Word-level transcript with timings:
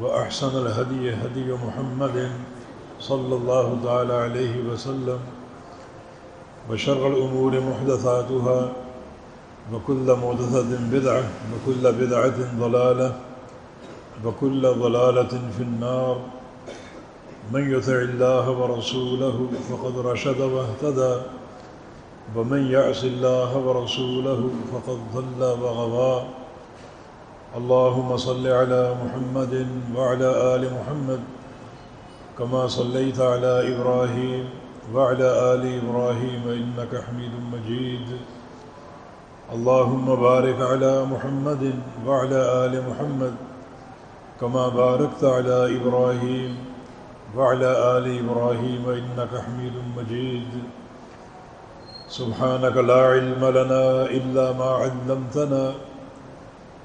وأحسن 0.00 0.66
الهدي 0.66 1.14
هدي 1.14 1.52
محمد 1.52 2.30
صلى 3.00 3.34
الله 3.36 3.78
تعالى 3.84 4.14
عليه 4.14 4.54
وسلم 4.72 5.18
وشر 6.70 7.06
الأمور 7.08 7.60
محدثاتها 7.60 8.72
وكل 9.72 10.16
محدثة 10.22 10.70
بدعة 10.92 11.24
وكل 11.52 11.92
بدعة 11.92 12.38
ضلالة 12.60 13.16
وكل 14.24 14.62
ضلالة 14.62 15.32
في 15.56 15.62
النار 15.62 16.20
من 17.52 17.72
يطع 17.78 17.92
الله 17.92 18.50
ورسوله 18.50 19.48
فقد 19.70 19.98
رشد 19.98 20.40
واهتدى 20.40 21.14
ومن 22.36 22.70
يعص 22.70 23.04
الله 23.04 23.56
ورسوله 23.58 24.50
فقد 24.72 24.98
ضل 25.14 25.42
وغضى 25.62 26.26
اللهم 27.56 28.16
صل 28.16 28.46
على 28.46 28.94
محمد 29.04 29.54
وعلى 29.96 30.28
آل 30.54 30.62
محمد 30.74 31.20
كما 32.38 32.66
صليت 32.66 33.20
على 33.20 33.52
إبراهيم 33.72 34.44
وعلى 34.94 35.28
آل 35.54 35.62
إبراهيم 35.80 36.42
إنك 36.48 36.92
حميد 37.08 37.34
مجيد. 37.52 38.08
اللهم 39.52 40.16
بارك 40.16 40.58
على 40.60 41.04
محمد 41.04 41.64
وعلى 42.06 42.40
آل 42.64 42.82
محمد 42.88 43.34
كما 44.40 44.68
باركت 44.68 45.24
على 45.24 45.76
إبراهيم 45.76 46.56
وعلى 47.36 47.70
آل 47.98 48.06
إبراهيم 48.24 48.84
إنك 48.88 49.32
حميد 49.44 49.76
مجيد. 49.96 50.52
سبحانك 52.08 52.76
لا 52.76 53.00
علم 53.12 53.44
لنا 53.44 53.84
إلا 54.18 54.52
ما 54.52 54.70
علمتنا 54.82 55.91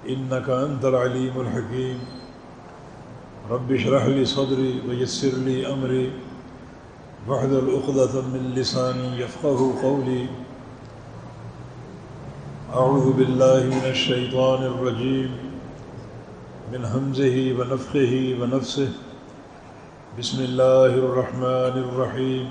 إنك 0.06 0.50
أنت 0.50 0.85
العليم 0.85 1.41
الحكيم. 1.41 2.00
رب 3.50 3.72
اشرح 3.72 4.06
لي 4.06 4.25
صدري 4.25 4.81
ويسر 4.90 5.38
لي 5.38 5.74
أمري. 5.74 6.12
واحلل 7.28 7.69
عقدة 7.69 8.22
من 8.22 8.53
لساني 8.56 9.19
يفقه 9.19 9.81
قولي. 9.81 10.28
أعوذ 12.74 13.13
بالله 13.13 13.63
من 13.63 13.86
الشيطان 13.90 14.63
الرجيم. 14.63 15.31
من 16.74 16.86
همزه 16.86 17.56
ونفخه 17.59 18.38
ونفسه. 18.41 18.91
بسم 20.19 20.44
الله 20.44 20.86
الرحمن 20.86 21.75
الرحيم. 21.84 22.47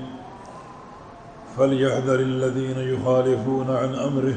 فليحذر 1.57 2.21
الذين 2.21 2.79
يخالفون 2.79 3.71
عن 3.71 3.95
أمره 3.95 4.37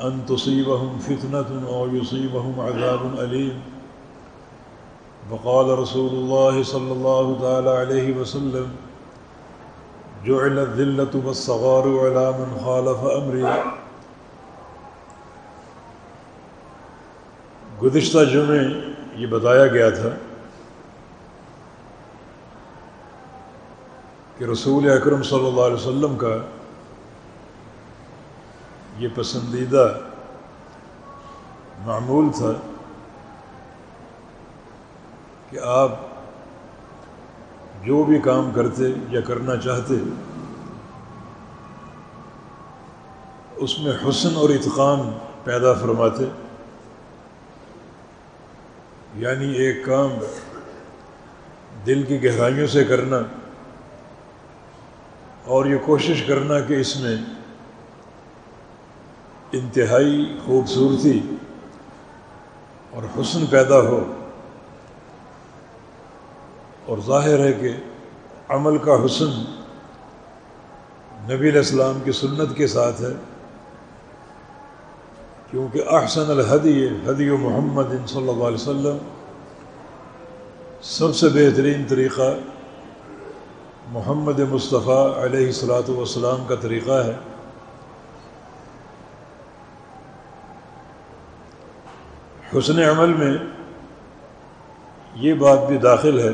أن 0.00 0.20
تصيبهم 0.28 0.98
فتنة 0.98 1.66
أو 1.68 1.86
يصيبهم 1.94 2.60
عذاب 2.60 3.02
أليم. 3.18 3.60
وقال 5.30 5.78
رسول 5.78 6.10
الله 6.10 6.62
صلى 6.62 6.92
الله 6.92 7.38
تعالى 7.40 7.70
عليه 7.70 8.16
وسلم، 8.16 8.70
جعل 10.24 10.58
الذلة 10.58 11.20
والصغار 11.24 11.84
على 12.06 12.24
من 12.38 12.58
خالف 12.64 13.04
أمري. 13.12 13.44
گزشتہ 17.82 18.24
جمعے 18.32 18.60
یہ 19.16 19.26
بتایا 19.26 19.66
گیا 19.66 19.90
تھا 19.90 20.08
کہ 24.38 24.44
رسول 24.44 24.90
اکرم 24.90 25.22
صلی 25.22 25.46
اللہ 25.46 25.60
علیہ 25.60 25.74
وسلم 25.74 26.16
کا 26.16 26.34
یہ 29.00 29.08
پسندیدہ 29.14 29.98
معمول 31.84 32.28
تھا 32.38 32.52
کہ 35.50 35.58
آپ 35.58 35.90
جو 37.84 38.04
بھی 38.04 38.18
کام 38.18 38.50
کرتے 38.54 38.82
یا 39.08 39.20
کرنا 39.20 39.56
چاہتے، 39.56 39.94
اس 43.56 43.78
میں 43.78 43.92
حسن 44.08 44.36
اور 44.36 44.50
اتقان 44.50 45.18
پیدا 45.44 45.72
فرماتے۔ 45.72 46.24
یعنی 49.14 49.52
ایک 49.52 49.84
کام 49.84 50.10
دل 51.86 52.02
کی 52.02 52.24
گہرائیوں 52.24 52.66
سے 52.66 52.84
کرنا 52.84 53.18
اور 55.44 55.66
یہ 55.66 55.78
کوشش 55.84 56.22
کرنا 56.22 56.60
کہ 56.60 56.74
اس 56.74 56.96
میں 56.96 57.16
انتہائی 59.52 60.24
خوبصورتی 60.46 61.18
اور 62.92 63.02
حسن 63.14 63.46
پیدا 63.46 63.80
ہو 63.80 63.98
اور 66.86 66.98
ظاہر 67.06 67.38
ہے 67.38 67.52
کہ 67.52 67.72
عمل 68.48 68.78
کا 68.84 68.94
حسن 69.04 69.30
نبی 71.24 71.48
علیہ 71.48 71.58
السلام 71.58 71.98
کی 72.04 72.12
سنت 72.12 72.56
کے 72.56 72.66
ساتھ 72.66 73.00
ہے، 73.02 73.12
کیونکہ 75.50 75.88
احسن 75.94 76.30
الحدی 76.30 76.86
حدی 77.06 77.28
و 77.30 77.36
محمد 77.38 77.90
صلی 78.06 78.28
اللہ 78.28 78.44
علیہ 78.44 78.60
وسلم 78.60 78.98
سب 80.90 81.16
سے 81.16 81.28
بہترین 81.34 81.84
طریقہ 81.88 82.30
محمد 83.92 84.38
مصطفیٰ 84.50 85.04
علیہ 85.24 85.46
الصلاۃ 85.46 85.88
والسلام 85.88 86.44
کا 86.48 86.54
طریقہ 86.54 87.02
ہے۔ 87.04 87.16
حسن 92.58 92.78
عمل 92.78 93.14
میں 93.14 93.38
یہ 95.14 95.34
بات 95.34 95.58
بھی 95.68 95.78
داخل 95.78 96.18
ہے 96.18 96.30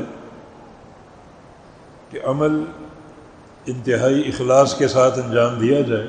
کہ 2.09 2.19
عمل 2.23 2.65
انتہائی 3.65 4.27
اخلاص 4.27 4.77
کے 4.77 4.87
ساتھ 4.87 5.19
انجام 5.19 5.59
دیا 5.59 5.81
جائے، 5.81 6.07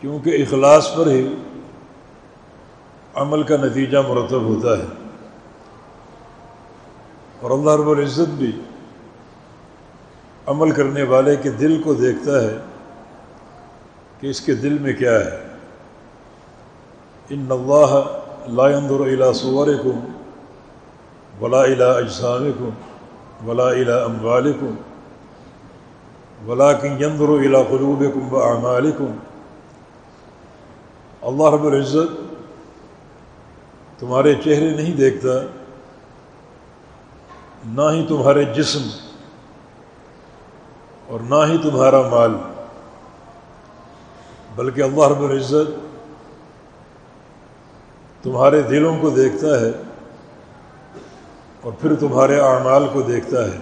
کیونکہ 0.00 0.30
اخلاص 0.30 0.96
پر 0.96 1.06
ہی 1.06 1.34
عمل 3.14 3.42
کا 3.42 3.56
نتیجہ 3.56 3.98
مرتب 3.98 4.42
ہوتا 4.42 4.78
ہے۔ 4.78 4.86
اور 7.40 7.50
اللہ 7.50 7.70
رب 7.70 7.88
العزت 7.88 8.28
بھی 8.28 8.60
عمل 10.46 10.70
کرنے 10.70 11.02
والے 11.02 11.36
کے 11.36 11.50
دل 11.50 11.82
کو 11.82 11.94
دیکھتا 11.94 12.42
ہے 12.42 12.56
کہ 14.20 14.26
اس 14.26 14.40
کے 14.40 14.54
دل 14.54 14.78
میں 14.78 14.92
کیا 14.92 15.12
ہے۔ 15.12 15.53
ان 17.32 17.46
اللہ 17.52 17.92
لا 18.56 18.66
ينظر 18.70 19.02
الى 19.02 19.32
صوركم 19.34 20.00
ولا 21.40 21.60
الى 21.64 21.86
اجسامكم 21.98 22.72
ولا 23.46 23.68
الى 23.68 23.94
اموالكم 24.06 24.74
ولاکن 26.46 27.02
یندر 27.02 27.28
و 27.30 27.62
قلوب 27.68 28.02
کم 28.14 28.34
اعمالکم 28.40 29.14
اللہ 31.30 31.54
رب 31.54 31.64
العزت 31.66 32.10
تمہارے 34.00 34.34
چہرے 34.44 34.68
نہیں 34.74 34.96
دیکھتا، 34.96 35.38
نہ 37.76 37.86
ہی 37.92 38.04
تمہارے 38.08 38.44
جسم 38.54 38.84
اور 41.08 41.20
نہ 41.30 41.40
ہی 41.50 41.56
تمہارا 41.62 42.02
مال، 42.08 42.34
بلکہ 44.56 44.82
اللہ 44.82 45.08
رب 45.10 45.22
العزت 45.24 45.83
تمہارے 48.24 48.62
دلوں 48.62 48.98
کو 49.00 49.10
دیکھتا 49.10 49.60
ہے 49.60 49.70
اور 51.60 51.72
پھر 51.80 51.94
تمہارے 51.94 52.40
اعمال 52.40 52.86
کو 52.92 53.02
دیکھتا 53.02 53.44
ہے۔ 53.44 53.58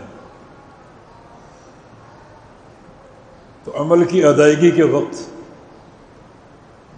تو 3.64 3.72
عمل 3.82 4.04
کی 4.04 4.24
ادائیگی 4.24 4.70
کے 4.70 4.82
وقت 4.82 5.20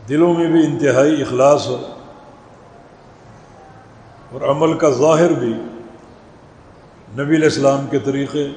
دلوں 0.09 0.35
میں 0.35 0.47
بھی 0.47 0.67
انتہائی 0.67 1.23
اخلاص 1.23 1.67
ہو 1.69 1.77
اور 4.33 4.41
عمل 4.41 4.79
کا 4.79 4.91
ظاہر 4.91 5.33
بھی 5.33 5.53
نبی 7.13 7.35
علیہ 7.37 7.45
السلام 7.45 7.87
کے 7.91 7.99
طریقے 7.99 8.49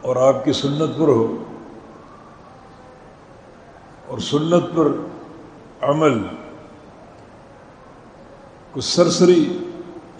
اور 0.00 0.16
آپ 0.16 0.44
کی 0.44 0.52
سنت 0.52 0.98
پر 0.98 1.08
ہو 1.08 1.44
اور 4.06 4.18
سنت 4.18 4.64
پر 4.76 4.88
عمل 5.88 6.18
کچھ 8.72 8.84
سرسری 8.84 9.58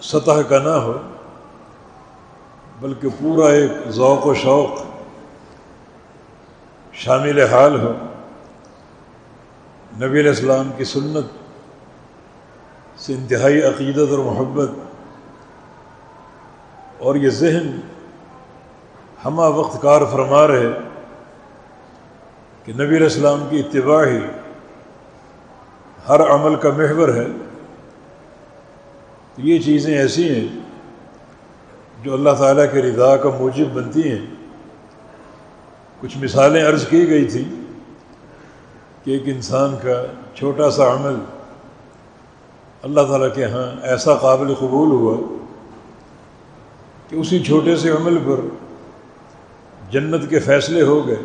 سطح 0.01 0.41
کا 0.49 0.59
نہ 0.59 0.75
ہو، 0.85 0.97
بلکہ 2.79 3.07
پورا 3.19 3.47
ایک 3.49 3.71
ذوق 3.89 4.25
و 4.27 4.33
شوق 4.33 4.81
شامل 6.93 7.39
حال 7.43 7.79
ہو۔ 7.81 7.93
نبی 9.97 10.19
علیہ 10.19 10.29
السلام 10.29 10.69
کی 10.77 10.83
سنت 10.83 11.25
سے 12.99 13.13
انتہائی 13.13 13.61
عقیدت 13.61 14.09
اور 14.09 14.19
محبت 14.19 14.71
اور 16.99 17.15
یہ 17.15 17.29
ذہن 17.29 17.79
ہمہ 19.25 19.47
وقت 19.55 19.81
کار 19.81 20.01
فرما 20.11 20.47
رہے 20.47 20.69
کہ 22.65 22.73
نبی 22.73 22.95
علیہ 22.95 23.11
السلام 23.11 23.47
کی 23.49 23.59
اتباع 23.59 24.03
ہی 24.05 24.19
ہر 26.09 26.19
عمل 26.19 26.55
کا 26.55 26.69
محور 26.69 27.09
ہے۔ 27.09 27.27
تو 29.35 29.41
یہ 29.41 29.59
چیزیں 29.59 29.97
ایسی 29.97 30.29
ہیں 30.29 30.59
جو 32.03 32.13
اللہ 32.13 32.29
تعالیٰ 32.39 32.65
کے 32.71 32.81
رضا 32.81 33.17
کا 33.17 33.29
موجب 33.29 33.65
بنتی 33.73 34.11
ہیں۔ 34.11 34.25
کچھ 36.01 36.17
مثالیں 36.17 36.65
عرض 36.65 36.87
کی 36.87 37.09
گئی 37.09 37.25
تھیں 37.25 37.43
کہ 39.03 39.11
ایک 39.11 39.23
انسان 39.25 39.75
کا 39.81 40.05
چھوٹا 40.35 40.71
سا 40.71 40.93
عمل 40.93 41.15
اللہ 42.81 43.01
تعالیٰ 43.01 43.35
کے 43.35 43.45
ہاں 43.45 43.85
ایسا 43.85 44.15
قابل 44.15 44.53
قبول 44.55 44.91
ہوا 44.91 45.17
کہ 47.09 47.15
اسی 47.15 47.43
چھوٹے 47.43 47.75
سے 47.75 47.89
عمل 47.89 48.17
پر 48.25 48.39
جنت 49.91 50.29
کے 50.29 50.39
فیصلے 50.39 50.81
ہو 50.81 51.07
گئے 51.07 51.15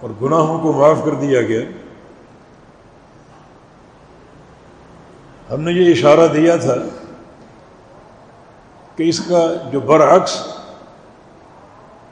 اور 0.00 0.10
گناہوں 0.22 0.58
کو 0.60 0.72
معاف 0.72 0.98
کر 1.04 1.14
دیا 1.14 1.42
گیا۔ 1.42 1.60
ہم 5.52 5.60
نے 5.60 5.72
یہ 5.72 5.92
اشارہ 5.92 6.26
دیا 6.26 6.56
تھا 6.56 6.74
کہ 8.96 9.02
اس 9.02 9.20
کا 9.20 9.46
جو 9.72 9.80
برعکس 9.80 10.46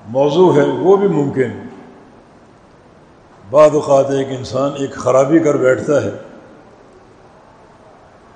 موضوع 0.09 0.55
ہے 0.57 0.63
وہ 0.63 0.97
بھی 0.97 1.09
ممکن 1.09 1.51
بعض 3.51 3.75
اوقات 3.75 4.11
ایک 4.11 4.27
انسان 4.31 4.73
ایک 4.79 4.95
خرابی 4.95 5.39
کر 5.39 5.57
بیٹھتا 5.57 6.03
ہے 6.05 6.11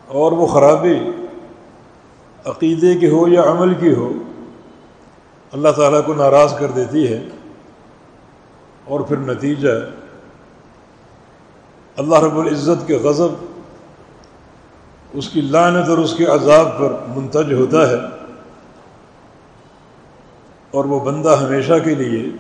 اور 0.07 0.33
وہ 0.33 0.47
خرابی 0.47 1.11
عقیدے 2.45 2.95
کی 2.95 3.09
ہو 3.11 3.29
یا 3.29 3.43
عمل 3.43 3.75
کی 3.75 3.95
ہو، 3.95 4.13
اللہ 5.53 5.69
تعالیٰ 5.69 6.05
کو 6.07 6.15
ناراض 6.15 6.59
کر 6.59 6.71
دیتی 6.71 7.13
ہے 7.13 7.23
اور 8.85 9.01
پھر 9.01 9.17
نتیجہ 9.17 9.69
اللہ 11.97 12.19
رب 12.19 12.39
العزت 12.39 12.87
کے 12.87 12.97
غضب 12.97 13.50
اس 15.13 15.29
کی 15.29 15.41
لانت 15.41 15.89
اور 15.89 15.99
اس 15.99 16.15
کے 16.15 16.25
عذاب 16.25 16.79
پر 16.79 16.93
منتج 17.17 17.53
ہوتا 17.53 17.91
ہے 17.91 17.97
اور 20.71 20.85
وہ 20.85 21.01
بندہ 21.01 21.37
ہمیشہ 21.41 21.73
کے 21.85 21.95
لیے 21.95 22.33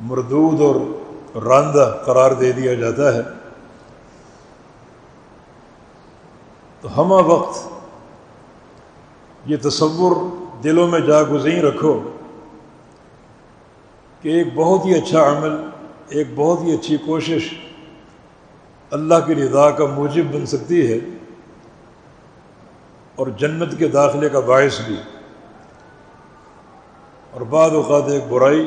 مردود 0.00 0.60
اور 0.60 0.74
راندہ 1.42 1.96
قرار 2.04 2.30
دے 2.30 2.52
دیا 2.52 2.74
جاتا 2.74 3.14
ہے۔ 3.14 3.20
تو 6.80 7.00
ہمہ 7.00 7.14
وقت 7.14 7.68
یہ 9.46 9.56
تصور 9.62 10.16
دلوں 10.64 10.88
میں 10.88 11.00
جا 11.00 11.22
گزین 11.22 11.60
رکھو 11.64 12.00
کہ 14.22 14.28
ایک 14.28 14.46
بہت 14.54 14.84
ہی 14.84 14.94
اچھا 14.94 15.32
عمل، 15.32 15.56
ایک 16.08 16.26
بہت 16.34 16.60
ہی 16.62 16.74
اچھی 16.74 16.96
کوشش 16.96 17.54
اللہ 18.94 19.14
کی 19.26 19.34
رضا 19.34 19.70
کا 19.70 19.86
موجب 19.86 20.24
بن 20.24 20.46
سکتی 20.46 20.92
ہے 20.92 20.98
اور 23.16 23.26
جنت 23.26 23.78
کے 23.78 23.88
داخلے 23.88 24.28
کا 24.28 24.40
باعث 24.40 24.80
بھی۔ 24.86 24.96
اور 27.30 27.40
بعد 27.40 27.70
اوقات 27.70 28.02
ایک 28.10 28.24
برائی 28.28 28.66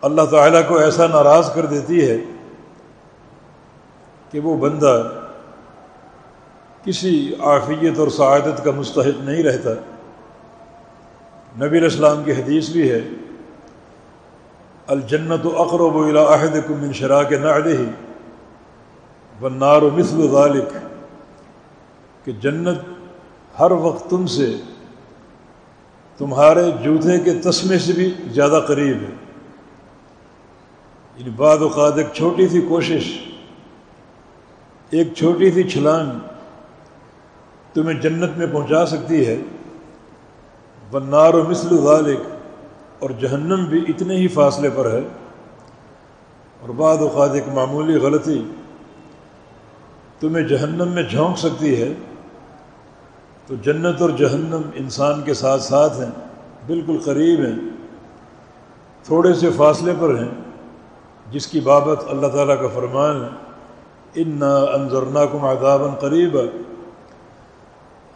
اللہ 0.00 0.22
تعالیٰ 0.30 0.60
کو 0.68 0.78
ایسا 0.78 1.06
ناراض 1.06 1.54
کر 1.54 1.66
دیتی 1.66 2.08
ہے 2.10 2.16
کہ 4.30 4.40
وہ 4.40 4.56
بندہ 4.56 5.12
کسی 6.84 7.34
عافیت 7.40 7.98
اور 7.98 8.08
سعادت 8.08 8.64
کا 8.64 8.70
مستحق 8.70 9.20
نہیں 9.20 9.42
رہتا۔ 9.42 9.70
نبی 11.56 11.78
علیہ 11.78 11.88
السلام 11.92 12.24
کی 12.24 12.32
حدیث 12.32 12.68
بھی 12.68 12.90
ہے، 12.90 13.00
الجنت 14.86 15.46
و 15.46 15.62
اقرب 15.62 15.96
و 15.96 16.34
عہد 16.34 16.70
من 16.70 16.92
شرا 16.92 17.22
کے 17.22 17.36
ہی 17.66 18.07
و 19.42 19.48
نار 19.48 19.82
و 19.82 19.90
مثل 19.90 20.30
ذالک 20.30 20.72
کہ 22.24 22.32
جنت 22.32 22.78
ہر 23.60 23.70
وقت 23.70 24.10
تم 24.10 24.26
سے، 24.26 24.56
تمہارے 26.18 26.70
جوتے 26.82 27.20
کے 27.20 27.34
تسمے 27.34 27.78
سے 27.78 27.92
بھی 27.92 28.14
زیادہ 28.26 28.60
قریب 28.68 28.96
ہے۔ 28.96 29.14
یعنی 31.16 31.30
بعد 31.30 31.58
اوقات 31.58 31.96
ایک 31.96 32.06
چھوٹی 32.12 32.48
سی 32.48 32.60
کوشش، 32.60 33.18
ایک 34.90 35.14
چھوٹی 35.14 35.50
سی 35.50 35.62
چھلانگ 35.62 36.10
تمہیں 37.74 38.00
جنت 38.00 38.38
میں 38.38 38.46
پہنچا 38.52 38.86
سکتی 38.86 39.26
ہے۔ 39.26 39.36
بنار 40.90 41.34
و 41.34 41.44
مثل 41.48 41.82
ذالک 41.84 42.20
اور 42.98 43.10
جہنم 43.10 43.64
بھی 43.64 43.84
اتنے 43.88 44.16
ہی 44.16 44.28
فاصلے 44.28 44.70
پر 44.74 44.90
ہے۔ 44.90 45.00
اور 46.60 46.68
بعد 46.68 46.96
اوقات 46.96 47.30
ایک 47.30 47.48
معمولی 47.54 47.94
غلطی 47.94 48.44
تمہیں 50.20 50.42
جہنم 50.48 50.88
میں 50.88 51.02
جھونک 51.02 51.38
سکتی 51.38 51.80
ہے، 51.82 51.92
تو 53.46 53.54
جنت 53.62 54.02
اور 54.02 54.10
جہنم 54.10 54.62
انسان 54.74 55.22
کے 55.22 55.34
ساتھ 55.34 55.62
ساتھ 55.62 56.00
ہیں، 56.00 56.10
بالکل 56.66 56.98
قریب 57.04 57.40
ہیں، 57.40 57.56
تھوڑے 59.06 59.34
سے 59.34 59.50
فاصلے 59.56 59.92
پر 60.00 60.14
ہیں، 60.18 60.30
جس 61.30 61.46
کی 61.46 61.60
بابت 61.60 62.04
اللہ 62.08 62.26
تعالیٰ 62.26 62.60
کا 62.60 62.68
فرمان 62.74 63.22
ہے 63.24 63.28
ان 64.14 64.42
انضرنا 64.74 65.24
کم 65.24 65.44
آدابً 65.44 65.94
قریب 66.00 66.36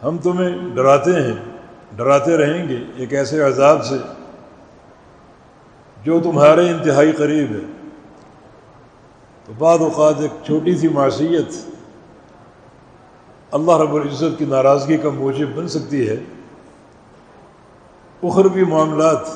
ہم 0.03 0.17
تمہیں 0.17 0.49
ڈراتے 0.75 1.11
ہیں، 1.11 1.35
ڈراتے 1.95 2.37
رہیں 2.37 2.67
گے 2.69 2.77
ایک 2.97 3.13
ایسے 3.13 3.41
عذاب 3.41 3.83
سے 3.85 3.97
جو 6.03 6.19
تمہارے 6.23 6.69
انتہائی 6.69 7.11
قریب 7.11 7.51
ہے۔ 7.51 7.65
تو 9.47 9.53
بعد 9.57 9.79
اوقات 9.79 10.21
ایک 10.21 10.31
چھوٹی 10.45 10.75
سی 10.77 10.87
معصیت 10.87 11.53
اللہ 13.57 13.77
رب 13.77 13.93
العزت 13.95 14.37
کی 14.37 14.45
ناراضگی 14.49 14.97
کا 14.97 15.09
موجب 15.15 15.49
بن 15.55 15.67
سکتی 15.67 16.07
ہے، 16.09 16.15
اخروی 18.23 18.63
معاملات 18.69 19.27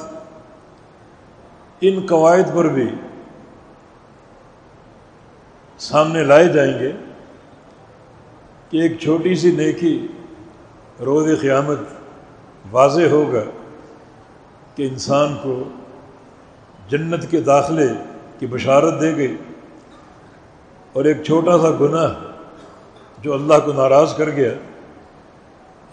ان 1.82 2.06
قواعد 2.10 2.54
پر 2.56 2.68
بھی 2.74 2.88
سامنے 5.80 6.24
لائے 6.24 6.48
جائیں 6.54 6.74
گے 6.80 6.92
کہ 8.70 8.82
ایک 8.82 9.00
چھوٹی 9.02 9.36
سی 9.42 9.52
نیکی 9.56 9.96
روز 11.06 11.30
قیامت 11.42 11.80
واضح 12.72 13.08
ہوگا 13.12 13.44
کہ 14.76 14.88
انسان 14.88 15.36
کو 15.44 15.64
جنت 16.90 17.30
کے 17.32 17.42
داخلے 17.42 17.88
کی 18.40 18.48
بشارت 18.48 19.00
دے 19.02 19.16
گئی 19.18 19.36
اور 20.94 21.06
ایک 21.06 21.24
چھوٹا 21.24 21.58
سا 21.62 21.72
گناہ 21.80 22.14
جو 23.22 23.34
اللہ 23.34 23.54
کو 23.66 23.74
ناراض 23.74 24.16
کر 24.16 24.30
گیا، 24.30 24.52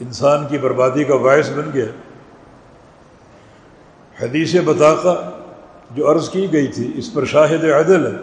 انسان 0.01 0.47
کی 0.49 0.59
بربادی 0.59 1.05
کا 1.05 1.17
باعث 1.17 1.51
بن 1.51 1.71
گیا۔ 1.75 1.85
حدیث 4.23 4.55
بطاقہ 4.65 5.31
جو 5.91 6.13
عرض 6.13 6.31
کی 6.31 6.53
گئی 6.53 6.67
تھی، 6.67 6.93
اس 6.95 7.15
پر 7.15 7.25
شاہد 7.25 7.65
عدل 7.65 8.07
ہے 8.07 8.21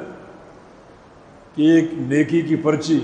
کہ 1.55 1.61
ایک 1.61 1.93
نیکی 1.93 2.41
کی 2.41 2.55
پرچی 2.55 2.99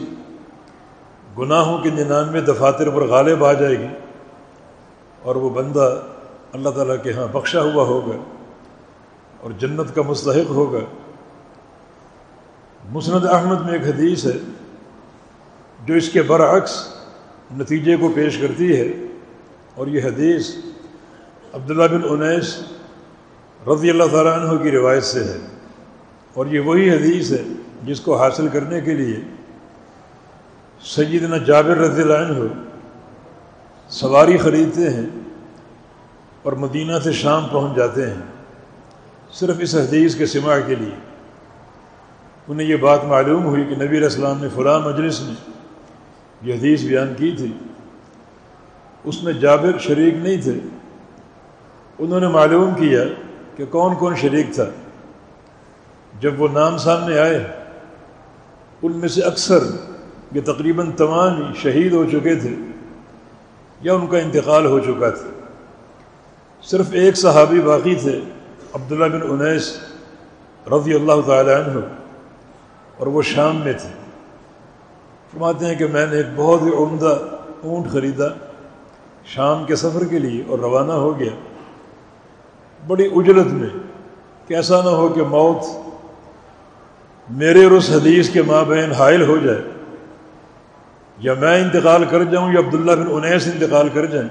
گناہوں 1.39 1.77
کے 1.77 1.89
ننانوے 1.89 2.41
دفاتر 2.41 2.89
پر 2.89 3.01
غالب 3.01 3.45
آ 3.45 3.53
جائے 3.53 3.79
گی 3.79 3.87
اور 5.21 5.35
وہ 5.35 5.49
بندہ 5.49 6.01
اللہ 6.53 6.69
تعالیٰ 6.69 6.95
کے 7.03 7.11
ہاں 7.11 7.27
بخشا 7.27 7.61
ہوا 7.61 7.83
ہوگا 7.83 8.17
اور 9.41 9.51
جنت 9.51 9.95
کا 9.95 10.01
مستحق 10.01 10.49
ہوگا۔ 10.49 10.79
مسند 12.89 13.25
احمد 13.25 13.61
میں 13.61 13.73
ایک 13.73 13.81
حدیث 13.81 14.25
ہے۔ 14.25 14.56
جو 15.87 15.93
اس 15.93 16.09
کے 16.09 16.21
برعکس 16.21 16.73
نتیجے 17.57 17.95
کو 17.97 18.07
پیش 18.15 18.37
کرتی 18.37 18.75
ہے، 18.77 18.87
اور 19.75 19.87
یہ 19.87 20.01
حدیث 20.03 20.49
عبداللہ 21.53 21.87
بن 21.91 22.01
انیس 22.09 22.55
رضی 23.67 23.89
اللہ 23.89 24.07
تعالیٰ 24.11 24.33
عنہ 24.39 24.57
کی 24.63 24.71
روایت 24.71 25.03
سے 25.03 25.23
ہے۔ 25.23 25.37
اور 26.33 26.45
یہ 26.45 26.59
وہی 26.59 26.89
حدیث 26.91 27.31
ہے 27.31 27.43
جس 27.83 27.99
کو 28.01 28.17
حاصل 28.17 28.47
کرنے 28.47 28.81
کے 28.81 28.93
لیے 28.93 29.19
سیدنا 30.83 31.37
جابر 31.37 31.77
رضی 31.77 32.01
اللہ 32.01 32.19
عنہ 32.25 32.47
سواری 33.89 34.37
خریدتے 34.37 34.89
ہیں 34.89 35.05
اور 36.43 36.53
مدینہ 36.53 36.99
سے 37.03 37.11
شام 37.11 37.47
پہنچ 37.47 37.75
جاتے 37.75 38.05
ہیں 38.07 38.21
صرف 39.33 39.55
اس 39.59 39.75
حدیث 39.75 40.15
کے 40.15 40.25
سماع 40.25 40.57
کے 40.65 40.75
لیے۔ 40.75 40.95
انہیں 42.47 42.67
یہ 42.67 42.75
بات 42.81 43.03
معلوم 43.05 43.45
ہوئی 43.45 43.63
کہ 43.63 43.75
نبی 43.75 43.97
علیہ 43.97 44.07
السلام 44.07 44.41
نے 44.41 44.47
فلاں 44.55 44.79
مجلس 44.79 45.21
میں 45.21 45.35
یہ 46.41 46.53
حدیث 46.53 46.83
بیان 46.83 47.13
کی 47.17 47.35
تھی۔ 47.37 47.53
اس 49.03 49.23
میں 49.23 49.33
جابر 49.33 49.77
شریک 49.79 50.13
نہیں 50.13 50.41
تھے۔ 50.41 50.59
انہوں 51.99 52.19
نے 52.19 52.27
معلوم 52.27 52.73
کیا 52.73 53.03
کہ 53.55 53.65
کون 53.65 53.95
کون 53.95 54.15
شریک 54.15 54.45
تھا۔ 54.53 54.65
جب 56.19 56.41
وہ 56.41 56.47
نام 56.53 56.77
سامنے 56.77 57.19
آئے، 57.19 57.47
ان 58.81 58.91
میں 58.91 59.09
سے 59.09 59.21
اکثر 59.21 59.59
یہ 60.31 60.41
تقریباً 60.41 60.91
تمام 60.91 61.37
ہی 61.37 61.53
شہید 61.61 61.93
ہو 61.93 62.05
چکے 62.05 62.35
تھے 62.35 62.55
یا 63.81 63.93
ان 63.93 64.07
کا 64.07 64.17
انتقال 64.17 64.65
ہو 64.65 64.79
چکا 64.79 65.09
تھا۔ 65.09 65.27
صرف 66.63 66.85
ایک 66.91 67.17
صحابی 67.17 67.59
باقی 67.59 67.95
تھے، 67.95 68.19
عبداللہ 68.73 69.05
بن 69.05 69.41
انیس 69.41 69.79
رضی 70.67 70.93
اللہ 70.93 71.21
تعالی 71.25 71.53
عنہ، 71.53 71.79
اور 72.97 73.07
وہ 73.07 73.21
شام 73.21 73.55
میں 73.55 73.73
تھے۔ 73.73 73.96
فرماتے 75.31 75.65
ہیں 75.65 75.75
کہ 75.75 75.85
میں 75.85 76.05
نے 76.05 76.17
ایک 76.17 76.25
بہت 76.35 76.61
ہی 76.61 76.69
عمدہ 76.69 77.19
اونٹ 77.63 77.91
خریدا 77.91 78.25
شام 79.25 79.65
کے 79.65 79.75
سفر 79.75 80.03
کے 80.03 80.19
لیے 80.19 80.43
اور 80.47 80.59
روانہ 80.59 80.91
ہو 80.91 81.19
گیا۔ 81.19 81.31
بڑی 82.87 83.09
اجلت 83.15 83.47
میں 83.47 83.69
کیسا 84.47 84.81
نہ 84.81 84.89
ہو 84.89 85.09
کہ 85.09 85.23
موت 85.23 85.65
میرے 87.29 87.63
اور 87.63 87.71
اس 87.71 87.89
حدیث 87.89 88.29
کے 88.29 88.41
ماں 88.41 88.63
بہن 88.67 88.91
حائل 88.91 89.21
ہو 89.21 89.37
جائے۔ 89.37 89.61
یا 91.17 91.33
میں 91.33 91.63
انتقال 91.63 92.05
کر 92.05 92.23
جاؤں 92.23 92.53
یا 92.53 92.59
عبداللہ 92.59 92.91
بن 92.91 93.25
انیس 93.25 93.47
انتقال 93.47 93.89
کر 93.89 94.05
جائیں۔ 94.05 94.29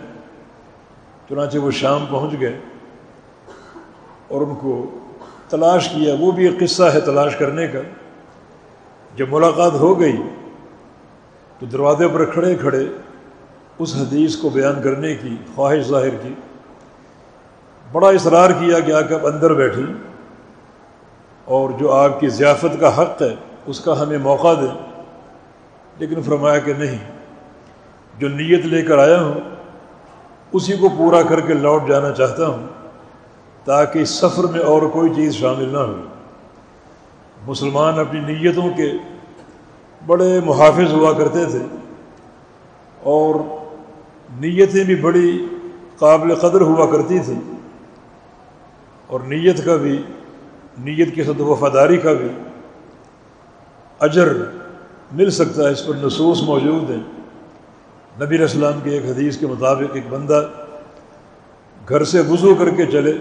چنانچہ 1.28 1.58
وہ 1.58 1.70
شام 1.70 2.06
پہنچ 2.10 2.40
گئے 2.40 2.58
اور 4.28 4.40
ان 4.40 4.54
کو 4.54 4.98
تلاش 5.48 5.88
کیا۔ 5.88 6.14
وہ 6.20 6.32
بھی 6.32 6.48
ایک 6.48 6.60
قصہ 6.60 6.82
ہے 6.82 7.00
تلاش 7.00 7.36
کرنے 7.36 7.66
کا۔ 7.68 7.80
جب 9.16 9.26
ملاقات 9.30 9.72
ہو 9.72 10.00
گئی 10.00 10.16
تو 11.60 11.66
دروازے 11.66 12.08
پر 12.08 12.24
کھڑے 12.24 12.54
کھڑے 12.54 12.84
اس 13.78 13.94
حدیث 13.96 14.36
کو 14.36 14.48
بیان 14.48 14.82
کرنے 14.82 15.14
کی 15.14 15.36
خواہش 15.54 15.86
ظاہر 15.86 16.14
کی۔ 16.22 16.34
بڑا 17.92 18.08
اصرار 18.08 18.50
کیا 18.50 18.80
کہ 18.80 18.92
آ 18.92 19.00
کے 19.00 19.14
اندر 19.14 19.54
بیٹھیں 19.54 19.92
اور 21.46 21.70
جو 21.70 21.92
آپ 21.92 22.20
کی 22.20 22.28
ضیافت 22.28 22.80
کا 22.80 22.90
حق 22.96 23.22
ہے 23.22 23.34
اس 23.66 23.80
کا 23.80 24.00
ہمیں 24.02 24.18
موقع 24.18 24.52
دیں 24.60 24.74
لیکن 25.98 26.22
فرمایا 26.22 26.58
کہ 26.58 26.72
نہیں، 26.72 26.98
جو 28.18 28.28
نیت 28.28 28.66
لے 28.66 28.82
کر 28.82 28.98
آیا 28.98 29.20
ہوں، 29.20 29.40
اسی 30.52 30.76
کو 30.76 30.88
پورا 30.88 31.22
کر 31.22 31.40
کے 31.40 31.54
لوٹ 31.54 31.88
جانا 31.88 32.10
چاہتا 32.12 32.46
ہوں 32.46 32.66
تاکہ 33.64 33.98
اس 33.98 34.10
سفر 34.10 34.44
میں 34.44 34.60
اور 34.60 34.82
کوئی 34.92 35.10
چیز 35.14 35.34
شامل 35.34 35.68
نہ 35.68 35.78
ہو۔ 35.78 35.94
مسلمان 37.46 37.98
اپنی 37.98 38.20
نیتوں 38.20 38.68
کے 38.76 38.92
بڑے 40.06 40.40
محافظ 40.40 40.92
ہوا 40.92 41.12
کرتے 41.12 41.44
تھے 41.44 41.58
اور 43.02 43.34
نیتیں 44.40 44.84
بھی 44.84 44.94
بڑی 44.94 45.46
قابل 45.98 46.34
قدر 46.34 46.60
ہوا 46.60 46.86
کرتی 46.92 47.18
تھیں 47.18 47.40
اور 49.06 49.20
نیت 49.20 49.64
کا 49.64 49.76
بھی، 49.76 50.02
نیت 50.78 51.14
کے 51.14 51.24
ساتھ 51.24 51.40
وفاداری 51.40 51.96
کا 51.96 52.12
بھی 52.12 52.28
اجر 53.98 54.28
مل 55.12 55.30
سکتا 55.30 55.62
ہے، 55.62 55.72
اس 55.72 55.86
پر 55.86 55.94
نصوص 55.94 56.42
موجود 56.42 56.90
ہیں۔ 56.90 57.02
نبی 58.20 58.38
السلام 58.38 58.80
کے 58.82 58.90
ایک 58.90 59.04
حدیث 59.04 59.36
کے 59.36 59.46
مطابق 59.46 59.94
ایک 59.94 60.08
بندہ 60.10 60.48
گھر 61.88 62.04
سے 62.04 62.20
وضو 62.20 62.54
کر 62.54 62.70
کے 62.70 62.86
چلے 62.86 63.12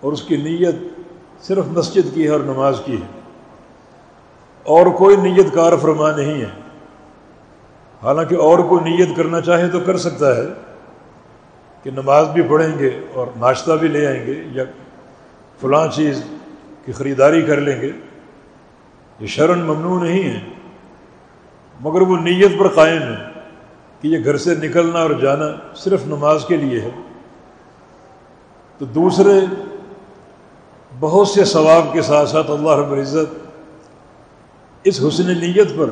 اور 0.00 0.12
اس 0.12 0.22
کی 0.22 0.36
نیت 0.36 0.74
صرف 1.42 1.64
مسجد 1.66 2.14
کی 2.14 2.24
ہے 2.24 2.28
اور 2.28 2.40
نماز 2.40 2.80
کی 2.84 2.96
ہے۔ 3.02 3.15
اور 4.66 4.86
کوئی 4.86 5.16
نیت 5.16 5.54
کار 5.54 5.72
فرما 5.82 6.10
نہیں 6.10 6.40
ہے۔ 6.40 6.66
حالانکہ 8.02 8.34
اور 8.34 8.58
کوئی 8.58 8.90
نیت 8.90 9.16
کرنا 9.16 9.40
چاہے 9.40 9.68
تو 9.68 9.80
کر 9.80 9.96
سکتا 9.96 10.36
ہے 10.36 10.42
کہ 11.82 11.90
نماز 11.90 12.28
بھی 12.28 12.42
پڑھیں 12.42 12.78
گے 12.78 13.00
اور 13.14 13.26
ناشتہ 13.36 13.72
بھی 13.72 13.88
لے 13.88 14.06
آئیں 14.06 14.26
گے 14.26 14.44
یا 14.52 14.64
فلاں 15.60 15.88
چیز 15.94 16.24
کی 16.84 16.92
خریداری 16.92 17.42
کر 17.42 17.60
لیں 17.60 17.80
گے۔ 17.80 17.92
یہ 19.20 19.26
شرن 19.26 19.58
ممنوع 19.58 20.04
نہیں 20.04 20.22
ہے۔ 20.22 20.40
مگر 21.80 22.00
وہ 22.00 22.16
نیت 22.16 22.58
پر 22.58 22.68
قائم 22.68 23.02
ہے 23.02 23.16
کہ 24.00 24.08
یہ 24.08 24.24
گھر 24.24 24.36
سے 24.36 24.54
نکلنا 24.54 25.02
اور 25.02 25.10
جانا 25.10 25.74
صرف 25.74 26.06
نماز 26.06 26.44
کے 26.48 26.56
لیے 26.56 26.80
ہے۔ 26.80 26.90
تو 28.78 28.84
دوسرے 28.84 29.40
بہت 31.00 31.28
سے 31.28 31.44
ثواب 31.44 31.92
کے 31.92 32.02
ساتھ 32.02 32.28
ساتھ 32.28 32.50
اللہ 32.50 32.70
رب 32.70 32.92
العزت 32.92 33.45
اس 34.86 35.00
حسن 35.08 35.26
نیت 35.26 35.76
پر 35.76 35.90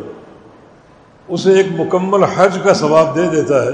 اسے 1.29 1.53
ایک 1.53 1.67
مکمل 1.79 2.25
حج 2.25 2.59
کا 2.65 2.75
ثواب 2.75 3.17
دے 3.17 3.29
دیتا 3.29 3.63
ہے 3.63 3.71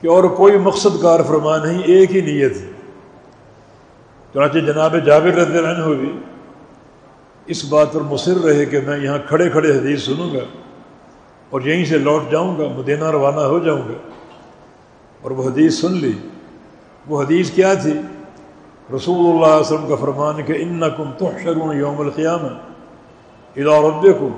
کہ 0.00 0.08
اور 0.08 0.24
کوئی 0.24 0.58
مقصد 0.58 1.02
کار 1.02 1.20
فرما 1.28 1.56
نہیں، 1.56 1.82
ایک 1.82 2.16
ہی 2.16 2.20
نیت۔ 2.20 2.56
ہے 2.56 2.72
چنانچہ 4.32 4.58
جناب 4.58 4.96
جابر 5.06 5.28
رضی 5.28 5.58
اللہ 5.58 5.68
عنہ 5.68 5.94
بھی 5.94 6.18
اس 7.46 7.64
بات 7.64 7.92
پر 7.92 8.00
مصر 8.00 8.34
رہے 8.44 8.64
کہ 8.64 8.80
میں 8.86 8.98
یہاں 8.98 9.18
کھڑے 9.28 9.50
کھڑے 9.50 9.70
حدیث 9.70 10.02
سنوں 10.02 10.34
گا 10.34 10.44
اور 11.50 11.60
یہیں 11.60 11.84
سے 11.84 11.98
لوٹ 11.98 12.22
جاؤں 12.30 12.58
گا، 12.58 12.64
مدینہ 12.76 13.10
روانہ 13.10 13.40
ہو 13.40 13.58
جاؤں 13.58 13.82
گا۔ 13.88 14.10
اور 15.22 15.30
وہ 15.30 15.50
حدیث 15.50 15.80
سن 15.80 15.92
لی۔ 15.92 16.12
وہ 17.06 17.22
حدیث 17.22 17.50
کیا 17.50 17.74
تھی؟ 17.74 17.92
رسول 18.96 19.34
اللہ 19.34 19.46
علیہ 19.46 19.66
وسلم 19.66 19.88
کا 19.88 19.94
فرمان 19.94 20.42
کہ 20.42 20.52
ان 20.52 20.80
کم 20.96 21.10
تو 21.18 21.30
یوم 21.72 22.02
القیام 23.56 23.84
ادارب 23.84 24.20
کو 24.20 24.28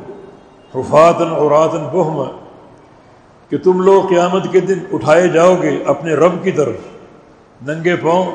حفاطن 0.80 1.28
عوراتن 1.28 1.84
بہما 1.92 2.24
کہ 3.48 3.58
تم 3.58 3.80
لوگ 3.80 4.08
قیامت 4.08 4.52
کے 4.52 4.60
دن 4.60 4.78
اٹھائے 4.92 5.28
جاؤ 5.28 5.54
گے 5.62 5.82
اپنے 5.86 6.14
رب 6.14 6.44
کی 6.44 6.50
طرف، 6.50 6.74
ننگے 7.62 7.96
پاؤں، 7.96 8.32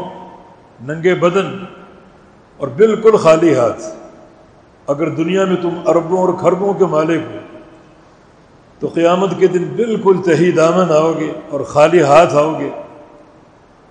ننگے 0.81 1.15
بدن 1.15 1.63
اور 2.57 2.67
بالکل 2.67 3.17
خالی 3.17 3.55
ہاتھ۔ 3.55 3.81
اگر 4.88 5.09
دنیا 5.09 5.45
میں 5.45 5.55
تم 5.62 5.69
اربوں 5.86 6.17
اور 6.17 6.33
خربوں 6.33 6.74
کے 6.74 6.86
مالک 6.86 7.21
ہو، 7.33 7.38
تو 8.79 8.88
قیامت 8.88 9.29
کے 9.39 9.48
دن 9.48 9.63
بالکل 9.75 10.17
تہی 10.25 10.51
دامن 10.51 10.91
آؤ 10.91 11.13
گے 11.19 11.31
اور 11.50 11.62
خالی 11.62 12.01
ہاتھ 12.01 12.36
آؤ 12.36 12.59
گے 12.59 12.69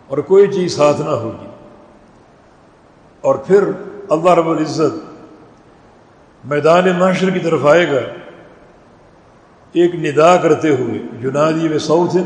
اور 0.09 0.19
کوئی 0.19 0.47
چیز 0.47 0.81
ہاتھ 0.81 1.01
نہ 1.01 1.11
ہوگی۔ 1.11 1.47
اور 3.21 3.35
پھر 3.35 3.65
اللہ 4.11 4.31
رب 4.31 4.49
العزت 4.49 5.08
میدان 6.49 6.89
معاشر 6.99 7.31
کی 7.31 7.41
طرف 7.41 7.67
آئے 7.67 7.89
گا، 7.89 7.99
ایک 9.73 9.95
ندا 9.95 10.37
کرتے 10.37 10.69
ہوئے 10.69 10.99
جنادی 11.21 11.75
و 11.75 11.79
سعود 11.79 12.17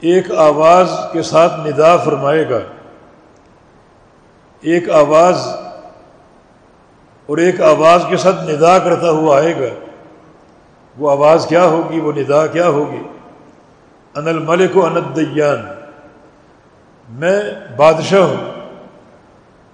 ایک 0.00 0.30
آواز 0.30 0.90
کے 1.12 1.22
ساتھ 1.22 1.52
ندا 1.66 1.96
فرمائے 1.96 2.50
گا۔ 2.50 2.58
ایک 4.60 4.90
آواز 4.90 5.36
اور 7.26 7.38
ایک 7.38 7.60
آواز 7.60 8.04
کے 8.08 8.16
ساتھ 8.16 8.50
ندا 8.50 8.78
کرتا 8.78 9.10
ہوا 9.10 9.40
آئے 9.40 9.60
گا۔ 9.60 9.74
وہ 10.98 11.10
آواز 11.10 11.46
کیا 11.48 11.64
ہوگی؟ 11.64 12.00
وہ 12.00 12.12
ندا 12.12 12.46
کیا 12.46 12.68
ہوگی؟ 12.68 13.02
ان 14.14 14.28
الملک 14.28 14.76
و 14.76 14.86
انت 14.86 15.16
دیان 15.16 15.68
میں 17.08 17.42
بادشاہ 17.76 18.20
ہوں 18.20 18.70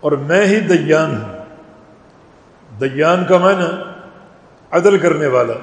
اور 0.01 0.13
میں 0.13 0.47
ہی 0.47 0.61
دیان 0.61 1.23
ہوں۔ 1.23 1.44
دیان 2.81 3.25
کا 3.25 3.39
معنی 3.39 3.83
عدل 4.71 4.99
کرنے 4.99 5.27
والا، 5.27 5.55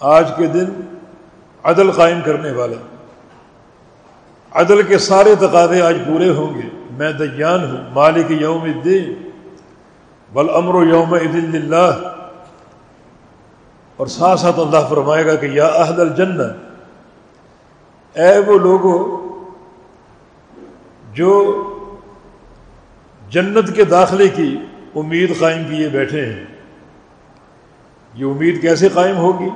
آج 0.00 0.32
کے 0.36 0.46
دن 0.46 0.96
عدل 1.62 1.90
قائم 1.90 2.20
کرنے 2.24 2.52
والا۔ 2.52 2.76
عدل 4.60 4.82
کے 4.82 4.98
سارے 4.98 5.34
تقاضے 5.34 5.82
آج 5.82 5.96
پورے 6.06 6.30
ہوں 6.30 6.54
گے۔ 6.54 6.68
میں 6.90 7.12
دیان 7.12 7.64
ہوں، 7.64 7.90
مالک 7.90 8.30
یوم 8.30 8.62
الدین 8.62 9.30
بل 10.32 10.50
امر 10.54 10.74
و 10.74 10.84
یوم 10.84 11.14
عید 11.14 11.54
اللہ 11.54 12.14
اور 13.96 14.06
ساتھ 14.06 14.40
ساتھ 14.40 14.58
اللہ 14.58 14.88
فرمائے 14.88 15.26
گا 15.26 15.34
کہ 15.34 15.46
یا 15.46 15.70
عہد 15.74 16.00
الجن 16.00 16.40
اے 18.14 18.38
وہ 18.38 18.58
لوگوں 18.58 19.20
جو 21.14 21.32
جنت 23.30 23.76
کے 23.76 23.84
داخلے 23.84 24.28
کی 24.28 24.56
امید 24.94 25.38
قائم 25.38 25.64
کیے 25.68 25.88
بیٹھے 25.88 26.26
ہیں۔ 26.26 26.44
یہ 28.14 28.24
امید 28.24 28.62
کیسے 28.62 28.88
قائم 28.88 29.16
ہوگی؟ 29.16 29.48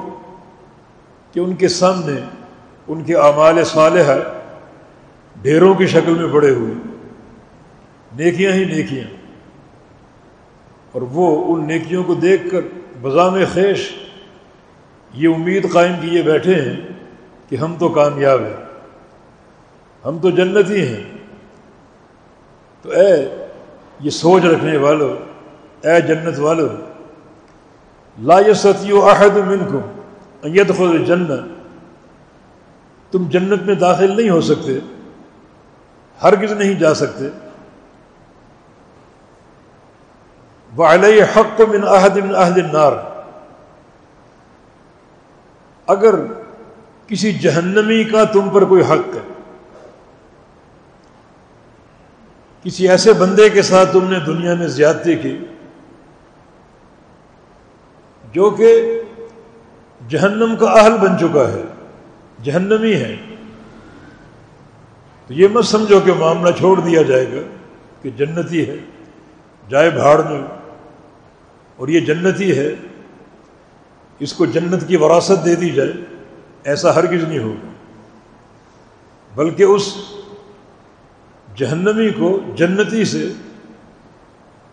کہ 1.33 1.41
ان 1.41 1.55
کے 1.55 1.69
سامنے 1.69 2.21
ان 2.87 3.05
کے 3.05 3.17
اعمال 3.17 3.65
صالحہ 3.65 4.19
ڈھیروں 5.43 5.75
کی 5.75 5.87
شکل 5.87 6.15
میں 6.15 6.33
پڑے 6.33 6.51
ہوئے۔ 6.51 6.75
نیکیاں 8.19 8.53
ہی 8.53 8.65
نیکیاں۔ 8.65 9.15
اور 10.93 11.03
وہ 11.03 11.55
ان 11.55 11.67
نیکیوں 11.67 12.05
کو 12.05 12.15
دیکھ 12.15 12.43
کر 12.51 12.61
بزام 13.03 13.37
خیش 13.53 13.97
یہ 15.15 15.29
امید 15.35 15.73
قائم 15.73 15.93
کیے 16.01 16.23
بیٹھے 16.23 16.55
ہیں 16.55 16.81
کہ 17.49 17.57
ہم 17.57 17.77
تو 17.79 17.89
کامیاب 17.89 18.41
ہیں۔ 18.41 18.65
ہم 20.05 20.19
تو 20.19 20.31
جنتی 20.31 20.89
ہیں۔ 20.89 21.05
تو 22.83 22.91
اے 22.91 23.44
یہ 24.05 24.11
سوچ 24.11 24.45
رکھنے 24.45 24.77
والوں 24.77 25.13
اے 25.81 26.01
جنت 26.01 26.39
والو، 26.39 26.67
لا 28.19 28.39
ستیو 28.57 29.01
عہد 29.11 29.37
منکم 29.37 29.81
ان 30.43 30.57
يدخل 30.57 30.89
الجنہ۔ 30.89 31.39
تم 33.11 33.29
جنت 33.29 33.63
میں 33.63 33.75
داخل 33.75 34.17
نہیں 34.17 34.31
ہو 34.31 34.41
سکتے، 34.41 34.79
ہرگز 36.23 36.53
نہیں 36.53 36.75
جا 36.75 36.95
سکتے۔ 36.95 37.29
وعلیہ 40.79 41.25
حق 41.37 41.61
من 41.61 41.85
عہد 41.85 42.17
من 42.17 42.35
اہل 42.35 42.65
النار۔ 42.65 42.93
اگر 45.87 46.15
کسی 47.07 47.33
جہنمی 47.33 48.05
کا 48.05 48.25
تم 48.25 48.49
پر 48.49 48.65
کوئی 48.65 48.83
حق 48.83 49.17
ہے 49.17 49.34
کسی 52.65 52.89
ایسے 52.89 53.13
بندے 53.13 53.51
کے 53.51 53.63
ساتھ 53.63 53.93
تم 53.93 54.11
نے 54.11 54.19
دنیا 54.19 54.55
میں 54.55 54.67
زیادتی 54.67 55.17
کی 55.17 55.39
جو 58.33 58.51
کہ 58.51 59.01
جہنم 60.09 60.57
کا 60.57 60.67
اہل 60.67 60.97
بن 60.97 61.19
چکا 61.19 61.49
ہے، 61.49 61.63
جہنمی 62.43 62.95
ہے۔ 62.95 63.17
تو 65.27 65.35
یہ 65.35 65.49
مت 65.49 65.65
سمجھو 65.65 66.01
کہ 66.01 66.13
معاملہ 66.13 66.51
چھوڑ 66.51 66.81
دیا 66.81 67.03
جائے 67.03 67.27
گا 67.33 67.41
کہ 68.03 68.11
جنتی 68.11 68.69
ہے، 68.69 68.77
جائے 69.69 69.91
بھاڑ 69.91 70.23
میں۔ 70.23 70.43
اور 71.77 71.89
یہ 71.89 72.01
جنتی 72.01 72.59
ہے، 72.59 72.75
اس 74.19 74.33
کو 74.33 74.47
جنت 74.47 74.89
کی 74.89 74.97
وراثت 74.97 75.45
دے 75.45 75.55
دی 75.55 75.71
جائے، 75.71 75.93
ایسا 76.65 76.95
ہرگز 76.95 77.25
نہیں 77.25 77.39
ہوگا۔ 77.39 77.69
بلکہ 79.35 79.63
اس 79.63 79.97
جہنمی 81.57 82.11
کو 82.11 82.41
جنتی 82.55 83.05
سے 83.05 83.33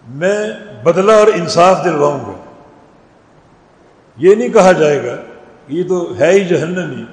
میں 0.08 0.52
بدلہ 0.84 1.12
اور 1.12 1.28
انصاف 1.28 1.86
دلواؤں 1.86 2.20
گا۔ 2.20 2.44
یہ 4.18 4.36
نہیں 4.36 4.50
کہا 4.50 4.72
جائے 4.72 5.06
گا 5.06 5.16
یہ 5.68 5.84
تو 5.84 6.20
ہے 6.20 6.32
ہی 6.32 6.46
جہنمی، 6.46 7.04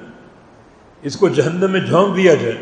اس 1.02 1.16
کو 1.16 1.28
جہنم 1.28 1.70
میں 1.70 1.80
جھونک 1.80 2.16
دیا 2.16 2.34
جائے۔ 2.34 2.56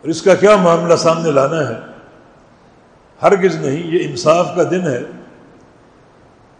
اور 0.00 0.08
اس 0.08 0.22
کا 0.22 0.34
کیا 0.34 0.56
معاملہ 0.56 0.96
سامنے 0.96 1.30
لانا 1.30 1.68
ہے؟ 1.68 1.74
ہرگز 3.22 3.56
نہیں، 3.56 3.86
یہ 3.86 4.08
انصاف 4.10 4.56
کا 4.56 4.62
دن 4.62 4.80
ہے۔ 4.80 5.02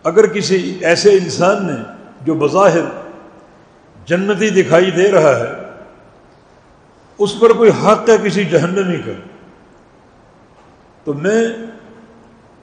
اگر 0.04 0.26
کسی 0.26 0.78
ایسے 0.80 1.10
انسان 1.10 1.66
نے 1.66 1.92
جو 2.20 2.34
بظاہر 2.34 3.02
جنتی 4.06 4.50
دکھائی 4.50 4.90
دے 4.90 5.12
رہا 5.12 5.36
ہے 5.36 5.63
اس 7.18 7.40
پر 7.40 7.52
کوئی 7.52 7.70
حق 7.70 8.10
ہے 8.10 8.16
کسی 8.24 8.44
جہنمی 8.44 8.98
کا؟ 8.98 9.12
تو 11.04 11.12
میں 11.12 11.48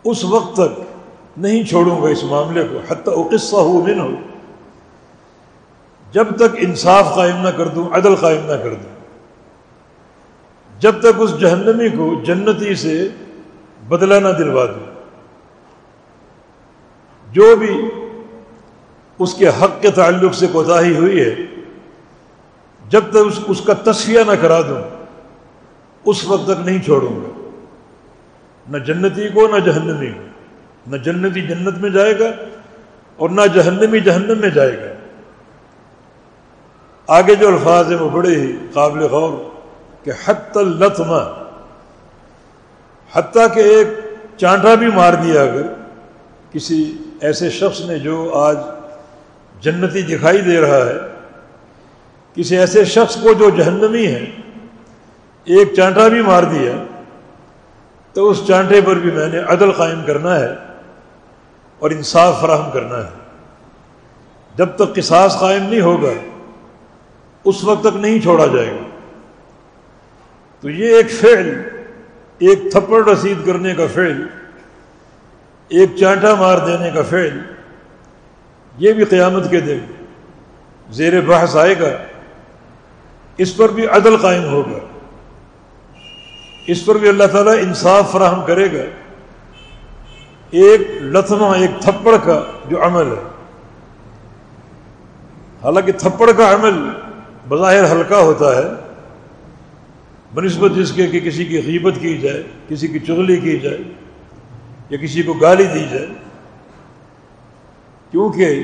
اس 0.03 0.25
وقت 0.25 0.55
تک 0.55 0.81
نہیں 1.37 1.63
چھوڑوں 1.63 2.01
گا 2.01 2.07
اس 2.07 2.23
معاملے 2.23 2.63
کو، 2.63 2.79
حتیٰ 2.87 3.29
قصہ 3.31 3.55
ہو 3.55 3.81
من 3.81 3.99
ہو 3.99 4.11
جب 6.11 6.35
تک 6.35 6.57
انصاف 6.57 7.15
قائم 7.15 7.37
نہ 7.37 7.49
کر 7.49 7.67
دوں، 7.67 7.89
عدل 7.91 8.15
قائم 8.15 8.45
نہ 8.45 8.51
کر 8.51 8.69
دوں۔ 8.69 9.01
جب 10.79 10.99
تک 10.99 11.07
اس 11.17 11.39
جہنمی 11.39 11.89
کو 11.89 12.23
جنتی 12.23 12.75
سے 12.75 13.07
بدلہ 13.87 14.13
نہ 14.13 14.27
دلوا 14.37 14.65
دوں۔ 14.65 14.91
جو 17.31 17.55
بھی 17.55 17.81
اس 19.19 19.33
کے 19.33 19.47
حق 19.47 19.81
کے 19.81 19.91
تعلق 19.91 20.33
سے 20.33 20.47
کوتاہی 20.51 20.95
ہوئی 20.95 21.19
ہے 21.19 21.35
جب 22.91 23.01
تک 23.09 23.17
اس 23.17 23.39
اس 23.47 23.61
کا 23.61 23.73
تصفیہ 23.73 24.19
نہ 24.27 24.31
کرا 24.41 24.61
دوں، 24.61 25.05
اس 26.05 26.25
وقت 26.25 26.45
تک 26.45 26.65
نہیں 26.65 26.83
چھوڑوں 26.83 27.15
گا۔ 27.15 27.49
نہ 28.69 28.77
جنتی 28.77 29.27
کو، 29.27 29.47
نہ 29.47 29.59
جہنمی۔ 29.59 30.11
کو 30.11 30.31
نہ 30.87 30.97
جنتی 30.97 31.41
جنت 31.41 31.77
میں 31.77 31.89
جائے 31.89 32.19
گا 32.19 32.25
اور 33.15 33.29
نہ 33.29 33.41
جہنمی 33.53 33.99
جہنم 33.99 34.37
میں 34.37 34.49
جائے 34.49 34.77
گا۔ 34.77 34.93
آگے 37.07 37.35
جو 37.35 37.47
الفاظ 37.47 37.91
ہیں 37.91 37.99
وہ 37.99 38.09
بڑے 38.09 38.35
ہی 38.35 38.57
قابل 38.73 38.99
غور 38.99 39.49
کہ 40.03 40.11
حت 40.25 40.57
التما 40.57 41.45
حتیٰ 43.15 43.53
کہ 43.53 43.59
ایک 43.59 43.87
چانٹا 44.37 44.75
بھی 44.75 44.87
مار 44.87 45.13
دیا 45.13 45.41
اگر 45.41 45.61
کسی 46.51 46.97
ایسے 47.21 47.49
شخص 47.49 47.81
نے 47.81 47.99
جو 47.99 48.31
آج 48.33 48.57
جنتی 49.61 50.01
دکھائی 50.01 50.41
دے 50.41 50.61
رہا 50.61 50.85
ہے۔ 50.85 51.10
کسی 52.35 52.57
ایسے 52.57 52.85
شخص 52.85 53.15
کو 53.15 53.33
جو 53.33 53.49
جہنمی 53.49 54.07
ہے، 54.07 54.31
ایک 55.45 55.73
چانٹا 55.73 56.07
بھی 56.07 56.21
مار 56.21 56.43
دیا، 56.43 56.71
تو 58.13 58.29
اس 58.29 58.41
چانٹے 58.47 58.81
پر 58.81 58.95
بھی 58.95 59.11
میں 59.11 59.27
نے 59.27 59.39
عدل 59.39 59.71
قائم 59.71 60.01
کرنا 60.05 60.39
ہے 60.39 60.53
اور 61.79 61.91
انصاف 61.91 62.41
فراہم 62.41 62.71
کرنا 62.71 62.97
ہے۔ 62.97 63.09
جب 64.55 64.69
تک 64.75 64.95
قصاص 64.95 65.39
قائم 65.39 65.63
نہیں 65.63 65.81
ہوگا، 65.81 66.11
اس 67.43 67.63
وقت 67.63 67.83
تک 67.83 67.95
نہیں 67.95 68.19
چھوڑا 68.19 68.45
جائے 68.45 68.71
گا۔ 68.71 68.89
تو 70.61 70.69
یہ 70.69 70.95
ایک 70.95 71.11
فعل، 71.11 71.63
ایک 72.37 72.71
تھپڑ 72.71 73.09
رسید 73.09 73.45
کرنے 73.45 73.75
کا 73.75 73.85
فعل، 73.93 74.27
ایک 75.67 75.89
چانٹا 75.99 76.35
مار 76.35 76.57
دینے 76.57 76.91
کا 76.93 77.01
فعل، 77.09 77.39
یہ 78.77 78.93
بھی 78.93 79.05
قیامت 79.05 79.49
کے 79.49 79.61
دن 79.61 79.79
زیر 80.89 81.21
بحث 81.21 81.55
آئے 81.55 81.79
گا۔ 81.79 81.89
اس 83.41 83.57
پر 83.57 83.69
بھی 83.69 83.87
عدل 83.87 84.17
قائم 84.17 84.43
ہوگا۔ 84.43 84.79
اس 86.67 86.85
پر 86.85 86.95
بھی 86.95 87.09
اللہ 87.09 87.23
تعالیٰ 87.23 87.53
انصاف 87.53 88.11
فراہم 88.11 88.45
کرے 88.45 88.71
گا۔ 88.71 88.83
ایک 90.51 90.81
لتما 91.01 91.55
ایک 91.55 91.71
تھپڑ 91.81 92.17
کا 92.23 92.43
جو 92.69 92.85
عمل 92.85 93.07
ہے۔ 93.07 93.23
حالانکہ 95.63 95.91
تھپڑ 95.91 96.31
کا 96.31 96.53
عمل 96.53 96.89
بظاہر 97.49 97.91
ہلکا 97.91 98.19
ہوتا 98.19 98.55
ہے۔ 98.55 98.69
بنسبت 100.33 100.71
جس 100.75 100.91
کے 100.91 101.07
کہ 101.07 101.19
کسی 101.19 101.45
کی 101.45 101.57
غیبت 101.65 101.93
کی 101.99 102.17
جائے، 102.17 102.43
کسی 102.69 102.87
کی 102.87 102.99
چغلی 102.99 103.37
کی 103.37 103.59
جائے، 103.59 103.77
یا 104.89 104.97
کسی 104.97 105.23
کو 105.23 105.33
گالی 105.33 105.63
دی 105.63 105.85
جائے۔ 105.91 106.07
کیونکہ 108.11 108.63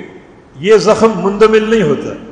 یہ 0.60 0.78
زخم 0.78 1.12
مندمل 1.16 1.70
نہیں 1.70 1.82
ہوتا۔ 1.82 2.27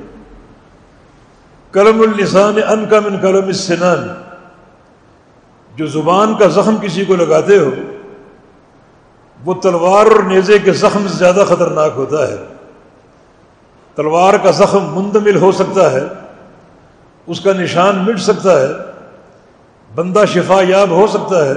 کلم 1.75 2.01
النسان 2.01 2.55
ان 2.67 2.85
کا 2.89 2.99
من 2.99 3.19
کلم 3.21 3.45
السنان۔ 3.45 4.07
جو 5.75 5.87
زبان 5.87 6.35
کا 6.35 6.47
زخم 6.47 6.77
کسی 6.81 7.05
کو 7.05 7.15
لگاتے 7.15 7.57
ہو، 7.57 7.69
وہ 9.45 9.53
تلوار 9.53 10.05
اور 10.05 10.23
نیزے 10.23 10.59
کے 10.59 10.71
زخم 10.71 11.07
سے 11.07 11.17
زیادہ 11.17 11.43
خطرناک 11.49 11.91
ہوتا 11.95 12.27
ہے۔ 12.27 12.35
تلوار 13.95 14.33
کا 14.43 14.51
زخم 14.51 14.95
مندمل 14.95 15.35
ہو 15.35 15.51
سکتا 15.51 15.91
ہے، 15.91 16.03
اس 17.27 17.39
کا 17.39 17.53
نشان 17.53 17.97
مٹ 17.97 18.19
سکتا 18.19 18.61
ہے، 18.61 18.67
بندہ 19.95 20.23
شفا 20.33 20.61
یاب 20.61 20.89
ہو 20.89 21.07
سکتا 21.07 21.45
ہے، 21.45 21.53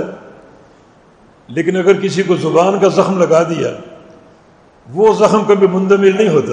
لیکن 1.49 1.77
اگر 1.77 2.01
کسی 2.01 2.23
کو 2.23 2.37
زبان 2.37 2.79
کا 2.79 2.89
زخم 2.89 3.19
لگا 3.19 3.43
دیا، 3.43 3.71
وہ 4.93 5.15
زخم 5.15 5.45
کبھی 5.45 5.67
مندمل 5.67 6.17
نہیں 6.17 6.29
ہوتا۔ 6.29 6.53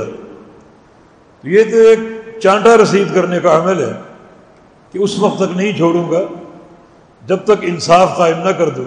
یہ 1.44 1.64
تو 1.64 1.78
ایک 1.78 2.00
چانٹا 2.42 2.78
رسید 2.78 3.14
کرنے 3.16 3.40
کا 3.40 3.58
عمل 3.58 3.84
ہے 3.84 3.92
کہ 4.92 4.98
اس 4.98 5.20
وقت 5.20 5.38
تک 5.38 5.56
نہیں 5.56 5.78
چھوڑوں 5.78 6.12
گا، 6.12 6.20
جب 7.26 7.44
تک 7.44 7.64
انصاف 7.64 8.18
قائم 8.18 8.40
نہ 8.40 8.50
کر 8.50 8.70
دوں۔ 8.70 8.86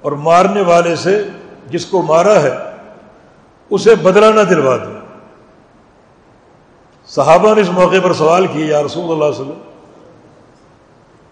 اور 0.00 0.12
مارنے 0.12 0.60
والے 0.60 0.96
سے 0.96 1.22
جس 1.66 1.86
کو 1.86 2.02
مارا 2.02 2.42
ہے، 2.42 2.54
اسے 3.70 3.94
بدلہ 3.94 4.26
نہ 4.26 4.40
دلوا 4.40 4.76
دو 4.76 4.92
صحابہ 7.06 7.54
نے 7.54 7.60
اس 7.60 7.70
موقع 7.70 7.96
پر 8.02 8.12
سوال 8.12 8.46
کیا، 8.46 8.66
یا 8.66 8.82
رسول 8.82 9.12
اللہ 9.12 9.24
علیہ 9.24 9.40
وسلم، 9.40 9.60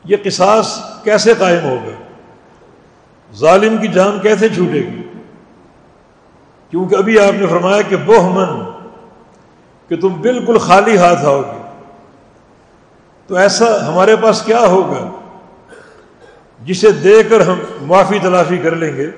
یہ 0.04 0.16
قصاص 0.24 0.78
کیسے 1.04 1.34
قائم 1.38 1.64
ہوگا 1.64 1.94
ظالم 3.36 3.76
کی 3.76 3.88
جان 3.88 4.18
کیسے 4.20 4.48
چھوٹے 4.48 4.80
گی؟ 4.80 5.02
کیونکہ 6.70 6.94
ابھی 6.94 7.18
آپ 7.18 7.40
نے 7.40 7.46
فرمایا 7.46 7.82
کہ 7.82 7.96
بہ 7.96 8.20
من 8.28 8.71
کہ 9.92 10.00
تم 10.00 10.08
بالکل 10.08 10.58
خالی 10.58 10.96
ہاتھ 10.96 11.24
آؤ 11.24 11.40
گے۔ 11.40 11.62
تو 13.26 13.34
ایسا 13.36 13.88
ہمارے 13.88 14.16
پاس 14.16 14.42
کیا 14.42 14.60
ہوگا؟ 14.60 15.10
جسے 16.60 16.90
دیکھ 16.92 17.30
کر 17.30 17.40
ہم 17.40 17.58
معافی 17.80 18.18
تلافی 18.18 18.58
کر 18.58 18.76
لیں 18.76 18.96
گے، 18.96 19.10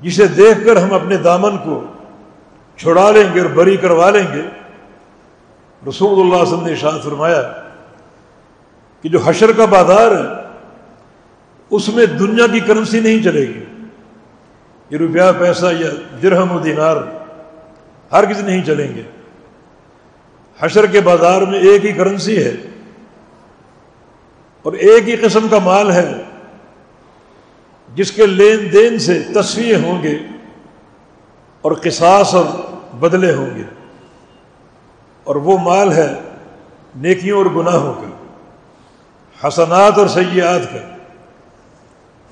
جسے 0.00 0.26
دیکھ 0.26 0.66
کر 0.66 0.76
ہم 0.76 0.92
اپنے 0.92 1.16
دامن 1.16 1.58
کو 1.58 1.84
چھڑا 2.76 3.10
لیں 3.10 3.34
گے 3.34 3.40
اور 3.40 3.50
بری 3.50 3.76
کروا 3.76 4.10
لیں 4.10 4.26
گے، 4.34 4.42
رسول 5.88 6.20
اللہ 6.20 6.20
صلی 6.20 6.22
اللہ 6.22 6.34
علیہ 6.34 6.54
وسلم 6.54 6.66
نے 6.66 6.72
اشاد 6.72 7.04
فرمایا 7.04 7.42
کہ 9.02 9.08
جو 9.08 9.18
حشر 9.24 9.52
کا 9.52 9.64
بازار 9.64 10.10
ہے، 10.10 10.50
اس 11.70 11.88
میں 11.88 12.06
دنیا 12.06 12.46
کی 12.46 12.60
کرنسی 12.60 13.00
نہیں 13.00 13.22
چلے 13.22 13.48
گی۔ 13.48 13.64
یہ 14.90 14.98
روپیہ، 14.98 15.32
پیسہ 15.38 15.66
یا 15.78 15.90
درہم 16.22 16.52
و 16.52 16.58
دینار 16.58 16.96
ہر 18.12 18.24
کسی 18.26 18.42
نہیں 18.42 18.64
چلیں 18.64 18.94
گے۔ 18.94 19.02
حشر 20.60 20.86
کے 20.86 21.00
بازار 21.00 21.42
میں 21.42 21.58
ایک 21.58 21.84
ہی 21.84 21.92
کرنسی 21.92 22.44
ہے۔ 22.44 22.54
اور 24.62 24.72
ایک 24.72 25.08
ہی 25.08 25.16
قسم 25.16 25.48
کا 25.48 25.58
مال 25.58 25.90
ہے۔ 25.90 26.12
جس 27.94 28.12
کے 28.12 28.26
لین 28.26 28.72
دین 28.72 28.98
سے 28.98 29.22
تصویر 29.34 29.76
ہوں 29.76 30.02
گے 30.02 30.18
اور 31.62 31.72
قصاص 31.72 32.34
اور 32.34 32.44
بدلے 32.94 33.34
ہوں 33.34 33.56
گے۔ 33.56 33.62
اور 35.24 35.36
وہ 35.36 35.58
مال 35.58 35.92
ہے 35.92 36.14
نیکیوں 36.96 37.38
اور 37.38 37.46
گناہوں 37.46 37.94
کا، 37.94 39.48
حسنات 39.48 39.98
اور 39.98 40.06
سیاحت 40.06 40.72
کا۔ 40.72 40.96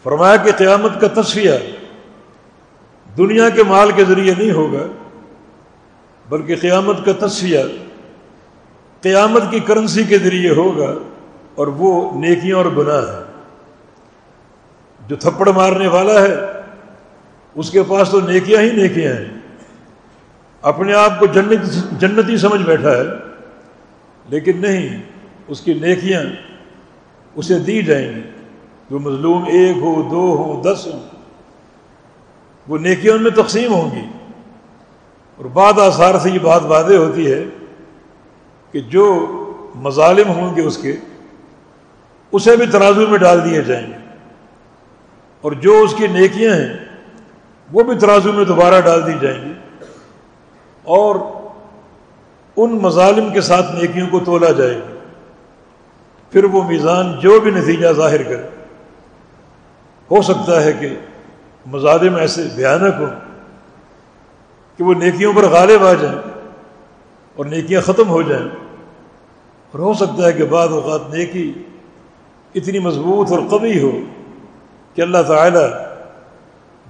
فرمایا 0.02 0.36
کہ 0.36 0.52
قیامت 0.52 1.00
کا 1.00 1.22
تصویہ 1.22 1.52
دنیا 3.16 3.48
کے 3.48 3.62
مال 3.62 3.90
کے 3.90 4.04
ذریعے 4.04 4.34
نہیں 4.38 4.50
ہوگا۔ 4.50 5.03
بلکہ 6.28 6.56
قیامت 6.56 6.96
کا 7.04 7.26
تصفیہ 7.26 7.58
قیامت 9.00 9.42
کی 9.50 9.60
کرنسی 9.60 10.04
کے 10.04 10.18
ذریعے 10.18 10.50
ہوگا 10.50 10.94
اور 11.54 11.66
وہ 11.66 12.20
نیکیاں 12.20 12.56
اور 12.56 12.64
گناہ 12.64 13.02
ہے 13.02 13.22
جو 15.08 15.16
تھپڑ 15.16 15.48
مارنے 15.48 15.86
والا 15.86 16.22
ہے، 16.22 16.34
اس 17.54 17.70
کے 17.70 17.82
پاس 17.82 18.10
تو 18.10 18.20
نیکیاں 18.20 18.62
ہی 18.62 18.70
نیکیاں 18.70 19.14
ہیں۔ 19.14 19.24
اپنے 20.62 20.94
آپ 20.94 21.20
کو 21.20 21.26
جنت، 21.26 21.60
جنتی 22.00 22.36
سمجھ 22.36 22.62
بیٹھا 22.62 22.90
ہے، 22.90 23.02
لیکن 24.28 24.52
نہیں، 24.56 25.02
اس 25.48 25.60
کی 25.60 25.74
نیکیاں 25.74 26.22
اسے 27.34 27.58
دی 27.58 27.82
جائیں 27.82 28.16
گی۔ 28.16 28.22
جو 28.90 28.98
مظلوم 28.98 29.44
ایک 29.44 29.76
ہو، 29.76 30.02
دو 30.02 30.36
ہو، 30.36 30.62
دس 30.62 30.86
ہو 30.86 31.06
وہ 32.68 32.78
نیکیوں 32.78 33.18
میں 33.18 33.30
تقسیم 33.30 33.72
ہوں 33.72 33.90
گی۔ 33.96 34.23
اور 35.36 35.44
بعد 35.44 35.78
آثار 35.78 36.18
سے 36.18 36.30
یہ 36.30 36.38
بات 36.38 36.60
واضح 36.64 36.94
ہوتی 36.94 37.32
ہے 37.32 37.44
کہ 38.72 38.80
جو 38.80 39.26
مظالم 39.74 40.28
ہوں 40.28 40.56
گے 40.56 40.60
اس 40.60 40.78
کے، 40.78 40.96
اسے 42.32 42.56
بھی 42.56 42.66
ترازو 42.66 43.06
میں 43.08 43.18
ڈال 43.18 43.50
دیے 43.50 43.62
جائیں 43.62 43.86
گے۔ 43.86 44.16
اور 45.40 45.52
جو 45.52 45.80
اس 45.82 45.94
کی 45.94 46.06
نیکیاں 46.06 46.54
ہیں، 46.54 46.76
وہ 47.72 47.82
بھی 47.82 47.98
ترازو 47.98 48.32
میں 48.32 48.44
دوبارہ 48.44 48.80
ڈال 48.80 49.06
دی 49.06 49.12
جائیں 49.20 49.44
گی۔ 49.44 49.52
اور 50.82 51.16
ان 52.56 52.78
مظالم 52.82 53.32
کے 53.32 53.40
ساتھ 53.40 53.72
نیکیوں 53.72 54.06
کو 54.10 54.20
تولا 54.20 54.50
جائے 54.50 54.74
گا 54.74 54.94
پھر 56.30 56.44
وہ 56.44 56.62
میزان 56.62 57.18
جو 57.20 57.40
بھی 57.40 57.50
نتیجہ 57.50 57.92
ظاہر 57.92 58.22
کرے۔ 58.22 58.48
ہو 60.10 60.22
سکتا 60.22 60.64
ہے 60.64 60.72
کہ 60.72 60.96
مظالم 61.66 62.16
ایسے 62.16 62.42
بھیانک 62.54 62.94
ہوں 62.98 63.23
کہ 64.76 64.84
وہ 64.84 64.94
نیکیوں 64.94 65.32
پر 65.36 65.42
غالب 65.42 65.84
آ 65.84 65.92
جائیں 65.92 66.18
اور 67.36 67.46
نیکیاں 67.46 67.80
ختم 67.80 68.08
ہو 68.08 68.22
جائیں 68.22 68.46
اور 69.70 69.78
ہو 69.78 69.94
سکتا 69.94 70.26
ہے 70.26 70.32
کہ 70.32 70.44
بعض 70.44 70.72
اوقات 70.72 71.14
نیکی 71.14 71.52
اتنی 72.54 72.78
مضبوط 72.78 73.32
اور 73.32 73.40
قوی 73.50 73.82
ہو 73.82 73.90
کہ 74.94 75.02
اللہ 75.02 75.22
تعالی 75.28 75.64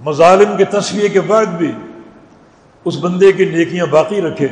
مظالم 0.01 0.57
کے 0.57 0.65
تصویر 0.65 1.07
کے 1.07 1.21
بعد 1.21 1.45
بھی 1.45 1.71
اس 2.85 2.97
بندے 3.01 3.31
کی 3.31 3.45
نیکیاں 3.45 3.85
باقی 3.85 4.21
رکھے 4.21 4.47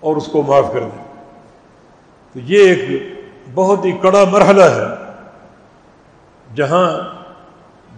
اور 0.00 0.16
اس 0.16 0.26
کو 0.26 0.42
معاف 0.42 0.64
کر 0.72 0.80
دے۔ 0.80 1.02
تو 2.32 2.40
یہ 2.44 2.58
ایک 2.58 3.02
بہت 3.54 3.84
ہی 3.84 3.92
کڑا 3.92 4.24
مرحلہ 4.24 4.62
ہے 4.62 4.86
جہاں 6.54 6.90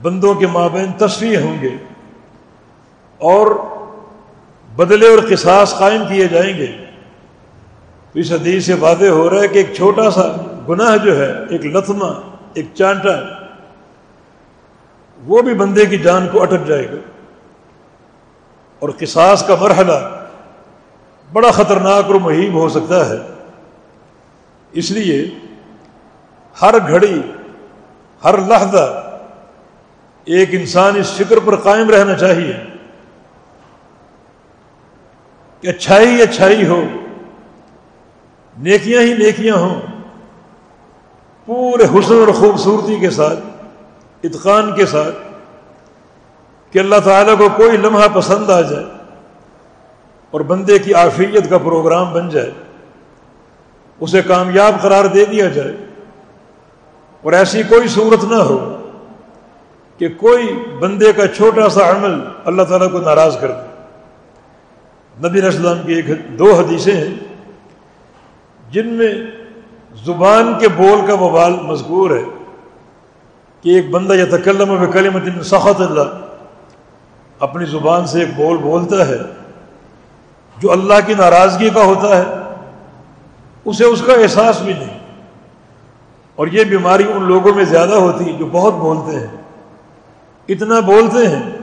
بندوں 0.02 0.34
کے 0.34 0.46
مابین 0.46 0.92
تصویر 0.92 1.40
ہوں 1.40 1.62
گے 1.62 1.76
اور 3.18 3.46
بدلے 4.80 5.08
اور 5.08 5.18
قصاص 5.30 5.78
قائم 5.78 6.04
کیے 6.08 6.28
جائیں 6.28 6.58
گے۔ 6.58 6.66
تو 8.12 8.18
اس 8.18 8.32
حدیث 8.32 8.66
سے 8.66 8.74
واضح 8.74 9.06
ہو 9.06 9.30
رہا 9.30 9.40
ہے 9.40 9.48
کہ 9.48 9.58
ایک 9.58 9.74
چھوٹا 9.76 10.10
سا 10.10 10.22
گناہ 10.68 10.96
جو 10.96 11.18
ہے، 11.18 11.32
ایک 11.50 11.66
لتما 11.66 12.36
ایک 12.54 12.66
چانٹا، 12.74 13.44
وہ 15.24 15.42
بھی 15.42 15.54
بندے 15.54 15.86
کی 15.86 15.98
جان 15.98 16.28
کو 16.32 16.42
اٹک 16.42 16.66
جائے 16.66 16.88
گا۔ 16.88 16.96
اور 18.78 18.90
قصاص 18.98 19.46
کا 19.46 19.54
مرحلہ 19.60 20.26
بڑا 21.32 21.50
خطرناک 21.50 22.04
اور 22.04 22.14
مہیب 22.14 22.54
ہو 22.54 22.68
سکتا 22.68 23.10
ہے۔ 23.10 23.16
اس 24.72 24.90
لیے 24.90 25.30
ہر 26.62 26.74
گھڑی، 26.88 27.20
ہر 28.24 28.38
لحظہ 28.38 29.12
ایک 30.24 30.48
انسان 30.52 30.96
اس 30.96 31.12
فکر 31.16 31.38
پر 31.44 31.56
قائم 31.56 31.90
رہنا 31.90 32.14
چاہیے۔ 32.14 32.69
کہ 35.62 35.68
اچھائی 35.68 36.20
اچھائی 36.23 36.66
ہو، 36.66 36.83
نیکیاں 38.57 39.03
ہی 39.03 39.12
نیکیاں 39.14 39.57
ہوں، 39.57 39.81
پورے 41.49 41.85
حسن 41.85 42.14
اور 42.14 42.33
خوبصورتی 42.35 42.96
کے 42.96 43.11
ساتھ، 43.11 43.40
اتقان 44.25 44.75
کے 44.77 44.87
ساتھ 44.87 45.16
کہ 46.75 46.79
اللہ 46.79 47.01
تعالیٰ 47.05 47.37
کو 47.38 47.49
کوئی 47.57 47.77
لمحہ 47.77 48.09
پسند 48.14 48.51
آ 48.51 48.61
جائے 48.61 48.85
اور 50.33 50.40
بندے 50.40 50.79
کی 50.79 50.94
آفیت 50.94 51.49
کا 51.51 51.59
پروگرام 51.59 52.12
بن 52.12 52.29
جائے، 52.29 52.51
اسے 54.01 54.23
کامیاب 54.23 54.81
قرار 54.83 55.05
دے 55.05 55.25
دیا 55.25 55.49
جائے 55.49 55.73
اور 57.25 57.33
ایسی 57.33 57.62
کوئی 57.68 57.88
صورت 57.88 58.25
نہ 58.25 58.42
ہو 58.42 58.59
کہ 60.01 60.09
کوئی 60.16 60.53
بندے 60.81 61.12
کا 61.12 61.27
چھوٹا 61.27 61.68
سا 61.68 61.90
عمل 61.90 62.20
اللہ 62.44 62.62
تعالیٰ 62.62 62.90
کو 62.92 63.01
ناراض 63.01 63.38
کر 63.40 63.51
دے۔ 63.51 63.69
نبی 65.24 65.46
اسلام 65.46 65.78
کی 65.87 65.92
ایک 65.92 66.38
دو 66.38 66.54
حدیثیں 66.54 66.94
ہیں 66.94 67.14
جن 68.70 68.87
میں 68.87 69.14
زبان 70.04 70.59
کے 70.61 70.68
بول 70.68 71.06
کا 71.06 71.14
وبال 71.14 71.52
مذکور 71.52 72.11
ہے 72.11 72.22
کہ 73.62 73.70
ایک 73.70 73.90
بندہ 73.90 74.12
یا 74.12 74.24
تکلم 74.30 74.70
و 74.70 74.87
کلمت 74.92 75.44
سخت 75.44 75.80
اللہ، 75.80 76.18
اپنی 77.38 77.64
زبان 77.64 78.06
سے 78.06 78.20
ایک 78.20 78.28
بول 78.37 78.56
بولتا 78.56 79.09
ہے، 79.09 79.18
جو 80.59 80.72
اللہ 80.72 80.94
کی 81.06 81.14
ناراضگی 81.14 81.70
کا 81.70 81.85
ہوتا 81.85 82.16
ہے، 82.18 82.24
اسے 83.64 83.85
اس 83.85 84.02
کا 84.06 84.12
احساس 84.12 84.62
بھی 84.62 84.72
نہیں۔ 84.72 84.98
اور 86.35 86.46
یہ 86.46 86.64
بیماری 86.64 87.04
ان 87.12 87.22
لوگوں 87.22 87.54
میں 87.54 87.64
زیادہ 87.64 87.94
ہوتی 87.94 88.24
جو 88.38 88.46
بہت 88.46 88.74
بولتے 88.74 89.20
ہیں۔ 89.20 89.37
اتنا 90.48 90.80
بولتے 90.80 91.28
ہیں 91.28 91.60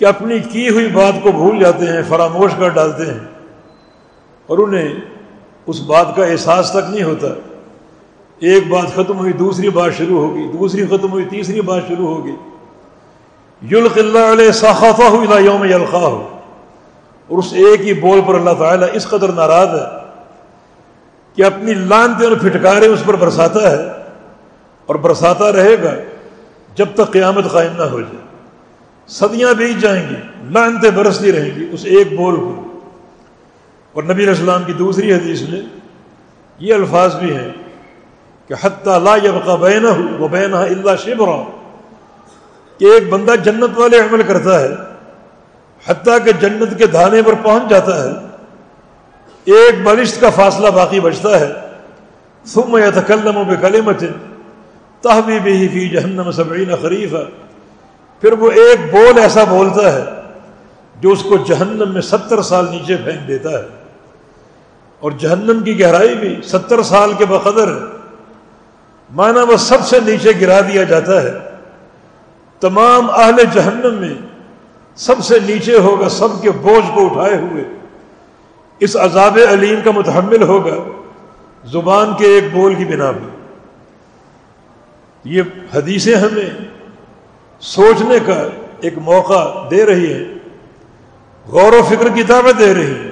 کہ 0.00 0.04
اپنی 0.04 0.38
کی 0.38 0.68
ہوئی 0.68 0.88
بات 0.88 1.22
کو 1.22 1.32
بھول 1.32 1.58
جاتے 1.58 1.86
ہیں، 1.86 2.02
فراموش 2.08 2.50
کر 2.58 2.68
ڈالتے 2.68 3.06
ہیں۔ 3.06 3.18
اور 4.46 4.58
انہیں 4.58 4.94
اس 5.66 5.80
بات 5.80 6.16
کا 6.16 6.24
احساس 6.24 6.70
تک 6.70 6.90
نہیں 6.90 7.02
ہوتا۔ 7.02 7.26
ایک 8.38 8.68
بات 8.68 8.88
ختم 8.94 9.18
ہوئی، 9.18 9.32
دوسری 9.32 9.70
بات 9.70 9.92
شروع 9.98 10.18
ہوگی۔ 10.18 10.42
دوسری 10.58 10.86
ختم 10.86 11.12
ہوئی، 11.12 11.24
تیسری 11.24 11.60
بات 11.60 11.80
شروع 11.88 12.06
ہوگی۔ 12.06 12.32
یلق 13.70 13.98
اللہ 13.98 14.18
علیہ 14.18 14.50
صاحفہ 14.50 15.02
ہوئی 15.02 15.44
یوم 15.44 15.64
یلقا 15.64 15.98
ہو 15.98 16.38
اور 17.28 17.38
اس 17.38 17.52
ایک 17.52 17.80
ہی 17.80 17.92
بول 17.92 18.20
پر 18.26 18.34
اللہ 18.34 18.50
تعالیٰ 18.58 18.88
اس 18.92 19.06
قدر 19.06 19.32
ناراض 19.32 19.68
ہے 19.68 19.98
کہ 21.34 21.44
اپنی 21.44 21.74
لانتے 21.74 22.26
اور 22.26 22.36
پھٹکارے 22.36 22.86
اس 22.86 23.02
پر 23.06 23.16
برساتا 23.16 23.70
ہے 23.70 23.88
اور 24.86 24.94
برساتا 24.94 25.52
رہے 25.52 25.82
گا 25.82 25.94
جب 26.74 26.86
تک 26.94 27.12
قیامت 27.12 27.52
قائم 27.52 27.72
نہ 27.78 27.82
ہو 27.82 28.00
جائے۔ 28.00 28.19
صدیاں 29.10 29.54
بیت 29.54 29.80
جائیں 29.80 30.08
گی 30.08 30.14
لانتے 30.50 30.90
برستی 30.90 31.32
رہیں 31.32 31.50
گی، 31.56 31.68
اس 31.72 31.80
ایک 31.84 32.16
بول 32.16 32.36
کو۔ 32.36 32.80
اور 33.92 34.02
نبی 34.02 34.28
اسلام 34.28 34.64
کی 34.64 34.72
دوسری 34.72 35.12
حدیث 35.12 35.42
میں 35.42 35.60
یہ 36.58 36.74
الفاظ 36.74 37.16
بھی 37.16 37.36
ہیں 37.36 37.52
کہ 38.48 38.54
حتیٰ 38.60 39.02
لا 39.02 39.16
یبقى 39.16 39.56
بین 39.60 39.84
وہ 40.18 40.28
بین 40.28 40.54
اللہ 40.54 40.90
شبرا۔ 41.04 41.42
کہ 42.78 42.84
ایک 42.84 43.08
بندہ 43.10 43.34
جنت 43.44 43.78
والے 43.78 43.98
عمل 43.98 44.22
کرتا 44.22 44.60
ہے، 44.60 44.68
حتیٰ 45.86 46.18
کہ 46.24 46.32
جنت 46.32 46.78
کے 46.78 46.86
دھانے 46.86 47.22
پر 47.22 47.32
پہنچ 47.42 47.70
جاتا 47.70 48.04
ہے، 48.04 48.10
ایک 49.44 49.82
بلشت 49.84 50.20
کا 50.20 50.30
فاصلہ 50.30 50.68
باقی 50.68 51.00
بچتا 51.00 51.40
ہے۔ 51.40 51.52
ثم 52.46 52.76
يتكلم 52.76 53.42
بكلمة 53.42 54.06
تهوي 55.00 55.38
به 55.38 55.66
في 55.72 55.88
جهنم 55.88 56.30
سبعين 56.30 56.76
خريفا 56.82 57.49
پھر 58.20 58.32
وہ 58.32 58.50
ایک 58.50 58.92
بول 58.92 59.18
ایسا 59.18 59.44
بولتا 59.44 59.92
ہے 59.92 60.04
جو 61.00 61.10
اس 61.10 61.22
کو 61.22 61.36
جہنم 61.36 61.92
میں 61.92 62.02
ستر 62.02 62.42
سال 62.42 62.66
نیچے 62.70 62.96
پھینک 62.96 63.28
دیتا 63.28 63.50
ہے۔ 63.50 63.68
اور 65.00 65.12
جہنم 65.12 65.62
کی 65.62 65.80
گہرائی 65.80 66.14
بھی 66.14 66.40
ستر 66.44 66.82
سال 66.82 67.12
کے 67.18 67.24
بقدر 67.24 67.68
ہے 67.68 67.96
مانا 69.10 69.42
وہ 69.42 69.56
سب 69.56 69.86
سے 69.86 70.00
نیچے 70.00 70.32
گرا 70.40 70.60
دیا 70.60 70.82
جاتا 70.82 71.22
ہے۔ 71.22 71.32
تمام 72.60 73.10
اہل 73.10 73.44
جہنم 73.52 73.94
میں 73.94 74.14
سب 74.94 75.14
سے 75.22 75.38
نیچے 75.38 75.78
ہوگا، 75.78 76.08
سب 76.08 76.42
کے 76.42 76.50
بوجھ 76.50 76.94
کو 76.94 77.06
اٹھائے 77.06 77.36
ہوئے۔ 77.36 77.64
اس 78.80 78.96
عذاب 78.96 79.38
علیم 79.50 79.80
کا 79.84 79.90
متحمل 79.90 80.42
ہوگا 80.42 80.74
زبان 81.64 82.14
کے 82.18 82.26
ایک 82.26 82.44
بول 82.52 82.74
کی 82.74 82.84
بنا 82.84 83.12
پر۔ 83.12 83.40
یہ 85.24 85.42
حدیثیں 85.74 86.14
ہمیں 86.14 86.50
سوچنے 87.60 88.18
کا 88.26 88.48
ایک 88.80 88.98
موقع 88.98 89.68
دے 89.70 89.86
رہی 89.86 90.12
ہے، 90.12 90.24
غور 91.46 91.72
و 91.72 91.82
فکر 91.88 92.08
کی 92.08 92.22
دعوت 92.22 92.58
دے 92.58 92.74
رہی 92.74 92.94
ہے۔ 92.94 93.10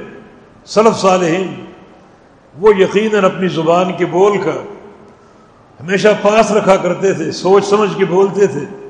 سلف 0.66 0.96
صالحین، 0.96 1.64
وہ 2.58 2.76
یقیناً 2.76 3.24
اپنی 3.24 3.48
زبان 3.48 3.92
کے 3.92 4.06
بول 4.06 4.38
کا 4.38 4.62
ہمیشہ 5.80 6.08
پاس 6.22 6.52
رکھا 6.52 6.76
کرتے 6.76 7.12
تھے، 7.12 7.32
سوچ 7.32 7.64
سمجھ 7.64 7.96
کے 7.96 8.04
بولتے 8.04 8.46
تھے۔ 8.46 8.88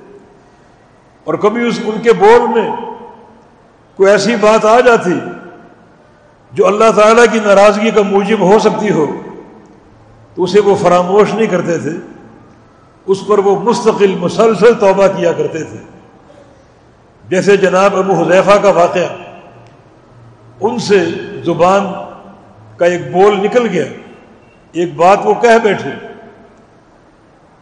اور 1.24 1.34
کبھی 1.34 1.68
اس 1.68 1.80
ان 1.84 2.00
کے 2.02 2.12
بول 2.12 2.40
میں 2.54 2.70
کوئی 3.96 4.10
ایسی 4.10 4.36
بات 4.36 4.64
آ 4.64 4.80
جاتی 4.80 5.12
جو 6.52 6.66
اللہ 6.66 6.90
تعالیٰ 6.96 7.24
کی 7.32 7.38
ناراضگی 7.44 7.90
کا 7.90 8.02
موجب 8.02 8.40
ہو 8.40 8.58
سکتی 8.58 8.90
ہو، 8.90 9.06
تو 10.34 10.42
اسے 10.42 10.60
وہ 10.60 10.76
فراموش 10.76 11.34
نہیں 11.34 11.46
کرتے 11.46 11.78
تھے۔ 11.78 12.17
اس 13.08 13.26
پر 13.26 13.38
وہ 13.38 13.62
مستقل 13.62 14.14
مسلسل 14.14 14.74
توبہ 14.74 15.06
کیا 15.06 15.32
کرتے 15.32 15.64
تھے۔ 15.64 15.78
جیسے 17.28 17.56
جناب 17.56 17.96
ابو 17.96 18.12
حذیفہ 18.12 18.56
کا 18.62 18.70
واقعہ، 18.70 19.16
ان 20.60 20.78
سے 20.78 21.04
زبان 21.44 21.86
کا 22.76 22.86
ایک 22.86 23.12
بول 23.12 23.40
نکل 23.40 23.68
گیا۔ 23.68 23.84
ایک 24.72 24.94
بات 24.94 25.18
وہ 25.24 25.34
کہہ 25.34 25.58
بیٹھے۔ 25.62 25.90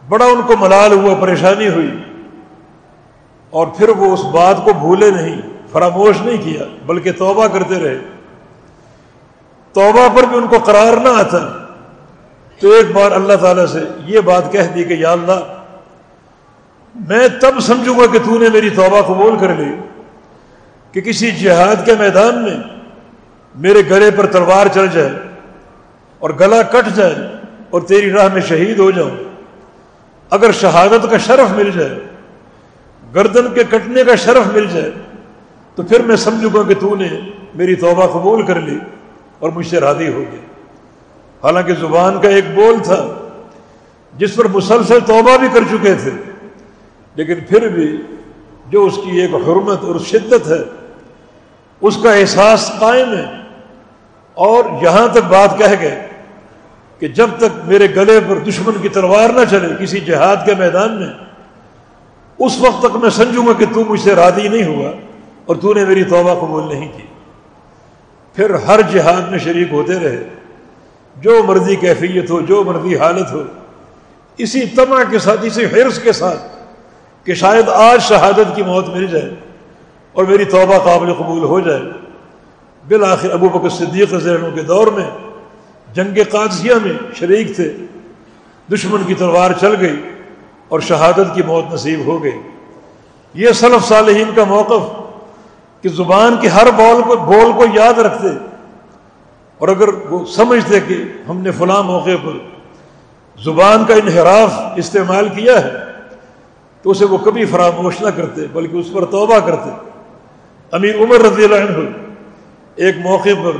بڑا 0.09 0.25
ان 0.25 0.41
کو 0.47 0.57
ملال 0.57 0.91
ہوا، 0.91 1.15
پریشانی 1.15 1.67
ہوئی۔ 1.67 2.03
اور 3.49 3.67
پھر 3.67 3.89
وہ 3.89 4.13
اس 4.13 4.23
بات 4.23 4.55
کو 4.65 4.73
بھولے 4.73 5.11
نہیں، 5.11 5.41
فراموش 5.71 6.21
نہیں 6.21 6.43
کیا، 6.43 6.63
بلکہ 6.85 7.11
توبہ 7.11 7.47
کرتے 7.47 7.79
رہے۔ 7.79 7.97
توبہ 9.73 10.15
پر 10.15 10.23
بھی 10.23 10.37
ان 10.37 10.47
کو 10.47 10.57
قرار 10.59 10.97
نہ 10.97 11.09
آتا۔ 11.09 11.66
تو 12.61 12.71
ایک 12.71 12.91
بار 12.91 13.11
اللہ 13.11 13.33
تعالیٰ 13.41 13.65
سے 13.65 13.79
یہ 14.05 14.19
بات 14.19 14.51
کہہ 14.51 14.71
دی 14.75 14.83
کہ 14.83 14.93
یا 14.93 15.11
اللہ، 15.11 15.39
میں 16.95 17.27
تب 17.41 17.59
سمجھوں 17.59 17.97
گا 17.99 18.05
کہ 18.11 18.19
تو 18.19 18.37
نے 18.39 18.49
میری 18.49 18.69
توبہ 18.69 19.01
قبول 19.01 19.37
کر 19.39 19.53
لی 19.55 19.69
کہ 20.93 21.01
کسی 21.01 21.31
جہاد 21.31 21.85
کے 21.85 21.95
میدان 21.99 22.43
میں 22.43 22.57
میرے 23.55 23.81
گلے 23.89 24.09
پر 24.11 24.25
تلوار 24.25 24.67
چل 24.73 24.87
جائے 24.87 25.09
اور 26.21 26.29
گلا 26.39 26.61
کٹ 26.71 26.95
جائے 26.95 27.15
اور 27.69 27.81
تیری 27.81 28.11
راہ 28.11 28.33
میں 28.33 28.41
شہید 28.41 28.79
ہو 28.79 28.89
جاؤں۔ 28.91 29.15
اگر 30.31 30.51
شہادت 30.51 31.09
کا 31.11 31.17
شرف 31.17 31.51
مل 31.51 31.69
جائے، 31.71 31.99
گردن 33.15 33.53
کے 33.53 33.63
کٹنے 33.69 34.03
کا 34.03 34.15
شرف 34.15 34.47
مل 34.53 34.67
جائے، 34.73 34.91
تو 35.77 35.83
پھر 35.83 36.01
میں 36.01 36.15
سمجھوں 36.15 36.49
گا 36.53 36.67
کہ 36.67 36.75
تو 36.79 36.95
نے 36.95 37.09
میری 37.55 37.75
توبہ 37.75 38.07
قبول 38.13 38.45
کر 38.45 38.59
لی 38.61 38.77
اور 39.39 39.51
مجھ 39.51 39.67
سے 39.67 39.79
راضی 39.79 40.07
ہو 40.07 40.23
گئی 40.31 40.45
حالانکہ 41.43 41.73
زبان 41.73 42.21
کا 42.21 42.29
ایک 42.29 42.43
بول 42.55 42.79
تھا، 42.83 43.07
جس 44.17 44.35
پر 44.35 44.47
مسلسل 44.47 44.99
توبہ 45.05 45.37
بھی 45.37 45.47
کر 45.53 45.61
چکے 45.71 45.93
تھے، 45.93 46.11
لیکن 47.15 47.35
پھر 47.49 47.67
بھی 47.67 47.97
جو 48.69 48.85
اس 48.85 48.95
کی 48.95 49.21
ایک 49.21 49.33
حرمت 49.33 49.83
اور 49.83 49.99
شدت 49.99 50.47
ہے، 50.47 50.63
اس 51.81 51.97
کا 52.03 52.13
احساس 52.13 52.71
قائم 52.79 53.13
ہے۔ 53.13 53.25
اور 54.33 54.63
یہاں 54.81 55.07
تک 55.07 55.25
بات 55.27 55.57
کہہ 55.57 55.81
گئے 55.81 56.07
کہ 56.99 57.07
جب 57.07 57.29
تک 57.37 57.67
میرے 57.67 57.87
گلے 57.95 58.19
پر 58.27 58.39
دشمن 58.39 58.81
کی 58.81 58.89
تلوار 58.89 59.29
نہ 59.29 59.45
چلے 59.51 59.67
کسی 59.79 59.99
جہاد 59.99 60.35
کے 60.45 60.55
میدان 60.55 60.99
میں، 60.99 61.13
اس 62.39 62.59
وقت 62.59 62.79
تک 62.79 62.95
میں 62.95 63.09
سمجھوں 63.09 63.47
گا 63.47 63.51
کہ 63.53 63.65
تو 63.73 63.83
مجھ 63.85 63.99
سے 63.99 64.15
راضی 64.15 64.47
نہیں 64.47 64.65
ہوا 64.65 64.91
اور 65.45 65.55
تو 65.55 65.73
نے 65.73 65.85
میری 65.85 66.03
توبہ 66.03 66.33
قبول 66.33 66.75
نہیں 66.75 66.91
کی۔ 66.97 67.03
پھر 68.33 68.49
ہر 68.49 68.81
جہاد 68.81 69.21
میں 69.21 69.39
شریک 69.39 69.67
ہوتے 69.71 69.99
رہے۔ 69.99 70.23
جو 71.21 71.43
مرضی 71.43 71.75
کیفیت 71.75 72.31
ہو، 72.31 72.41
جو 72.41 72.63
مرضی 72.63 72.97
حالت 72.97 73.31
ہو، 73.31 73.43
اسی 74.37 74.65
تما 74.65 75.03
کے 75.03 75.19
ساتھ، 75.19 75.39
اسی 75.43 75.65
حرص 75.65 75.99
کے 75.99 76.11
ساتھ 76.11 76.39
کہ 77.23 77.33
شاید 77.33 77.69
آج 77.69 78.01
شہادت 78.01 78.55
کی 78.55 78.63
موت 78.63 78.89
مل 78.89 79.07
جائے 79.07 79.33
اور 80.13 80.23
میری 80.23 80.45
توبہ 80.45 80.77
قابل 80.77 81.13
قبول 81.13 81.43
ہو 81.43 81.59
جائے۔ 81.59 81.81
بالآخر 82.87 83.29
ابو 83.29 83.49
بکر 83.49 83.69
صدیق 83.69 84.13
عنہ 84.13 84.55
کے 84.55 84.61
دور 84.61 84.87
میں، 84.87 85.09
جنگ 85.93 86.17
قادسیہ 86.31 86.73
میں 86.83 86.93
شریک 87.15 87.55
تھے۔ 87.55 87.73
دشمن 88.73 89.03
کی 89.03 89.13
تلوار 89.13 89.51
چل 89.61 89.75
گئی 89.79 90.01
اور 90.67 90.79
شہادت 90.79 91.35
کی 91.35 91.41
موت 91.43 91.73
نصیب 91.73 92.05
ہو 92.05 92.23
گئی۔ 92.23 92.39
یہ 93.33 93.51
صلف 93.51 93.87
صالحین 93.87 94.31
کا 94.35 94.43
موقف 94.43 94.95
کہ 95.83 95.89
زبان 95.89 96.35
کے 96.41 96.47
ہر 96.47 96.71
بول 96.71 97.01
کو 97.01 97.15
بول 97.15 97.51
کو 97.51 97.65
یاد 97.73 97.99
رکھتے۔ 97.99 98.27
اور 99.57 99.67
اگر 99.67 99.89
وہ 100.09 100.25
سمجھتے 100.25 100.79
کہ 100.79 101.03
ہم 101.29 101.41
نے 101.41 101.51
فلاں 101.51 101.81
موقع 101.83 102.15
پر 102.23 102.37
زبان 103.37 103.85
کا 103.85 103.93
انحراف 103.93 104.51
استعمال 104.75 105.29
کیا 105.29 105.55
ہے، 105.63 105.71
تو 106.85 106.91
اسے 106.91 107.05
وہ 107.05 107.17
کبھی 107.17 107.45
فراموش 107.45 108.01
نہ 108.01 108.09
کرتے، 108.15 108.45
بلکہ 108.53 108.77
اس 108.77 108.91
پر 108.93 109.05
توبہ 109.05 109.39
کرتے۔ 109.39 109.69
امیر 110.73 110.95
عمر 110.95 111.21
رضی 111.21 111.43
اللہ 111.43 111.55
عنہ 111.55 111.87
ایک 112.75 112.95
موقع 113.03 113.35
پر 113.43 113.57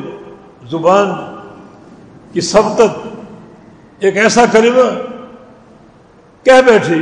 زبان 0.69 1.11
کی 2.33 2.41
سبتت 2.41 4.03
ایک 4.03 4.17
ایسا 4.17 4.45
کلمہ 4.51 4.89
کہہ 6.45 6.61
بیٹھی، 6.65 7.01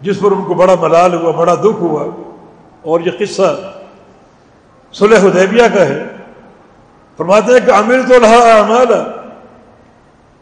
جس 0.00 0.20
پر 0.20 0.32
ان 0.32 0.44
کو 0.44 0.54
بڑا 0.54 0.74
ملال 0.80 1.14
ہوا، 1.14 1.30
بڑا 1.30 1.54
دکھ 1.54 1.82
ہوا، 1.82 2.04
اور 2.82 3.00
یہ 3.00 3.10
قصہ 3.18 3.54
صلح 4.94 5.18
حدیبیہ 5.18 5.68
کا 5.74 5.86
ہے۔ 5.86 6.02
فرماتے 7.16 7.52
ہیں 7.52 7.66
کہ 7.66 7.70
امیر 7.70 7.98
تو 8.08 8.20
رہا 8.20 8.58
اعمال 8.58 8.86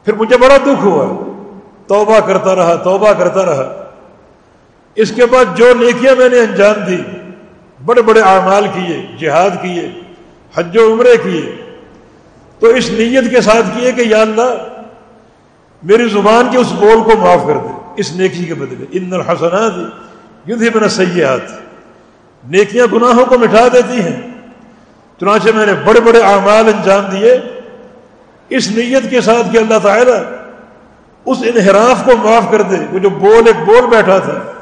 پھر 0.04 0.12
مجھے 0.12 0.36
بڑا 0.36 0.56
دکھ 0.56 0.84
ہوا۔ 0.84 1.32
توبہ 1.86 2.20
کرتا 2.20 2.54
رہا، 2.54 2.74
توبہ 2.74 3.12
کرتا 3.12 3.42
رہا۔ 3.42 3.84
اس 4.94 5.12
کے 5.12 5.26
بعد 5.26 5.44
جو 5.54 5.74
نیکیاں 5.74 6.14
میں 6.16 6.28
نے 6.28 6.38
انجام 6.38 6.84
دی، 6.84 6.96
بڑے 7.84 8.02
بڑے 8.02 8.20
اعمال 8.20 8.66
کیے، 8.74 9.06
جہاد 9.18 9.50
کیے، 9.62 10.00
حج 10.54 10.78
و 10.78 10.92
عمرے 10.92 11.16
کیے۔ 11.22 11.74
تو 12.58 12.66
اس 12.66 12.90
نیت 12.90 13.30
کے 13.30 13.40
ساتھ 13.40 13.78
کیے 13.78 13.92
کہ 13.92 14.00
یا 14.00 14.20
اللہ، 14.20 14.68
میری 15.82 16.08
زبان 16.08 16.48
کے 16.50 16.58
اس 16.58 16.72
بول 16.72 17.02
کو 17.02 17.12
معاف 17.18 17.40
کر 17.46 17.56
دے، 17.56 17.92
اس 17.96 18.12
نیکی 18.12 18.44
کے 18.44 18.54
بدلے۔ 18.54 18.86
ان 18.92 19.12
الحسنات 19.12 19.72
یوں 20.46 20.58
تھی 20.58 20.70
میرا 20.74 20.88
سیاحت 20.88 21.62
نیکیاں 22.48 22.86
گناہوں 22.92 23.26
کو 23.26 23.38
مٹھا 23.38 23.68
دیتی 23.72 24.00
ہیں۔ 24.00 24.31
چنانچہ 25.20 25.48
میں 25.54 25.66
نے 25.66 25.72
بڑے 25.84 26.00
بڑے 26.00 26.20
اعمال 26.20 26.68
انجام 26.68 27.04
دیے۔ 27.04 27.40
اس 28.48 28.70
نیت 28.70 29.10
کے 29.10 29.20
ساتھ 29.20 29.52
کہ 29.52 29.58
اللہ 29.58 29.78
تعالیٰ 29.82 30.22
اس 31.24 31.38
انحراف 31.42 32.04
کو 32.04 32.16
معاف 32.16 32.44
کر 32.50 32.62
دے، 32.62 32.76
وہ 32.92 32.98
جو 32.98 33.10
بول، 33.10 33.46
ایک 33.46 33.56
بول 33.66 33.86
بیٹھا 33.86 34.18
تھا، 34.18 34.52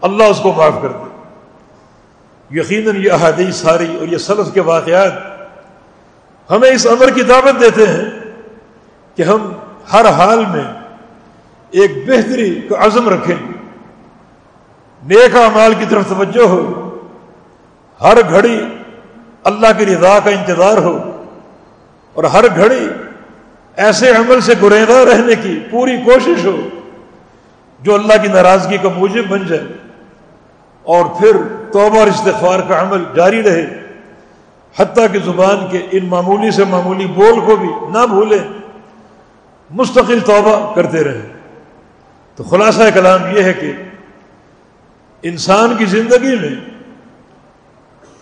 اللہ 0.00 0.22
اس 0.22 0.40
کو 0.42 0.52
معاف 0.52 0.72
کر 0.82 0.88
دے۔ 0.88 1.06
یقیناً 2.50 3.04
یہ 3.04 3.12
احادیث 3.12 3.56
ساری 3.56 3.96
اور 3.98 4.08
یہ 4.08 4.18
سلف 4.18 4.54
کے 4.54 4.60
واقعات 4.60 5.12
ہمیں 6.50 6.70
اس 6.70 6.86
عمر 6.86 7.10
کی 7.10 7.22
دعوت 7.22 7.60
دیتے 7.60 7.86
ہیں 7.86 8.04
کہ 9.16 9.22
ہم 9.22 9.52
ہر 9.92 10.08
حال 10.08 10.38
میں 10.38 10.64
ایک 11.70 12.08
بہتری 12.08 12.60
کا 12.60 12.86
عزم 12.86 13.08
رکھیں۔ 13.08 13.36
نیک 15.02 15.36
اعمال 15.36 15.74
کی 15.78 15.84
طرف 15.88 16.02
توجہ 16.08 16.42
ہو۔ 16.42 16.82
ہر 18.00 18.18
گھڑی 18.30 18.75
اللہ 19.46 19.78
کی 19.78 19.86
رضا 19.86 20.18
کا 20.18 20.30
انتظار 20.30 20.78
ہو 20.82 20.96
اور 22.16 22.24
ہر 22.30 22.48
گھڑی 22.56 22.86
ایسے 23.78 24.10
عمل 24.10 24.40
سے 24.40 24.52
گریزا 24.62 25.04
رہنے 25.04 25.34
کی 25.42 25.58
پوری 25.70 25.96
کوشش 26.04 26.44
ہو 26.44 26.56
جو 27.80 27.94
اللہ 27.94 28.22
کی 28.22 28.28
ناراضگی 28.28 28.76
کا 28.82 28.88
موجب 28.88 29.28
بن 29.28 29.46
جائے 29.46 29.66
اور 30.84 31.04
پھر 31.18 31.36
توبہ 31.72 31.98
اور 31.98 32.06
استغفار 32.06 32.60
کا 32.68 32.80
عمل 32.80 33.04
جاری 33.16 33.42
رہے 33.42 33.64
حتیٰ 34.74 35.06
کہ 35.12 35.18
زبان 35.24 35.66
کے 35.70 35.82
ان 35.90 36.06
معمولی 36.06 36.50
سے 36.50 36.64
معمولی 36.64 37.06
بول 37.14 37.40
کو 37.40 37.56
بھی 37.56 37.68
نہ 37.90 38.06
بھولیں 38.06 38.38
مستقل 39.70 40.20
توبہ 40.20 40.54
کرتے 40.74 41.04
رہیں 41.04 41.22
تو 42.38 42.44
خلاصہ 42.44 42.88
کلام 42.94 43.36
یہ 43.36 43.42
ہے 43.42 43.52
کہ 43.52 43.72
انسان 45.24 45.76
کی 45.76 45.84
زندگی 45.90 46.34
میں 46.36 46.54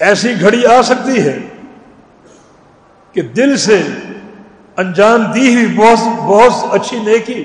ایسی 0.04 0.40
گھڑی 0.40 0.66
آ 0.66 0.82
سکتی 0.82 1.22
ہے 1.22 1.38
کہ 3.12 3.22
دل 3.22 3.56
سے 3.56 3.82
انجام 4.76 5.24
دی 5.24 5.54
ہوئی 5.54 5.66
بہت 5.66 5.98
بہت 6.16 6.74
اچھی 6.74 6.98
نیکی 6.98 7.44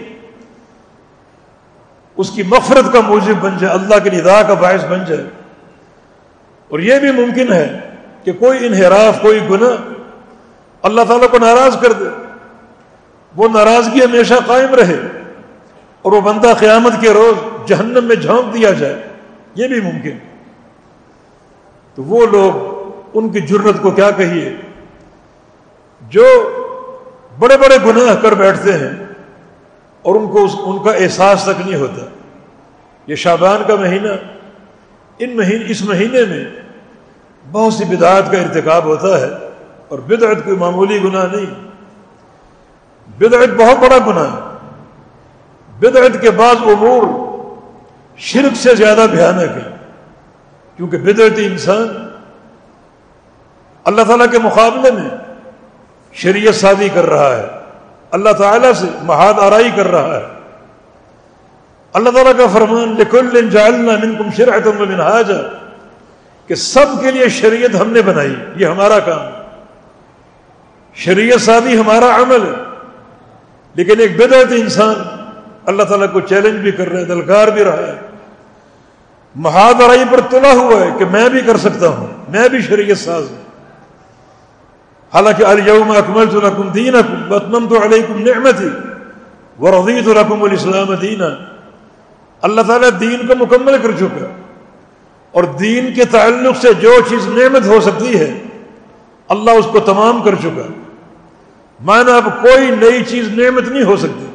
اس 2.18 2.32
کی 2.32 2.44
مفرت 2.44 2.94
کا 2.94 3.02
موجب 3.02 3.36
بن 3.42 3.58
جائے، 3.58 3.74
اللہ 3.74 3.96
کے 4.04 4.10
ندا 4.10 4.44
کا 4.44 4.54
باعث 4.54 4.86
بن 4.86 5.00
جائے۔ 5.08 5.24
اور 6.70 6.80
یہ 6.80 7.00
بھی 7.00 7.12
ممکن 7.12 7.54
ہے 7.54 7.80
کہ 8.24 8.32
کوئی 8.32 8.66
انحراف، 8.66 9.22
کوئی 9.22 9.40
گناہ 9.50 9.94
اللہ 10.82 11.02
تعالیٰ 11.08 11.30
کو 11.30 11.40
ناراض 11.40 11.82
کر 11.82 11.92
دے۔ 11.92 12.06
وہ 13.36 13.48
ناراضگی 13.50 14.06
ہمیشہ 14.06 14.34
قائم 14.46 14.74
رہے 14.74 14.98
اور 16.02 16.12
وہ 16.12 16.22
بندہ 16.22 16.54
قیامت 16.60 16.94
کے 17.02 17.10
روز 17.10 17.68
جہنم 17.70 18.04
میں 18.04 18.16
جھونک 18.16 18.54
دیا 18.54 18.72
جائے۔ 18.72 19.08
یہ 19.56 19.68
بھی 19.68 19.82
ممکن۔ 19.82 20.29
تو 22.00 22.04
وہ 22.04 22.26
لوگ 22.26 22.80
ان 23.14 23.30
کی 23.30 23.42
جرت 23.42 23.82
کو 23.82 23.92
کیا 23.92 24.12
کہیے؟ 24.12 24.56
جو 26.02 26.26
بڑے 27.40 27.58
بڑے 27.58 27.78
گناہ 27.86 28.16
کر 28.22 28.32
بیٹھتے 28.32 28.74
ہیں 28.74 29.06
اور 30.02 30.16
ان 30.16 30.28
کو 30.28 30.48
ان 30.64 30.84
کا 30.84 30.92
احساس 30.92 31.44
تک 31.44 31.68
نہیں 31.68 31.80
ہوتا۔ 31.80 32.06
یہ 33.08 33.16
شابان 33.16 33.62
کا 33.68 33.76
مہینہ، 33.76 34.08
ان 35.20 35.38
مہینے 35.38 35.66
اس 35.68 35.82
مہینے 35.82 36.26
میں 36.26 36.46
بہت 37.52 37.74
سی 37.74 37.86
بدعات 37.86 38.32
کا 38.32 38.38
ارتکاب 38.38 38.84
ہوتا 38.86 39.22
ہے 39.22 39.30
اور 39.88 40.00
بدعت 40.00 40.46
کوئی 40.46 40.58
معمولی 40.58 41.04
گناہ 41.04 41.26
نہیں۔ 41.36 41.68
بدعت 43.18 43.50
بہت 43.58 43.78
بڑا 43.78 43.98
گناہ۔ 44.08 44.36
ہے 44.36 44.58
بدعت 45.80 46.22
کے 46.22 46.32
بعد 46.32 46.56
امور 46.56 47.04
شرک 48.18 48.56
سے 48.56 48.76
زیادہ 48.76 49.06
بھیانک 49.12 49.58
ہے 49.58 49.79
کیونکہ 50.80 50.98
بدعت 50.98 51.38
انسان 51.38 51.88
اللہ 53.84 54.02
تعالیٰ 54.02 54.26
کے 54.32 54.40
مقابلے 54.40 54.92
میں 54.92 55.10
شریعت 56.14 56.56
سازی 56.56 56.90
کر 56.94 57.06
رہا 57.06 57.38
ہے، 57.38 57.48
اللہ 58.12 58.30
تعالیٰ 58.30 58.74
سے 58.74 58.86
محاد 59.02 59.34
آرائی 59.40 59.70
کر 59.76 59.88
رہا 59.88 60.16
ہے۔ 60.18 60.24
اللہ 61.94 62.10
تعالیٰ 62.10 62.32
کا 62.38 62.48
فرمان، 62.48 62.96
لکل 63.00 63.50
جعلنا 63.50 63.96
منکم 64.04 64.30
شرعت 64.38 64.68
و 64.68 64.74
منہاجا 64.74 65.42
کہ 66.48 66.56
سب 66.56 66.86
کے 67.02 67.12
لیے 67.12 67.30
شریعت 67.30 67.76
ہم 67.82 67.90
نے 67.90 68.02
بنائی، 68.02 68.36
یہ 68.56 68.66
ہمارا 68.66 69.00
کام۔ 69.00 69.32
شریعت 70.94 71.42
سادی 71.42 71.80
ہمارا 71.80 72.16
عمل 72.16 72.42
ہے، 72.42 72.64
لیکن 73.74 74.00
ایک 74.00 74.18
بدعت 74.18 74.52
انسان 74.52 74.96
اللہ 75.66 75.84
تعالیٰ 75.84 76.08
کو 76.12 76.20
چیلنج 76.20 76.60
بھی 76.60 76.72
کر 76.72 76.88
رہا 76.88 77.00
ہے، 77.00 77.06
دلکار 77.06 77.48
بھی 77.48 77.64
رہا 77.64 77.88
ہے۔ 77.88 78.09
مہادرائی 79.36 80.04
پر 80.12 80.20
تلا 80.30 80.52
ہوا 80.52 80.80
ہے 80.80 80.90
کہ 81.00 81.06
میں 81.06 81.30
بھی 81.30 81.42
کر 81.42 81.58
سکتا 81.58 81.88
ہوں، 81.88 82.08
میں 82.30 82.50
بھی 82.50 82.62
شریعت 82.62 82.98
ساز 82.98 83.30
ہوں۔ 83.30 83.38
حالانکہ 85.14 85.44
اليوم 85.44 85.92
اکملت 85.92 86.34
لکم 86.34 86.68
دینکم 86.68 87.32
واتممت 87.32 87.84
علیکم 87.84 88.20
نعمتی 88.20 88.70
ورضیت 89.60 90.08
لکم 90.08 90.44
الاسلام 90.44 90.94
دینا۔ 90.94 91.28
اللہ 92.42 92.62
تعالیٰ 92.62 92.90
دین 93.00 93.28
کو 93.28 93.36
مکمل 93.36 93.78
کر 93.82 93.92
چکا 94.00 94.26
اور 95.32 95.44
دین 95.44 95.94
کے 95.94 96.06
تعلق 96.06 96.58
سے 96.58 96.74
جو 96.74 96.94
چیز 97.10 97.28
نعمت 97.28 97.66
ہو 97.66 97.82
سکتی 97.82 98.20
ہے، 98.20 98.40
اللہ 99.28 99.52
اس 99.52 99.66
کو 99.72 99.80
تمام 99.80 100.22
کر 100.22 100.36
چکا 100.36 100.68
مانا 101.80 102.16
اب 102.16 102.26
کوئی 102.42 102.72
نئی 102.72 103.04
چیز 103.04 103.28
نعمت 103.30 103.68
نہیں 103.68 103.84
ہو 103.84 103.98
سکتی، 103.98 104.26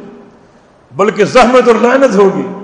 بلکہ 0.92 1.24
زحمت 1.24 1.68
اور 1.68 1.76
لعنت 1.76 2.14
ہوگی۔ 2.14 2.63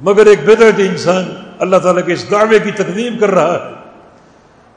مگر 0.00 0.26
ایک 0.26 0.44
بدعت 0.44 0.78
انسان 0.78 1.24
اللہ 1.58 1.76
تعالیٰ 1.76 2.06
کے 2.06 2.12
اس 2.12 2.30
دعوے 2.30 2.58
کی 2.58 2.70
تقدیم 2.70 3.18
کر 3.18 3.30
رہا 3.30 3.54
ہے 3.54 3.74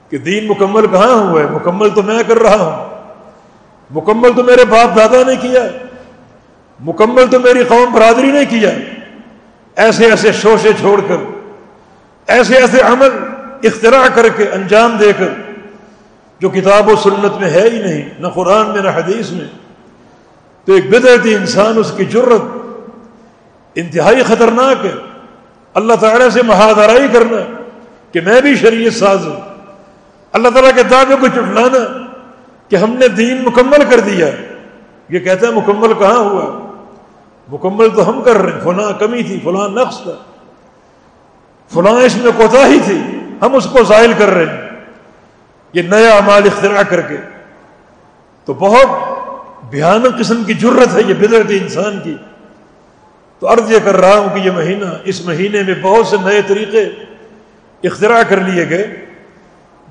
کہ 0.09 0.17
دین 0.17 0.47
مکمل 0.47 0.87
کہاں 0.87 1.13
ہوا 1.13 1.41
ہے؟ 1.41 1.47
مکمل 1.51 1.89
تو 1.89 2.01
میں 2.01 2.23
کر 2.27 2.37
رہا 2.37 2.55
ہوں۔ 2.55 3.01
مکمل 3.91 4.29
تو 4.35 4.43
میرے 4.43 4.65
باپ 4.65 4.95
دادا 4.95 5.23
نے 5.27 5.35
کیا۔ 5.35 5.61
مکمل 6.79 7.27
تو 7.31 7.39
میری 7.39 7.63
قوم 7.63 7.93
برادری 7.93 8.31
نے 8.31 8.45
کیا۔ 8.45 8.69
ایسے 9.75 10.05
ایسے 10.05 10.31
شوشے 10.31 10.69
چھوڑ 10.79 11.01
کر، 11.07 11.15
ایسے 12.27 12.55
ایسے 12.55 12.81
عمل 12.81 13.09
اختراع 13.63 14.07
کر 14.15 14.29
کے 14.29 14.47
انجام 14.47 14.97
دے 14.99 15.11
کر، 15.17 15.29
جو 16.39 16.49
کتاب 16.49 16.87
و 16.87 16.95
سنت 16.95 17.41
میں 17.41 17.49
ہے 17.49 17.69
ہی 17.69 17.81
نہیں، 17.81 18.09
نہ 18.19 18.27
قرآن 18.27 18.69
میں، 18.69 18.81
نہ 18.81 18.89
حدیث 18.89 19.31
میں۔ 19.31 19.47
تو 20.65 20.73
ایک 20.73 20.89
بدعتی 20.89 21.35
انسان 21.35 21.77
اس 21.77 21.93
کی 21.97 22.05
جرت 22.05 22.57
انتہائی 23.75 24.23
خطرناک 24.23 24.85
ہے۔ 24.85 25.10
اللہ 25.73 25.93
تعالیٰ 25.93 26.29
سے 26.29 26.41
مہادرائی 26.41 27.07
کرنا 27.13 27.63
کہ 28.11 28.21
میں 28.21 28.41
بھی 28.41 28.55
شریعت 28.55 28.93
ساز 28.93 29.27
ہوں۔ 29.27 29.39
اللہ 30.33 30.49
تعالیٰ 30.49 30.71
کے 30.75 30.83
دعوے 30.83 31.15
کو 31.15 31.27
چٹلانا 31.27 32.05
کہ 32.69 32.75
ہم 32.75 32.93
نے 32.93 33.07
دین 33.07 33.43
مکمل 33.43 33.83
کر 33.89 33.99
دیا 33.99 34.27
یہ 35.09 35.19
کہتا 35.19 35.47
ہے 35.47 35.51
مکمل 35.51 35.93
کہاں 35.99 36.17
ہوا؟ 36.17 36.67
مکمل 37.51 37.89
تو 37.95 38.09
ہم 38.09 38.21
کر 38.21 38.37
رہے 38.37 38.51
ہیں۔ 38.51 38.59
فلاں 38.59 38.99
کمی 38.99 39.23
تھی، 39.23 39.39
فلاں 39.43 39.69
نقص 39.69 40.01
تھا۔ 40.03 40.11
فلاں 41.73 41.93
اس 41.93 42.15
میں 42.15 42.31
کوتا 42.37 42.67
ہی 42.67 42.79
تھی۔ 42.85 43.01
ہم 43.41 43.55
اس 43.55 43.65
کو 43.65 43.83
زائل 43.83 44.13
کر 44.17 44.27
رہے 44.27 44.45
ہیں۔ 44.45 44.69
یہ 45.73 45.81
نیا 45.81 46.19
مال 46.25 46.41
اختراع 46.45 46.83
کر 46.83 47.01
کے۔ 47.01 47.17
تو 48.45 48.53
بہت 48.53 48.87
بھیانک 49.69 50.19
قسم 50.19 50.43
کی 50.43 50.53
جرت 50.53 50.95
ہے 50.95 51.01
یہ 51.07 51.13
بدرت 51.13 51.45
انسان 51.49 51.99
کی۔ 52.03 52.17
تو 53.41 53.53
عرض 53.53 53.71
یہ 53.71 53.79
کر 53.83 53.97
رہا 53.97 54.17
ہوں 54.17 54.29
کہ 54.33 54.39
یہ 54.39 54.51
مہینہ، 54.51 54.85
اس 55.03 55.25
مہینے 55.25 55.63
میں 55.63 55.75
بہت 55.81 56.07
سے 56.07 56.17
نئے 56.23 56.41
طریقے 56.47 56.83
اختراع 57.83 58.23
کر 58.23 58.37
لیے 58.37 58.69
گئے، 58.69 59.05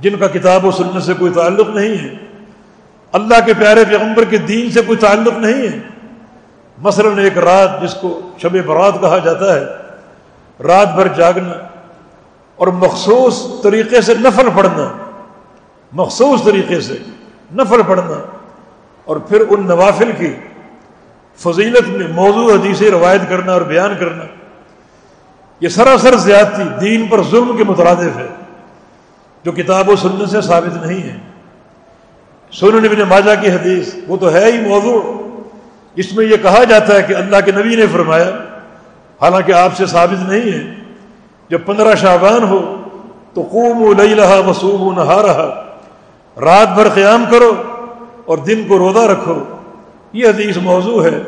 جن 0.00 0.16
کا 0.16 0.26
کتاب 0.26 0.64
و 0.64 0.70
سننے 0.70 1.00
سے 1.00 1.14
کوئی 1.14 1.32
تعلق 1.32 1.68
نہیں 1.68 1.98
ہے۔ 1.98 2.14
اللہ 3.12 3.34
کے 3.46 3.54
پیارے 3.58 3.84
پیغمبر 3.84 4.24
کے 4.24 4.36
دین 4.36 4.70
سے 4.70 4.82
کوئی 4.82 4.98
تعلق 4.98 5.38
نہیں 5.38 5.68
ہے۔ 5.68 5.78
مثلا 6.78 7.22
ایک 7.22 7.38
رات 7.38 7.82
جس 7.82 7.94
کو 7.94 8.20
شب 8.42 8.66
برات 8.66 9.00
کہا 9.00 9.18
جاتا 9.18 9.54
ہے، 9.54 9.64
رات 10.62 10.94
بھر 10.94 11.08
جاگنا 11.08 11.54
اور 12.56 12.68
مخصوص 12.68 13.62
طریقے 13.62 14.00
سے 14.00 14.14
نفل 14.14 14.48
پڑھنا، 14.56 14.92
مخصوص 15.92 16.44
طریقے 16.44 16.80
سے 16.80 16.98
نفل 17.54 17.80
پڑھنا 17.86 18.22
اور 19.04 19.16
پھر 19.16 19.42
ان 19.48 19.66
نوافل 19.66 20.10
کی 20.18 20.34
فضیلت 21.42 21.88
میں 21.88 22.06
موضوع 22.08 22.52
حدیثیں 22.54 22.90
روایت 22.90 23.20
کرنا 23.28 23.52
اور 23.52 23.60
بیان 23.60 23.94
کرنا، 24.00 24.24
یہ 25.60 25.68
سراسر 25.68 26.16
زیادتی 26.16 26.62
دین 26.80 27.06
پر 27.06 27.22
ظلم 27.22 27.56
کے 27.56 27.64
مترادف 27.64 28.16
ہے، 28.16 28.26
جو 29.44 29.52
کتاب 29.52 29.88
و 29.88 29.96
سننے 29.96 30.26
سے 30.26 30.40
ثابت 30.40 30.86
نہیں 30.86 31.02
ہے۔ 31.02 31.16
سن 32.52 32.76
نبی 32.76 33.02
ماجا 33.08 33.34
کی 33.34 33.50
حدیث، 33.50 33.94
وہ 34.08 34.16
تو 34.16 34.32
ہے 34.32 34.44
ہی 34.52 34.60
موضوع۔ 34.60 35.00
اس 35.94 36.12
میں 36.12 36.24
یہ 36.24 36.36
کہا 36.36 36.64
جاتا 36.64 36.94
ہے 36.94 37.02
کہ 37.02 37.14
اللہ 37.14 37.36
کے 37.44 37.52
نبی 37.52 37.76
نے 37.76 37.86
فرمایا، 37.86 38.30
حالانکہ 39.20 39.52
آپ 39.52 39.76
سے 39.76 39.86
ثابت 39.86 40.28
نہیں 40.28 40.52
ہے، 40.52 40.74
جب 41.48 41.60
پندرہ 41.66 41.94
شعبان 41.94 42.42
ہو 42.42 42.60
تو 43.34 43.42
قوم 43.42 43.82
و 43.82 43.92
لئی 43.92 44.14
رہا 44.14 44.38
وسوم 44.38 44.82
و 44.82 44.92
نہا 44.92 45.22
رہا 45.22 45.48
رات 46.40 46.74
بھر 46.74 46.88
قیام 46.88 47.24
کرو 47.30 47.52
اور 48.24 48.38
دن 48.38 48.64
کو 48.68 48.78
روزہ 48.78 48.98
رکھو۔ 48.98 49.38
یہ 50.12 50.28
حدیث 50.28 50.56
موضوع 50.56 51.04
ہے۔ 51.04 51.22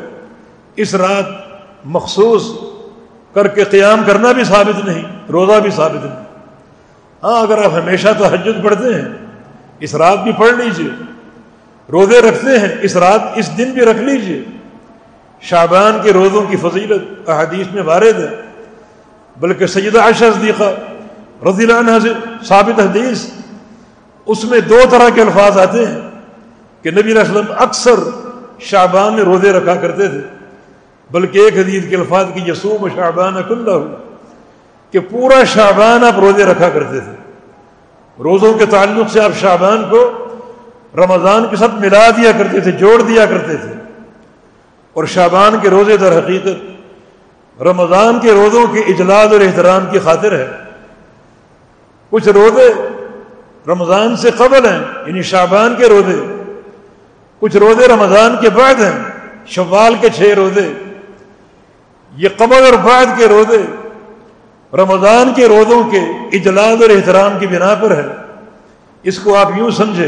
اس 0.75 0.95
رات 0.95 1.25
مخصوص 1.85 2.43
کر 3.33 3.47
کے 3.47 3.63
قیام 3.63 4.03
کرنا 4.07 4.31
بھی 4.31 4.43
ثابت 4.43 4.85
نہیں، 4.85 5.03
روزہ 5.31 5.59
بھی 5.59 5.69
ثابت 5.69 6.05
نہیں۔ 6.05 6.23
ہاں 7.23 7.41
اگر 7.41 7.65
آپ 7.65 7.71
ہمیشہ 7.73 8.07
تو 8.17 8.25
حجت 8.25 8.63
پڑھتے 8.63 8.93
ہیں، 8.93 9.09
اس 9.79 9.95
رات 9.95 10.23
بھی 10.23 10.31
پڑھ 10.31 10.53
لیجیے۔ 10.53 10.89
روزے 11.91 12.21
رکھتے 12.21 12.59
ہیں، 12.59 12.67
اس 12.81 12.95
رات 12.95 13.21
اس 13.35 13.57
دن 13.57 13.71
بھی 13.71 13.81
رکھ 13.81 13.97
لیجیے۔ 13.97 14.43
شعبان 15.41 15.99
کے 16.03 16.13
روزوں 16.13 16.41
کی 16.41 16.55
فضیلت 16.55 17.29
احادیث 17.29 17.67
میں 17.73 17.83
وارد 17.83 18.19
ہے۔ 18.19 18.41
بلکہ 19.39 19.67
سیدہ 19.67 19.99
عائشہ 20.01 20.25
صدیقہ 20.35 20.71
رضی 21.45 21.63
اللہ 21.63 21.91
عنہ 21.91 21.99
سے 22.03 22.09
ثابت 22.45 22.79
حدیث، 22.79 23.25
اس 24.25 24.43
میں 24.43 24.59
دو 24.59 24.79
طرح 24.89 25.09
کے 25.09 25.21
الفاظ 25.21 25.57
آتے 25.57 25.85
ہیں 25.85 26.01
کہ 26.81 26.91
نبی 26.91 27.01
علیہ 27.01 27.19
السلام 27.19 27.45
اکثر 27.57 28.22
شعبان 28.63 29.13
میں 29.13 29.23
روزے 29.23 29.51
رکھا 29.51 29.75
کرتے 29.75 30.07
تھے، 30.07 30.21
بلکہ 31.11 31.39
ایک 31.39 31.57
حدیث 31.57 31.89
کے 31.89 31.95
الفاظ 31.95 32.25
کی 32.33 32.51
یسوم 32.51 32.87
شعبان 32.95 33.35
کلّہ 33.47 33.71
ہو 33.71 33.87
کہ 34.91 34.99
پورا 34.99 35.43
شعبان 35.43 36.03
آپ 36.03 36.19
روزے 36.19 36.45
رکھا 36.45 36.69
کرتے 36.69 36.99
تھے۔ 36.99 37.11
روزوں 38.23 38.53
کے 38.53 38.65
تعلق 38.65 39.11
سے 39.11 39.21
آپ 39.21 39.31
شعبان 39.41 39.83
کو 39.89 40.27
رمضان 40.95 41.45
کے 41.49 41.55
ساتھ 41.55 41.75
ملا 41.75 42.09
دیا 42.09 42.31
کرتے 42.37 42.59
تھے، 42.59 42.71
جوڑ 42.71 43.01
دیا 43.01 43.25
کرتے 43.25 43.57
تھے۔ 43.57 43.73
اور 44.93 45.05
شعبان 45.05 45.55
کے 45.61 45.69
روزے 45.69 45.97
در 45.97 46.17
حقیقت 46.17 47.61
رمضان 47.61 48.19
کے 48.19 48.31
روزوں 48.31 48.67
کے 48.67 48.79
اجلاس 48.79 49.31
اور 49.31 49.41
احترام 49.41 49.85
کی 49.91 49.99
خاطر 49.99 50.31
ہے۔ 50.31 50.47
کچھ 52.09 52.29
روزے 52.29 52.73
رمضان 53.67 54.17
سے 54.17 54.31
قبل 54.37 54.65
ہیں 54.65 54.79
یعنی 55.05 55.21
شعبان 55.21 55.75
کے 55.77 55.87
روزے 55.87 56.32
کچھ 57.43 57.57
روزے 57.57 57.87
رمضان 57.87 58.35
کے 58.41 58.49
بعد 58.49 58.73
ہیں، 58.73 58.99
شوال 59.45 59.95
کے 60.01 60.09
چھ 60.15 60.21
روزے، 60.21 60.73
یہ 62.17 62.29
قبل 62.37 62.63
اور 62.63 62.73
بعد 62.73 63.05
کے 63.17 63.27
روزے، 63.27 63.65
رمضان 64.77 65.33
کے 65.35 65.47
روزوں 65.47 65.83
کے 65.83 65.99
اجلاس 66.37 66.81
اور 66.81 66.89
احترام 66.89 67.39
کی 67.39 67.47
بنا 67.47 67.75
پر 67.75 67.91
ہے۔ 67.91 68.05
اس 69.03 69.19
کو 69.19 69.35
آپ 69.35 69.51
یوں 69.57 69.71
سمجھیں 69.71 70.07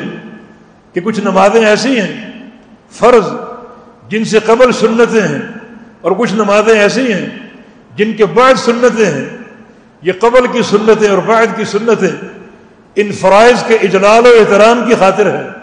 کہ 0.93 1.01
کچھ 1.01 1.19
نمازیں 1.19 1.65
ایسی 1.65 1.99
ہیں، 1.99 2.41
فرض 2.91 3.27
جن 4.09 4.25
سے 4.25 4.39
قبل 4.39 4.71
سنتیں 4.71 5.21
ہیں 5.21 5.41
اور 6.01 6.11
کچھ 6.11 6.33
نمازیں 6.33 6.79
ایسی 6.79 7.13
ہیں 7.13 7.29
جن 7.95 8.13
کے 8.13 8.25
بعد 8.25 8.53
سنتیں 8.53 9.05
ہیں۔ 9.05 9.25
یہ 10.01 10.11
قبل 10.19 10.47
کی 10.47 10.61
سنتیں 10.61 11.09
اور 11.09 11.17
بعد 11.17 11.45
کی 11.55 11.65
سنتیں 11.65 12.15
ان 12.95 13.11
فرائض 13.11 13.63
کے 13.67 13.75
اجلال 13.75 14.25
و 14.25 14.29
احترام 14.39 14.83
کی 14.87 14.95
خاطر 14.99 15.25
ہے۔ 15.25 15.54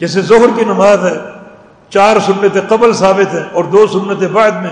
جیسے 0.00 0.22
ظہر 0.22 0.58
کی 0.58 0.64
نماز 0.64 1.04
ہے، 1.04 1.18
چار 1.90 2.16
سنتیں 2.26 2.60
قبل 2.68 2.92
ثابت 2.92 3.34
ہیں 3.34 3.44
اور 3.52 3.64
دو 3.64 3.86
سنتیں 3.86 4.28
بعد 4.28 4.50
میں۔ 4.50 4.70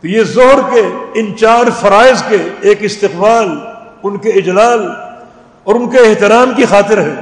تو 0.00 0.08
یہ 0.08 0.22
زہر 0.22 0.58
کے 0.74 0.80
ان 1.14 1.36
چار 1.36 1.64
فرائض 1.80 2.22
کے 2.28 2.36
ایک 2.60 2.78
استقبال، 2.80 3.48
ان 4.02 4.16
کے 4.16 4.28
اجلال 4.28 4.86
اور 5.64 5.74
ان 5.74 5.90
کے 5.90 5.98
احترام 5.98 6.52
کی 6.56 6.64
خاطر 6.64 6.98
ہے۔ 6.98 7.14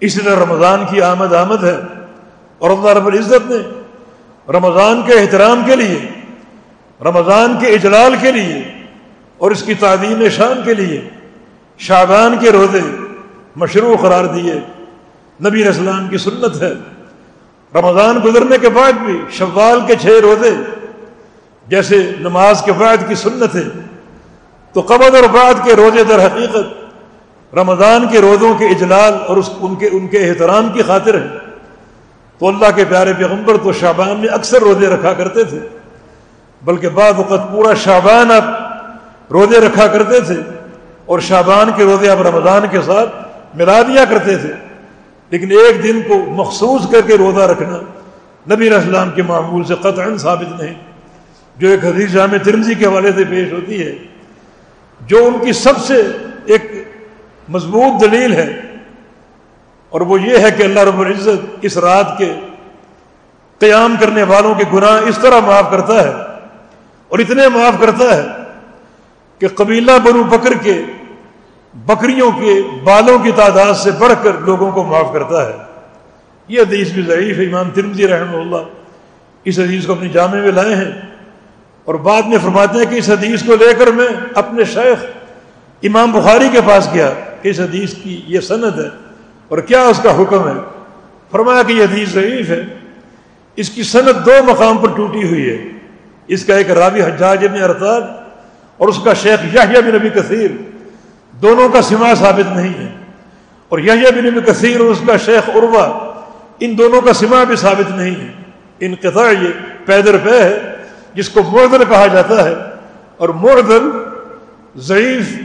اس 0.00 0.14
طرح 0.14 0.44
رمضان 0.44 0.84
کی 0.90 1.02
آمد 1.02 1.32
آمد 1.32 1.64
ہے۔ 1.64 1.76
اور 2.58 2.70
اللہ 2.70 2.88
رب 2.88 3.06
العزت 3.06 3.50
نے 3.50 3.56
رمضان 4.52 5.02
کے 5.06 5.12
احترام 5.12 5.62
کے 5.66 5.76
لیے، 5.76 5.98
رمضان 7.00 7.56
کے 7.60 7.66
اجلال 7.66 8.14
کے 8.20 8.32
لیے 8.32 8.84
اور 9.38 9.50
اس 9.50 9.62
کی 9.62 9.74
تعلیم 9.74 10.28
شان 10.28 10.60
کے 10.64 10.74
لیے 10.74 11.08
شابان 11.78 12.36
کے 12.40 12.50
روزے 12.50 12.80
مشروع 13.56 13.96
قرار 13.96 14.24
دیے۔ 14.24 14.60
نبی 15.44 15.68
اسلام 15.68 16.08
کی 16.08 16.18
سنت 16.18 16.62
ہے۔ 16.62 16.72
رمضان 17.74 18.18
گزرنے 18.24 18.58
کے 18.58 18.68
بعد 18.68 18.92
بھی 18.92 19.22
شوال 19.30 19.80
کے 19.86 19.94
چھ 20.00 20.06
روزے 20.06 20.54
جیسے 21.68 22.12
نماز 22.20 22.62
کے 22.62 22.72
بعد 22.72 22.96
کی 23.08 23.14
سنت 23.14 23.56
ہے۔ 23.56 23.64
تو 24.72 24.80
قبل 24.80 25.16
اور 25.16 25.24
بعد 25.24 25.54
کے 25.64 25.76
روزے 25.76 26.04
در 26.04 26.26
حقیقت 26.26 27.54
رمضان 27.54 28.08
کے 28.08 28.20
روزوں 28.20 28.54
کے 28.54 28.64
اجلال 28.64 29.14
اور 29.26 29.36
اس 29.36 29.50
ان 29.60 29.74
کے 29.74 29.88
ان 29.92 30.06
کے 30.06 30.30
احترام 30.30 30.72
کی 30.72 30.82
خاطر 30.82 31.14
ہے۔ 31.14 31.28
تو 32.38 32.48
اللہ 32.48 32.66
کے 32.76 32.84
پیارے 32.84 33.12
پیغمبر 33.18 33.56
تو 33.56 33.72
شابان 33.72 34.20
میں 34.20 34.28
اکثر 34.28 34.58
روزے 34.60 34.86
رکھا 34.86 35.12
کرتے 35.12 35.44
تھے، 35.44 35.58
بلکہ 36.64 36.88
بعض 36.88 37.12
وقت 37.16 37.52
پورا 37.52 37.74
شابان 37.74 38.30
آپ 38.30 38.44
روزے 39.32 39.60
رکھا 39.60 39.86
کرتے 39.86 40.20
تھے 40.20 40.36
اور 41.06 41.18
شابان 41.18 41.70
کے 41.76 41.84
روزے 41.84 42.08
آپ 42.08 42.20
رمضان 42.20 42.62
کے 42.70 42.82
ساتھ 42.86 43.14
ملا 43.54 43.82
دیا 43.82 44.04
کرتے 44.04 44.36
تھے۔ 44.36 44.65
لیکن 45.30 45.50
ایک 45.52 45.82
دن 45.82 46.00
کو 46.08 46.18
مخصوص 46.34 46.90
کر 46.90 47.00
کے 47.06 47.16
روزہ 47.18 47.46
رکھنا 47.50 47.78
نبی 48.46 48.68
اسلام 48.70 49.10
کے 49.10 49.22
معمول 49.24 49.64
سے 49.64 49.74
قطعا 49.82 50.16
ثابت 50.18 50.60
نہیں۔ 50.60 50.74
جو 51.56 51.68
ایک 51.68 51.84
حدیث 51.84 52.10
جامع 52.12 52.36
ترمزی 52.44 52.74
کے 52.74 52.86
حوالے 52.86 53.10
سے 53.12 53.24
پیش 53.24 53.52
ہوتی 53.52 53.80
ہے، 53.80 53.92
جو 55.00 55.24
ان 55.26 55.38
کی 55.44 55.52
سب 55.54 55.78
سے 55.86 56.00
ایک 56.46 56.70
مضبوط 57.48 58.00
دلیل 58.00 58.32
ہے، 58.32 58.48
اور 59.92 60.00
وہ 60.00 60.20
یہ 60.20 60.38
ہے 60.38 60.50
کہ 60.56 60.62
اللہ 60.62 60.80
رب 60.80 61.00
العزت 61.00 61.64
اس 61.66 61.76
رات 61.78 62.16
کے 62.18 62.32
قیام 63.60 63.94
کرنے 64.00 64.22
والوں 64.30 64.54
کے 64.54 64.64
گناہ 64.72 65.08
اس 65.08 65.18
طرح 65.22 65.40
معاف 65.46 65.70
کرتا 65.70 66.02
ہے، 66.02 66.12
اور 67.10 67.18
اتنے 67.18 67.48
معاف 67.48 67.80
کرتا 67.80 68.16
ہے 68.16 68.22
کہ 69.40 69.48
قبیلہ 69.56 69.98
بنو 70.04 70.22
بکر 70.28 70.54
کے 70.62 70.80
بکریوں 71.76 72.30
کے 72.30 72.62
بالوں 72.84 73.18
کی 73.18 73.30
تعداد 73.36 73.74
سے 73.74 73.90
بڑھ 73.90 74.12
کر 74.22 74.32
لوگوں 74.38 74.72
کو 74.72 74.82
معاف 74.82 75.12
کرتا 75.12 75.46
ہے۔ 75.46 75.52
یہ 76.48 76.60
حدیث 76.60 76.92
بھی 76.92 77.02
ضعیف 77.02 77.38
ہے، 77.38 77.44
امام 77.44 77.70
ترمزی 77.70 78.08
رحمہ 78.08 78.36
اللہ 78.36 78.56
اس 79.44 79.58
حدیث 79.58 79.86
کو 79.86 79.92
اپنی 79.92 80.08
جامع 80.08 80.36
میں 80.36 80.52
لائے 80.52 80.74
ہیں۔ 80.74 81.02
اور 81.84 81.94
بعد 81.94 82.22
میں 82.22 82.38
فرماتے 82.42 82.78
ہیں 82.78 82.86
کہ 82.86 82.94
اس 82.94 83.10
حدیث 83.10 83.42
کو 83.42 83.56
لے 83.56 83.74
کر 83.74 83.86
میں 83.86 84.06
اپنے 84.34 84.64
شیخ 84.64 85.04
امام 85.82 86.12
بخاری 86.12 86.48
کے 86.52 86.60
پاس 86.66 86.88
گیا 86.94 87.10
کہ 87.42 87.48
اس 87.48 87.60
حدیث 87.60 87.94
کی 87.94 88.22
یہ 88.26 88.40
سند 88.40 88.78
ہے 88.78 88.88
اور 89.48 89.58
کیا 89.58 89.82
اس 89.82 90.00
کا 90.02 90.22
حکم 90.22 90.48
ہے۔ 90.48 90.62
فرمایا 91.30 91.62
کہ 91.62 91.72
یہ 91.72 91.82
حدیث 91.82 92.08
ضعیف 92.08 92.48
ہے۔ 92.50 92.64
اس 93.56 93.70
کی 93.70 93.82
سند 93.82 94.26
دو 94.26 94.44
مقام 94.46 94.78
پر 94.78 94.88
ٹوٹی 94.96 95.28
ہوئی 95.28 95.50
ہے۔ 95.50 95.68
اس 96.26 96.44
کا 96.44 96.56
ایک 96.56 96.70
راوی 96.70 97.02
حجاج 97.02 97.44
ابن 97.44 97.62
ارتاد 97.62 98.00
اور 98.76 98.88
اس 98.88 98.98
کا 99.04 99.14
شیخ 99.14 99.54
یحییٰ 99.54 99.82
بن 99.82 99.94
نبی 99.94 100.08
کثیر۔ 100.08 100.50
دونوں 101.42 101.68
کا 101.68 101.82
سما 101.82 102.14
ثابت 102.14 102.56
نہیں 102.56 102.84
ہے۔ 102.84 102.92
اور 103.68 103.78
یحییٰ 103.78 104.10
بن 104.10 104.40
کثیر 104.40 104.80
اور 104.80 104.88
اس 104.88 105.00
کا 105.06 105.16
شیخ 105.16 105.50
عروا 105.50 106.12
ان 106.60 106.78
دونوں 106.78 107.00
کا 107.00 107.12
سما 107.12 107.44
بھی 107.44 107.56
ثابت 107.56 107.90
نہیں 107.90 108.14
ہے۔ 108.14 108.32
انقطاع 108.80 109.30
یہ 109.30 109.48
پیدر 109.86 110.16
پہ 110.24 110.42
ہے، 110.42 110.76
جس 111.14 111.28
کو 111.28 111.42
مردل 111.42 111.84
کہا 111.88 112.06
جاتا 112.06 112.44
ہے۔ 112.44 112.54
اور 113.16 113.28
مردل 113.28 113.90
ضعیف 114.76 115.38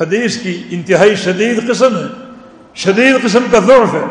حدیث 0.00 0.36
کی 0.36 0.62
انتہائی 0.70 1.14
شدید 1.14 1.68
قسم 1.68 1.96
ہے۔ 1.96 2.30
شدید 2.74 3.22
قسم 3.22 3.42
کا 3.50 3.58
ضعف 3.58 3.94
ہے۔ 3.94 4.04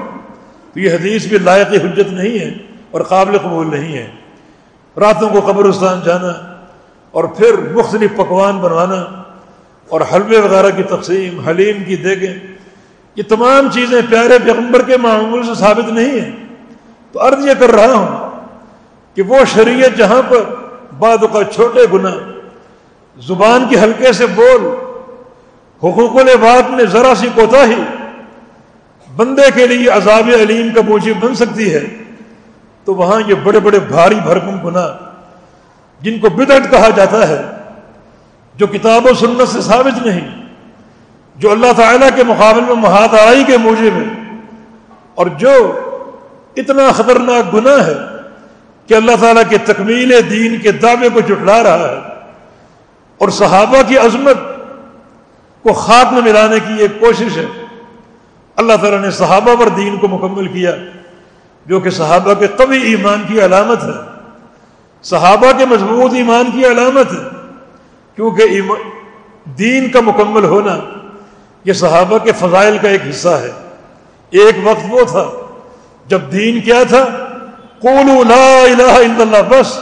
تو 0.74 0.80
یہ 0.80 0.94
حدیث 0.94 1.26
بھی 1.26 1.38
لائق 1.38 1.68
حجت 1.68 2.14
نہیں 2.14 2.40
ہے 2.40 2.58
اور 2.92 3.02
قابل 3.02 3.38
قبول 3.38 3.72
نہیں 3.72 3.98
ہے۔ 3.98 4.12
راتوں 5.00 5.30
کو 5.30 5.40
قبرستان 5.40 6.00
جانا 6.06 6.56
اور 7.12 7.24
پھر 7.24 7.74
مختلف 7.74 8.12
پکوان 8.16 8.58
بنوانا 8.58 9.24
اور 9.90 10.02
حلوے 10.14 10.38
وغیرہ 10.38 10.70
کی 10.70 10.84
تقسیم، 10.84 11.40
حلیم 11.40 11.84
کی 11.84 11.96
دیگیں 11.96 12.34
یہ 13.16 13.24
تمام 13.28 13.70
چیزیں 13.72 14.02
پیارے 14.10 14.38
پیغمبر 14.46 14.82
کے 14.82 14.98
معمول 14.98 15.44
سے 15.44 15.56
ثابت 15.60 15.92
نہیں 15.92 16.20
ہیں۔ 16.20 16.32
تو 17.12 17.28
عرض 17.28 17.48
یہ 17.48 17.54
کر 17.60 17.72
رہا 17.72 17.94
ہوں 17.94 18.42
کہ 19.16 19.22
وہ 19.22 19.38
شریعت 19.46 19.98
جہاں 19.98 20.22
پر 20.30 20.44
بعد 21.00 21.18
کا 21.34 21.44
چھوٹے 21.44 21.86
گنا 21.94 22.12
زبان 23.18 23.66
کی 23.70 23.80
ہلکے 23.80 24.12
سے 24.14 24.26
بول، 24.26 24.68
حقوق 25.84 26.18
العباد 26.18 26.70
میں 26.70 26.86
ذرا 26.86 27.14
سی 27.16 27.28
کوتا 27.36 27.64
ہی 27.66 27.82
بندے 29.16 29.52
کے 29.56 29.68
لیے 29.68 29.90
عذاب 29.90 30.30
علیم 30.42 30.70
کا 30.76 30.82
موجب 30.88 31.16
بن 31.20 31.36
سکتی 31.36 31.74
ہے، 31.74 31.84
تو 32.84 32.96
وہاں 32.96 33.22
یہ 33.28 33.34
بڑے 33.44 33.60
بڑے 33.60 33.80
بھاری 33.80 34.20
بھرکم 34.24 34.60
گنا 34.64 34.88
جن 36.02 36.20
کو 36.20 36.30
بدعت 36.30 36.72
کہا 36.72 36.90
جاتا 36.90 37.28
ہے۔ 37.28 37.42
جو 38.60 38.68
کتاب 38.68 39.06
و 39.06 39.14
سنت 39.20 39.48
سے 39.48 39.62
ثابت 39.62 40.06
نہیں، 40.06 40.28
جو 41.36 41.52
اللہ 41.52 41.72
تعالیٰ 41.78 42.10
کے 42.16 42.24
مقابل 42.24 42.62
میں 42.62 42.76
محاد 42.78 43.14
آئی 43.20 43.44
کے 43.44 43.58
موجب 43.58 43.98
ہے، 43.98 44.08
اور 45.16 45.28
جو 45.40 45.54
اتنا 46.58 46.92
خطرناک 46.92 47.54
گناہ 47.54 47.86
ہے 47.88 47.98
کہ 48.90 48.94
اللہ 48.94 49.16
تعالیٰ 49.22 49.44
کے 49.50 49.58
تکمیل 49.66 50.12
دین 50.30 50.60
کے 50.60 50.72
دعوے 50.82 51.10
کو 51.10 51.20
جٹلا 51.20 51.62
رہا 51.64 51.90
ہے، 51.90 52.00
اور 53.22 53.30
صحابہ 53.38 53.82
کی 53.88 53.98
عظمت 53.98 54.38
کو 55.66 55.74
خاک 55.76 56.14
میں 56.14 56.22
ملانے 56.22 56.60
کی 56.60 56.82
ایک 56.82 57.00
کوشش 57.00 57.38
ہے۔ 57.38 57.46
اللہ 58.58 58.76
تعالیٰ 58.82 59.00
نے 59.00 59.12
صحابہ 59.14 59.56
پر 59.56 59.70
دین 59.78 59.98
کو 59.98 60.08
مکمل 60.08 60.48
کیا، 60.48 60.76
جو 61.66 61.80
کہ 61.80 61.90
صحابہ 61.90 62.34
کے 62.34 62.48
قوی 62.58 62.78
ایمان 62.86 63.24
کی 63.28 63.42
علامت 63.46 63.84
ہے۔ 63.84 63.98
صحابہ 65.06 65.52
کے 65.58 65.66
مضبوط 65.66 66.14
ایمان 66.14 66.52
کی 66.52 66.66
علامت 66.68 67.14
ہے۔ 67.14 67.39
کیونکہ 68.20 68.62
دین 69.46 69.90
کا 69.92 70.00
مکمل 70.02 70.46
ہونا 70.46 70.78
یہ 71.64 71.74
صحابہ 71.74 72.18
کے 72.18 72.32
فضائل 72.32 72.78
کا 72.78 72.90
ایک 72.90 73.02
حصہ 73.10 73.30
ہے۔ 73.30 73.52
ایک 74.30 74.56
وقت 74.64 74.86
وہ 74.90 75.02
تھا 75.04 75.26
جب 76.08 76.22
دین 76.32 76.62
کیا 76.62 76.84
تھا۔ 76.90 77.06
قولوا 77.82 78.24
لا 78.24 78.62
الہ 78.62 78.92
الا 78.92 79.22
اللہ، 79.22 79.38
بس 79.50 79.80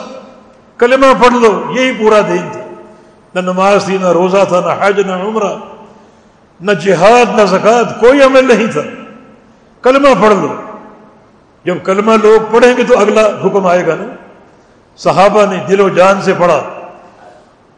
کلمہ 0.78 1.06
پڑھ 1.24 1.34
لو، 1.34 1.64
یہی 1.70 1.92
پورا 1.92 2.22
دین 2.22 2.50
تھا۔ 2.52 2.60
نہ 3.36 3.40
نماز 3.40 3.86
تھی، 3.86 3.98
نہ 4.02 4.12
روزہ 4.12 4.46
تھا، 4.48 4.60
نہ 4.60 4.86
حج، 4.86 5.00
نہ 5.00 5.12
عمرہ، 5.12 5.56
نہ 6.62 6.72
جہاد، 6.72 7.40
نہ 7.40 7.46
زکوٰۃ، 7.46 8.00
کوئی 8.00 8.24
عمل 8.24 8.46
نہیں 8.46 8.72
تھا۔ 8.72 8.82
کلمہ 9.82 10.22
پڑھ 10.22 10.36
لو۔ 10.36 10.56
جب 11.66 11.76
کلمہ 11.84 12.12
لوگ 12.24 12.56
پڑھیں 12.56 12.78
گے 12.78 12.84
تو 12.84 13.00
اگلا 13.00 13.28
حکم 13.28 13.68
آئے 13.68 13.88
گا 13.88 13.96
نا۔ 13.96 14.16
صحابہ 14.98 15.46
نے 15.46 15.58
دل 15.70 15.80
و 15.80 15.90
جان 15.90 16.22
سے 16.22 16.34
پڑھا۔ 16.38 16.77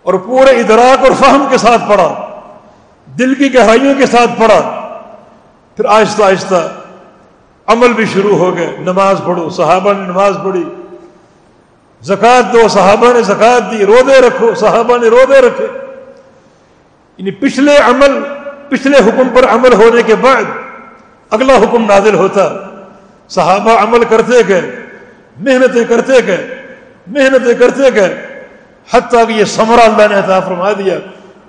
اور 0.04 0.14
پورے 0.14 0.50
ادراک 0.50 1.04
اور 1.04 1.12
فہم 1.20 1.48
کے 1.50 1.58
ساتھ 1.58 1.82
پڑھا۔ 1.90 2.40
دل 3.20 3.36
کی 3.36 3.54
گہرائیوں 3.54 3.94
کے 3.98 4.06
ساتھ 4.06 4.40
پڑھا۔ 4.40 4.90
پھر 5.76 5.86
آہستہ 5.86 6.24
آہستہ 6.24 6.72
عمل 7.68 7.94
بھی 7.94 8.06
شروع 8.06 8.38
ہو 8.38 8.58
گئے۔ 8.58 8.76
نماز 8.80 9.22
پڑھو۔ 9.26 9.50
صحابہ 9.50 9.94
نے 9.94 10.00
نماز 10.00 10.38
پڑھی۔ 10.44 10.64
زکوٰۃ 12.02 12.54
دو۔ 12.54 12.68
صحابہ 12.68 13.14
نے 13.14 13.22
زکوٰۃ 13.22 13.72
دی۔ 13.72 13.86
رودے 13.86 14.22
رکھو۔ 14.22 14.56
صحابہ 14.56 14.98
نے 14.98 15.08
رودے 15.08 15.42
رکھے۔ 15.42 15.68
یعنی 17.18 17.32
پچھلے 17.32 17.78
عمل، 17.78 18.24
پچھلے 18.70 18.98
حکم 18.98 19.30
پر 19.34 19.50
عمل 19.50 19.74
ہونے 19.74 20.02
کے 20.02 20.16
بعد 20.16 20.44
اگلا 21.30 21.56
حکم 21.56 21.86
نازل 21.86 22.16
ہوتا۔ 22.16 22.50
صحابہ 23.30 23.72
عمل 23.72 24.04
کرتے 24.04 24.48
گئے۔ 24.48 24.76
محنتیں 25.40 25.84
کرتے 25.84 26.14
گئے۔ 26.28 26.68
محنتیں 27.08 27.54
کرتے 27.54 27.84
گئے۔ 27.96 28.29
حتیٰ 28.94 29.28
کہ 29.28 29.32
یہ 29.32 29.44
سمرا 29.44 29.82
اللہ 29.82 30.08
نے 30.08 30.20
عطا 30.20 30.40
فرما 30.40 30.72
دیا 30.72 30.96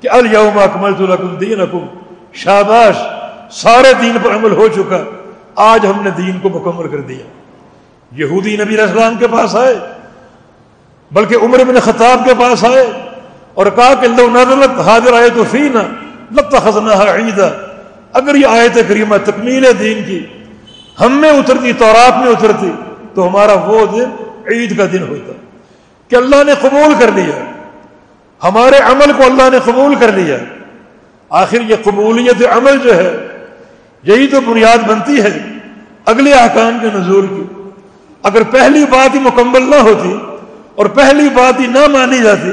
کہ 0.01 0.11
الیوم 0.11 0.59
اکملت 0.59 1.01
لکم 1.01 1.37
دینکم۔ 1.37 1.87
شاباش، 2.33 2.97
سارے 3.51 3.93
دین 4.03 4.17
پر 4.23 4.31
عمل 4.31 4.53
ہو 4.53 4.69
چکا۔ 4.69 5.05
آج 5.55 5.87
ہم 5.87 6.03
نے 6.03 6.11
دین 6.11 6.39
کو 6.41 6.49
مکمل 6.49 6.89
کر 6.89 7.01
دیا۔ 7.01 7.25
یہودی 8.13 8.57
نبی 8.57 8.81
اسلام 8.81 9.15
کے 9.19 9.27
پاس 9.27 9.57
آئے، 9.57 9.75
بلکہ 11.11 11.37
عمر 11.43 11.65
بن 11.65 11.81
خطاب 11.81 12.21
کے 12.25 12.35
پاس 12.39 12.65
آئے 12.65 12.87
اور 13.55 13.67
کہا 13.77 13.95
کہ 13.95 14.09
لو 14.09 14.31
نزلت 14.31 14.81
حاضر 14.81 15.13
آئے 15.13 15.29
تو 15.31 15.45
فی 15.51 15.59
نہ 15.59 15.79
لگتا 16.31 16.59
خزنہ 16.59 16.93
عیدہ 16.93 17.51
اگر 18.13 18.35
یہ 18.35 18.47
آیت 18.47 18.79
کریمہ 18.89 19.17
تکمیل 19.25 19.65
دین 19.79 20.05
کی، 20.07 20.27
ہم 21.01 21.21
میں 21.21 21.31
اترتی، 21.31 21.73
تورات 21.73 22.17
میں 22.17 22.29
اترتی، 22.29 22.71
تو 23.15 23.29
ہمارا 23.29 23.53
وہ 23.53 23.87
دن 23.87 24.05
عید 24.53 24.77
کا 24.79 24.85
دن 24.93 25.03
ہوتا۔ 25.09 25.33
کہ 26.11 26.17
اللہ 26.17 26.45
نے 26.47 26.53
قبول 26.61 26.95
کر 26.99 27.13
لیا۔ 27.15 27.45
ہمارے 28.49 28.77
عمل 28.77 29.13
کو 29.17 29.23
اللہ 29.25 29.51
نے 29.53 29.59
قبول 29.65 29.95
کر 29.95 30.13
لیا۔ 30.13 30.37
آخر 31.29 31.61
یہ 31.61 31.77
قبولیت 31.85 32.43
عمل 32.57 32.79
جو 32.79 32.97
ہے، 32.97 33.27
یہی 34.03 34.27
تو 34.27 34.41
بنیاد 34.41 34.79
بنتی 34.79 35.23
ہے 35.23 35.41
اگلے 36.07 36.33
احکام 36.33 36.79
کے 36.81 36.87
نزول 36.95 37.27
کی۔ 37.27 37.43
اگر 38.23 38.43
پہلی 38.43 38.85
بات 38.91 39.15
ہی 39.15 39.21
مکمل 39.21 39.71
نہ 39.71 39.77
ہوتی 39.77 40.19
اور 40.75 40.87
پہلی 40.87 41.29
بات 41.29 41.61
ہی 41.61 41.67
نہ 41.67 41.87
مانی 41.87 42.23
جاتی، 42.23 42.51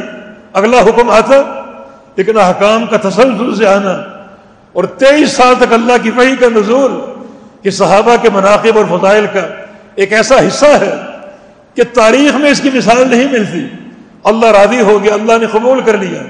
اگلا 0.54 0.82
حکم 0.82 1.10
آتا، 1.10 1.64
لیکن 2.16 2.40
احکام 2.40 2.86
کا 2.86 2.98
تسلسل 2.98 3.56
سے 3.56 3.68
آنا۔ 3.68 3.92
اور 4.74 4.84
تیئیس 4.84 5.32
سال 5.32 5.56
تک 5.60 5.74
اللہ 5.74 5.94
کی 6.04 6.10
وحی 6.10 6.36
کا 6.36 6.46
نزول، 6.56 6.92
کہ 7.62 7.70
صحابہ 7.70 8.16
کے 8.22 8.30
مناقب 8.30 8.78
اور 8.78 9.00
فضائل 9.00 9.26
کا 9.34 9.48
ایک 9.96 10.14
ایسا 10.14 10.36
حصہ 10.48 10.66
ہے۔ 10.66 10.96
کہ 11.78 11.84
تاریخ 11.94 12.36
میں 12.36 12.52
اس 12.52 12.62
کی 12.62 12.70
مثال 12.74 13.10
نہیں 13.10 13.32
ملتی۔ 13.32 13.68
اللہ 14.24 14.46
راضی 14.46 14.82
ہو 14.82 15.04
گیا، 15.04 15.14
اللہ 15.14 15.38
نے 15.38 15.46
قبول 15.46 15.82
کر 15.82 15.98
لیا۔ 15.98 16.22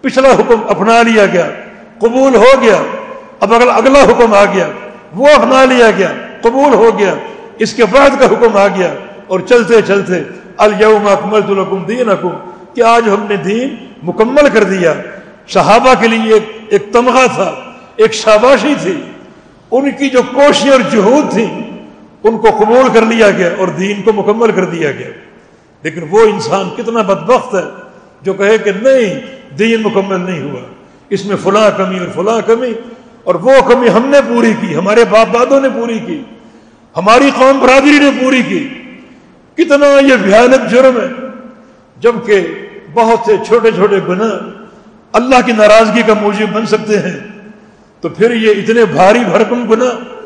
پچھلا 0.00 0.28
حکم 0.28 0.60
اپنا 0.68 1.02
لیا 1.02 1.26
گیا، 1.26 1.50
قبول 1.98 2.34
ہو 2.34 2.62
گیا۔ 2.62 2.76
اب 3.40 3.54
اگر 3.54 3.66
اگلا 3.68 4.02
حکم 4.02 4.34
آ 4.34 4.44
گیا، 4.44 4.68
وہ 5.14 5.28
اپنا 5.28 5.64
لیا 5.64 5.90
گیا، 5.98 6.12
قبول 6.40 6.74
ہو 6.74 6.98
گیا۔ 6.98 7.14
اس 7.58 7.74
کے 7.74 7.84
بعد 7.84 8.10
کا 8.20 8.26
حکم 8.26 8.56
آ 8.56 8.66
گیا۔ 8.66 8.94
اور 9.26 9.40
چلتے 9.40 9.82
چلتے 9.82 10.14
الم 10.56 11.06
اکمل 11.06 11.40
الحکم 11.48 11.84
دین 11.84 12.08
حکم 12.08 12.50
کہ 12.74 12.82
آج 12.82 13.08
ہم 13.08 13.26
نے 13.28 13.36
دین 13.36 13.76
مکمل 14.02 14.48
کر 14.52 14.64
دیا۔ 14.64 14.94
صحابہ 15.48 15.94
کے 16.00 16.08
لیے 16.08 16.34
ایک 16.34 16.44
ایک 16.68 16.92
تمغہ 16.92 17.26
تھا، 17.34 17.54
ایک 17.96 18.14
شاباشی 18.14 18.74
تھی۔ 18.82 19.02
ان 19.70 19.90
کی 19.90 20.10
جو 20.10 20.22
کوشش 20.34 20.70
اور 20.72 20.80
جہود 20.80 21.32
تھی 21.32 21.46
ان 22.22 22.38
کو 22.38 22.48
قبول 22.50 22.88
کر 22.94 23.02
لیا 23.02 23.30
گیا 23.30 23.50
اور 23.58 23.68
دین 23.68 24.02
کو 24.02 24.12
مکمل 24.12 24.52
کر 24.52 24.64
دیا 24.64 24.90
گیا۔ 24.90 25.10
لیکن 25.82 26.00
وہ 26.10 26.20
انسان 26.20 26.68
کتنا 26.76 27.02
بدبخت 27.02 27.54
ہے 27.54 27.62
جو 28.22 28.32
کہے 28.32 28.58
کہ 28.58 28.70
نہیں، 28.82 29.20
دین 29.54 29.82
مکمل 29.82 30.20
نہیں 30.20 30.42
ہوا۔ 30.42 30.60
اس 31.08 31.24
میں 31.24 31.36
فلاں 31.42 31.70
کمی 31.76 31.98
اور 31.98 32.08
فلاں 32.14 32.40
کمی، 32.46 32.72
اور 33.24 33.34
وہ 33.34 33.52
کمی 33.68 33.88
ہم 33.88 34.06
نے 34.06 34.18
پوری 34.28 34.52
کی، 34.60 34.76
ہمارے 34.76 35.04
باپ 35.10 35.34
دادوں 35.34 35.60
نے 35.60 35.68
پوری 35.68 35.98
کی، 35.98 36.22
ہماری 36.96 37.30
قوم 37.38 37.58
برادری 37.58 37.98
نے 37.98 38.10
پوری 38.20 38.42
کی۔ 38.42 38.68
کتنا 39.54 39.86
یہ 39.86 40.16
بھیانک 40.16 40.70
جرم 40.70 41.00
ہے۔ 41.00 41.26
جبکہ 42.00 42.46
بہت 42.94 43.18
سے 43.26 43.32
چھوٹے 43.46 43.70
چھوٹے 43.70 43.96
گناہ 44.08 44.48
اللہ 45.12 45.34
کی 45.46 45.52
ناراضگی 45.52 46.02
کا 46.06 46.14
موجب 46.14 46.46
بن 46.52 46.66
سکتے 46.66 46.98
ہیں، 46.98 47.18
تو 48.00 48.08
پھر 48.08 48.34
یہ 48.34 48.50
اتنے 48.50 48.84
بھاری 48.84 49.18
بھرکم 49.18 49.68
گناہ 49.70 50.17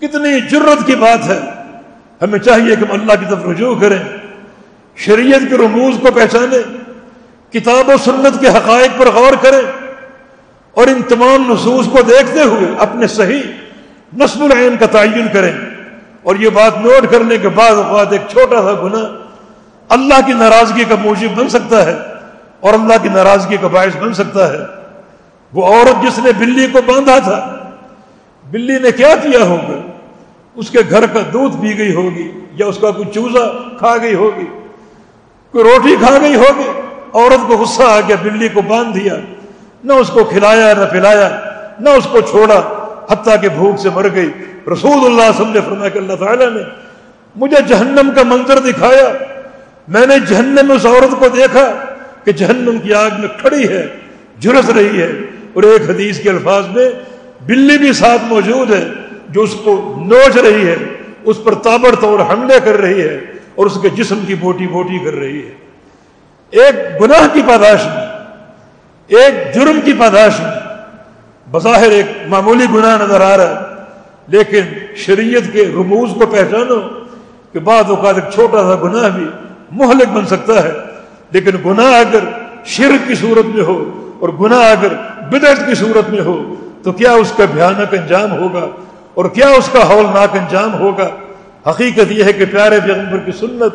کتنی 0.00 0.40
جرت 0.40 0.86
کی 0.86 0.94
بات 0.94 1.28
ہے۔ 1.28 1.40
ہمیں 2.22 2.38
چاہیے 2.38 2.76
کہ 2.76 2.84
ہم 2.84 2.92
اللہ 2.92 3.12
کی 3.12 3.24
طرف 3.30 3.48
رجوع 3.50 3.74
کریں۔ 3.80 3.98
شریعت 4.96 5.50
کے 5.50 5.56
رموز 5.56 5.94
کو 6.00 6.08
پہچانیں۔ 6.14 6.58
کتاب 7.52 7.88
و 7.88 7.96
سنت 8.04 8.40
کے 8.40 8.48
حقائق 8.48 8.98
پر 8.98 9.06
غور 9.06 9.32
کریں۔ 9.42 9.90
اور 10.72 10.86
ان 10.86 11.02
تمام 11.08 11.52
نصوص 11.52 11.86
کو 11.86 12.02
دیکھتے 12.02 12.42
ہوئے 12.42 12.70
اپنے 12.78 13.06
صحیح 13.06 13.42
نصب 14.16 14.44
العین 14.44 14.76
کا 14.80 14.86
تعین 14.86 15.26
کریں۔ 15.32 15.52
اور 16.22 16.36
یہ 16.36 16.48
بات 16.48 16.78
نوٹ 16.78 17.12
کرنے 17.12 17.38
کے 17.38 17.48
بعد 17.48 17.70
اوقات 17.70 18.12
ایک 18.12 18.20
چھوٹا 18.28 18.62
سا 18.62 18.82
گناہ 18.82 19.04
اللہ 19.88 20.26
کی 20.26 20.32
ناراضگی 20.32 20.84
کا 20.88 20.94
موجب 21.00 21.38
بن 21.38 21.48
سکتا 21.48 21.86
ہے 21.86 21.96
اور 22.60 22.74
اللہ 22.74 22.94
کی 23.02 23.08
ناراضگی 23.08 23.56
کا 23.60 23.66
باعث 23.66 23.96
بن 23.96 24.14
سکتا 24.14 24.52
ہے۔ 24.52 24.58
وہ 25.52 25.66
عورت 25.66 26.02
جس 26.02 26.18
نے 26.18 26.30
بلی 26.38 26.66
کو 26.72 26.80
باندھا 26.86 27.18
تھا، 27.18 27.56
بلی 28.50 28.78
نے 28.78 28.92
کیا 28.92 29.14
کیا 29.22 29.42
ہوگا 29.42 29.89
اس 30.56 30.70
کے 30.70 30.78
گھر 30.90 31.06
کا 31.06 31.20
دودھ 31.32 31.56
پی 31.62 31.78
گئی 31.78 31.94
ہوگی 31.94 32.30
یا 32.54 32.66
اس 32.66 32.78
کا 32.80 32.90
کوئی 32.90 33.08
چوزا 33.14 33.74
کھا 33.78 33.96
گئی 34.02 34.14
ہوگی، 34.14 34.44
کوئی 35.50 35.64
روٹی 35.64 35.96
کھا 35.96 36.18
گئی 36.22 36.34
ہوگی، 36.34 36.80
عورت 37.14 37.48
کو 37.48 37.56
غصہ 37.56 37.82
آ 37.82 38.00
گیا، 38.00 38.16
بلی 38.22 38.48
کو 38.48 38.62
باندھ 38.62 38.98
دیا، 38.98 39.14
نہ 39.84 39.92
اس 39.92 40.08
کو 40.08 40.24
کھلایا 40.24 40.74
نہ 40.74 40.84
پلایا، 40.92 41.40
نہ 41.80 41.88
اس 41.88 42.06
کو 42.12 42.20
چھوڑا، 42.20 42.62
حتیٰ 43.10 43.40
کہ 43.40 43.48
بھوک 43.48 43.78
سے 43.78 43.90
مر 43.90 44.06
گئی۔ 44.14 44.30
رسول 44.72 45.06
اللہ 45.06 45.30
صلی 45.36 45.44
اللہ 45.44 45.58
علیہ 45.58 45.72
وسلم 45.72 45.88
کہ 45.88 45.98
اللہ 45.98 46.24
تعالیٰ 46.24 46.50
نے 46.50 46.62
مجھے 47.36 47.56
جہنم 47.68 48.10
کا 48.16 48.22
منظر 48.22 48.58
دکھایا۔ 48.58 49.12
میں 49.88 50.06
نے 50.06 50.14
جہنم 50.28 50.66
میں 50.66 50.76
اس 50.76 50.86
عورت 50.86 51.20
کو 51.20 51.28
دیکھا 51.28 51.72
کہ 52.24 52.32
جہنم 52.32 52.78
کی 52.78 52.94
آگ 52.94 53.10
میں 53.18 53.28
کھڑی 53.40 53.68
ہے 53.68 53.86
جھرس 54.40 54.70
رہی 54.70 55.02
ہے۔ 55.02 55.12
اور 55.52 55.62
ایک 55.62 55.90
حدیث 55.90 56.20
کے 56.20 56.30
الفاظ 56.30 56.66
میں 56.66 56.90
بلی 57.46 57.78
بھی 57.78 57.92
ساتھ 57.92 58.22
موجود 58.24 58.70
ہے۔ 58.70 58.88
جو 59.30 59.42
اس 59.42 59.54
کو 59.64 59.94
نوچ 60.06 60.36
رہی 60.36 60.66
ہے، 60.66 60.76
اس 61.24 61.36
پر 61.44 61.54
تابڑ 61.54 61.94
توڑ 62.00 62.20
حملے 62.22 62.58
کر 62.64 62.76
رہی 62.76 63.00
ہے 63.02 63.18
اور 63.54 63.66
اس 63.66 63.78
کے 63.82 63.88
جسم 63.88 64.18
کی 64.26 64.34
بوٹی 64.34 64.66
بوٹی 64.66 64.98
کر 64.98 65.14
رہی 65.14 65.38
ہے۔ 65.38 65.54
ایک 66.50 67.02
گناہ 67.02 67.26
کی 67.32 67.42
پاداش 67.46 67.84
میں 67.84 68.06
ایک 69.08 69.54
جرم 69.54 69.80
کی 69.84 69.92
پاداش 69.98 70.40
میں 70.40 70.50
بظاہر 71.50 71.90
ایک 71.90 72.06
معمولی 72.28 72.66
گناہ 72.74 72.96
نظر 73.02 73.20
آ 73.20 73.36
رہا 73.36 73.50
ہے، 73.50 73.64
لیکن 74.26 74.62
شریعت 74.96 75.52
کے 75.52 75.64
رموز 75.64 76.10
کو 76.18 76.26
پہچانو 76.26 76.80
کہ 77.52 77.58
بعد 77.58 77.84
اوقات 77.88 78.14
ایک 78.14 78.32
چھوٹا 78.34 78.62
سا 78.62 78.74
گناہ 78.82 79.08
بھی 79.08 79.24
مہلک 79.70 80.08
بن 80.08 80.26
سکتا 80.26 80.62
ہے۔ 80.64 80.72
لیکن 81.30 81.50
گناہ 81.64 81.94
اگر 81.94 82.24
شرک 82.64 83.08
کی 83.08 83.14
صورت 83.14 83.46
میں 83.46 83.64
ہو 83.64 83.78
اور 84.20 84.28
گناہ 84.28 84.70
اگر 84.70 84.94
بدعت 85.30 85.66
کی 85.66 85.74
صورت 85.74 86.10
میں 86.10 86.20
ہو، 86.20 86.54
تو 86.82 86.92
کیا 86.92 87.12
اس 87.12 87.32
کا 87.36 87.44
بھیانک 87.52 87.94
انجام 87.94 88.32
ہوگا؟ 88.32 88.66
اور 89.20 89.28
کیا 89.28 89.48
اس 89.48 89.68
کا 89.72 89.86
ہولناک 89.88 90.36
انجام 90.36 90.74
ہوگا؟ 90.74 91.08
حقیقت 91.70 92.12
یہ 92.12 92.24
ہے 92.24 92.32
کہ 92.32 92.44
پیارے 92.44 92.80
پیغمبر 92.80 93.18
کی 93.18 93.32
سنت، 93.32 93.74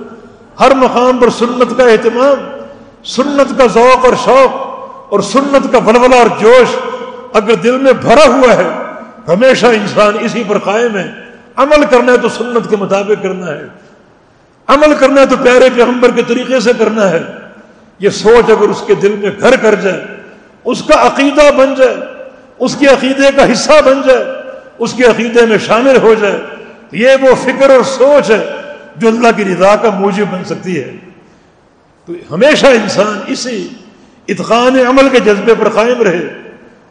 ہر 0.59 0.75
مقام 0.75 1.17
پر 1.17 1.29
سنت 1.29 1.77
کا 1.77 1.83
اہتمام، 1.83 2.59
سنت 3.03 3.57
کا 3.57 3.65
ذوق 3.67 4.05
اور 4.05 4.13
شوق، 4.25 4.55
اور 5.13 5.19
سنت 5.19 5.71
کا 5.71 5.77
ولولہ 5.77 6.15
اور 6.15 6.27
جوش 6.39 6.75
اگر 7.33 7.55
دل 7.55 7.77
میں 7.77 7.93
بھرا 7.93 8.25
ہوا 8.27 8.53
ہے، 8.57 8.69
ہمیشہ 9.27 9.65
انسان 9.65 10.17
اسی 10.19 10.43
پر 10.47 10.59
قائم 10.59 10.97
ہے۔ 10.97 11.11
عمل 11.55 11.85
کرنا 11.89 12.11
ہے 12.11 12.17
تو 12.17 12.29
سنت 12.29 12.69
کے 12.69 12.75
مطابق 12.75 13.23
کرنا 13.23 13.47
ہے۔ 13.47 13.63
عمل 14.67 14.93
کرنا 14.99 15.21
ہے 15.21 15.25
تو 15.25 15.35
پیارے 15.43 15.69
پیغمبر 15.75 16.11
کے 16.11 16.21
طریقے 16.27 16.59
سے 16.59 16.71
کرنا 16.77 17.09
ہے۔ 17.09 17.19
یہ 17.99 18.09
سوچ 18.09 18.49
اگر 18.49 18.69
اس 18.69 18.83
کے 18.87 18.95
دل 18.95 19.15
میں 19.19 19.31
گھر 19.39 19.55
کر 19.55 19.75
جائے، 19.75 20.03
اس 20.63 20.83
کا 20.83 21.07
عقیدہ 21.07 21.51
بن 21.57 21.75
جائے، 21.75 21.95
اس 22.59 22.75
کے 22.75 22.87
عقیدے 22.87 23.29
کا 23.35 23.51
حصہ 23.51 23.81
بن 23.85 24.01
جائے 24.07 24.34
اس 24.77 24.93
کے 24.93 25.03
عقیدے 25.03 25.45
میں 25.45 25.57
شامل 25.57 25.97
ہو 25.97 26.13
جائے، 26.13 26.41
یہ 26.91 27.09
وہ 27.21 27.35
فکر 27.35 27.69
اور 27.69 27.83
سوچ 27.83 28.31
ہے 28.31 28.45
جو 28.95 29.07
اللہ 29.07 29.27
کی 29.35 29.45
رضا 29.45 29.75
کا 29.75 29.89
موجب 29.89 30.25
بن 30.31 30.43
سکتی 30.43 30.79
ہے۔ 30.79 30.93
تو 32.05 32.13
ہمیشہ 32.31 32.65
انسان 32.65 33.19
اسی 33.27 33.67
اتقان 34.27 34.79
عمل 34.87 35.09
کے 35.09 35.19
جذبے 35.19 35.53
پر 35.59 35.69
قائم 35.69 36.01
رہے۔ 36.01 36.27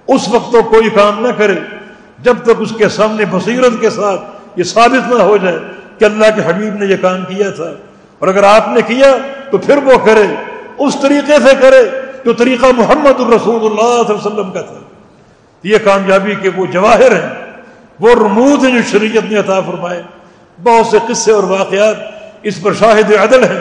اس 0.06 0.28
وقت 0.28 0.52
تو 0.52 0.62
کوئی 0.62 0.90
کام 0.90 1.26
نہ 1.26 1.32
کرے۔ 1.32 1.54
جب 2.18 2.36
تک 2.42 2.50
اس 2.58 2.72
کے 2.78 2.88
سامنے 2.88 3.24
بصیرت 3.30 3.80
کے 3.80 3.90
ساتھ 3.90 4.20
یہ 4.56 4.64
ثابت 4.64 5.12
نہ 5.12 5.22
ہو 5.22 5.36
جائے 5.36 5.58
کہ 5.98 6.04
اللہ 6.04 6.26
کے 6.34 6.40
حبیب 6.46 6.74
نے 6.74 6.86
یہ 6.86 6.96
کام 7.00 7.24
کیا 7.24 7.50
تھا۔ 7.50 7.72
اور 8.18 8.28
اگر 8.28 8.42
آپ 8.42 8.68
نے 8.68 8.82
کیا 8.82 9.16
تو 9.50 9.58
پھر 9.58 9.76
وہ 9.76 9.98
کرے۔ 10.04 10.22
اس 10.78 10.96
طریقے 11.02 11.32
سے 11.38 11.54
کرے 11.60 11.88
جو 12.24 12.32
طریقہ 12.32 12.66
محمد 12.76 13.20
الرسول 13.20 13.60
اللہ 13.60 14.02
صلی 14.06 14.14
اللہ 14.14 14.16
علیہ 14.16 14.26
وسلم 14.26 14.52
کا 14.52 14.60
تھا۔ 14.60 14.78
یہ 15.62 15.78
کامیابی 15.84 16.34
کے 16.42 16.50
وہ 16.56 16.66
جواہر 16.66 17.12
ہیں۔ 17.12 17.43
وہ 18.00 18.14
رمود 18.14 18.64
ہیں 18.64 18.72
جو 18.72 18.78
شریعت 18.90 19.32
نے 19.32 19.38
عطا 19.38 19.60
فرمائے۔ 19.60 20.02
بہت 20.62 20.86
سے 20.86 20.98
قصے 21.08 21.32
اور 21.32 21.42
واقعات 21.42 21.96
اس 22.42 22.62
پر 22.62 22.72
شاہد 22.72 23.12
عدل 23.12 23.44
ہیں 23.44 23.60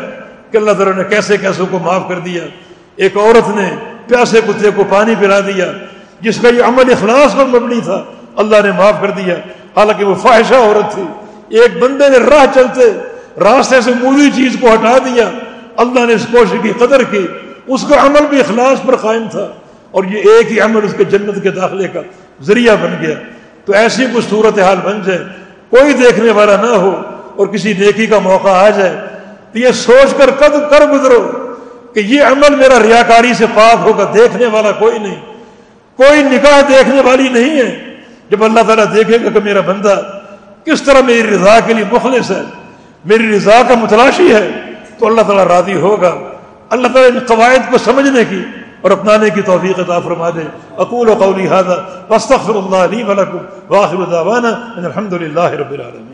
کہ 0.51 0.57
اللہ 0.57 0.71
تعالیٰ 0.71 0.95
نے 0.95 1.03
کیسے 1.03 1.37
کیسے 1.37 1.63
کو 1.71 1.79
معاف 1.79 2.01
کر 2.09 2.19
دیا۔ 2.19 2.43
ایک 2.95 3.17
عورت 3.17 3.49
نے 3.49 3.71
پیاسے 4.07 4.41
کتے 4.41 4.69
کو 4.75 4.83
پانی 4.89 5.13
پلا 5.19 5.39
دیا، 5.39 5.71
جس 6.21 6.39
کا 6.41 6.47
یہ 6.47 6.63
عمل 6.63 6.91
اخلاص 6.91 7.35
پر 7.35 7.45
مبنی 7.45 7.79
تھا، 7.83 8.03
اللہ 8.35 8.55
نے 8.63 8.71
معاف 8.71 8.93
کر 9.01 9.11
دیا۔ 9.11 9.35
حالانکہ 9.77 10.05
وہ 10.05 10.15
فواہشہ 10.15 10.55
عورت 10.55 10.93
تھی۔ 10.93 11.03
ایک 11.59 11.77
بندے 11.77 12.09
نے 12.09 12.17
راہ 12.17 12.45
چلتے 12.53 12.91
راستے 13.39 13.81
سے 13.81 13.91
مولی 14.01 14.29
چیز 14.35 14.55
کو 14.61 14.73
ہٹا 14.73 14.97
دیا۔ 14.97 15.29
اللہ 15.77 16.05
نے 16.05 16.13
اس 16.13 16.27
کوشش 16.31 16.55
کی، 16.61 16.71
قدر 16.79 17.03
کی۔ 17.03 17.27
اس 17.67 17.85
کا 17.89 18.05
عمل 18.05 18.21
بھی 18.29 18.39
اخلاص 18.39 18.85
پر 18.85 18.95
قائم 18.95 19.27
تھا۔ 19.31 19.47
اور 19.91 20.03
یہ 20.03 20.19
ایک 20.19 20.51
ہی 20.51 20.59
عمل 20.59 20.79
اس 20.83 20.93
کے 20.97 21.03
جنت 21.03 21.43
کے 21.43 21.51
داخلے 21.51 21.87
کا 21.87 21.99
ذریعہ 22.41 22.75
بن 22.81 22.95
گیا۔ 23.01 23.15
تو 23.65 23.73
ایسی 23.73 24.05
کوئی 24.11 24.23
صورت 24.29 24.59
حال 24.59 24.77
بن 24.83 25.01
جائے، 25.05 25.19
کوئی 25.69 25.93
دیکھنے 25.93 26.31
والا 26.31 26.55
نہ 26.55 26.67
ہو 26.67 27.01
اور 27.35 27.47
کسی 27.47 27.73
نیکی 27.73 28.05
کا 28.07 28.19
موقع 28.19 28.49
آ 28.49 28.69
جائے، 28.69 28.95
تو 29.51 29.59
یہ 29.59 29.71
سوچ 29.71 30.13
کر 30.17 30.29
قد 30.31 30.55
کر 30.69 30.85
گزرو 30.87 31.31
کہ 31.93 31.99
یہ 31.99 32.23
عمل 32.23 32.55
میرا 32.55 32.79
ریاکاری 32.83 33.33
سے 33.33 33.45
پاک 33.53 33.77
ہوگا، 33.83 34.11
دیکھنے 34.13 34.45
والا 34.45 34.71
کوئی 34.71 34.99
نہیں۔ 34.99 35.21
کوئی 35.95 36.23
نکاح 36.23 36.61
دیکھنے 36.61 37.01
والی 37.01 37.29
نہیں 37.29 37.57
ہے۔ 37.57 37.95
جب 38.29 38.43
اللہ 38.43 38.59
تعالیٰ 38.67 38.85
دیکھے 38.95 39.17
گا 39.23 39.29
کہ 39.29 39.39
میرا 39.43 39.59
بندہ 39.59 40.01
کس 40.65 40.81
طرح 40.81 41.01
میری 41.01 41.23
رضا 41.23 41.59
کے 41.65 41.73
لیے 41.73 41.85
مخلص 41.91 42.31
ہے، 42.31 42.41
میری 43.05 43.37
رضا 43.37 43.61
کا 43.67 43.75
متلاشی 43.75 44.33
ہے، 44.33 44.49
تو 44.99 45.07
اللہ 45.07 45.21
تعالیٰ 45.21 45.45
راضی 45.45 45.73
ہوگا۔ 45.73 46.15
اللہ 46.69 46.87
تعالیٰ 46.87 47.11
ان 47.11 47.19
قواعد 47.19 47.71
کو 47.71 47.77
سمجھنے 47.77 48.25
کی 48.29 48.43
اور 48.83 48.91
اپنانے 48.91 49.29
کی 49.29 49.41
توفیق 49.41 49.79
عطا 49.79 49.99
فرما 49.99 50.29
دے۔ 50.29 50.41
اقول 50.77 51.09
و 51.09 51.13
قولی 51.19 51.47
هذا 51.47 52.05
واستغفر 52.09 52.55
الله 52.55 52.85
لي 52.91 53.03
ولكم، 53.03 53.37
واخر 53.69 53.95
دعوانا 53.95 54.49
ان 54.77 54.85
الحمد 54.85 55.13
لله 55.13 55.55
رب 55.59 55.71
العالمين۔ 55.71 56.12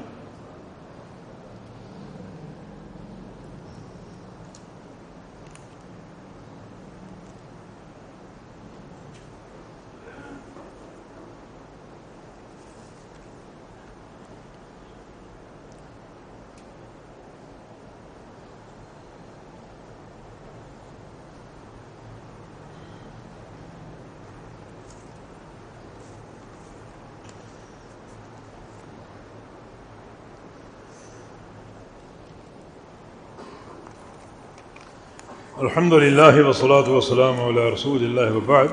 الحمد 35.59 35.93
للہ 35.93 36.43
وسلاۃ 36.47 36.87
وسلم 36.87 37.39
علیہ 37.43 37.63
رسول 37.73 38.03
اللہ 38.03 38.35
وبعد. 38.35 38.67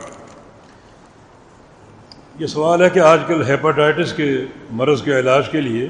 یہ 2.39 2.47
سوال 2.47 2.83
ہے 2.83 2.89
کہ 2.91 3.01
آج 3.01 3.21
کل 3.27 3.43
ہیپاٹائٹس 3.47 4.13
کے 4.13 4.27
مرض 4.81 5.03
کے 5.03 5.19
علاج 5.19 5.49
کے 5.51 5.61
لیے 5.61 5.89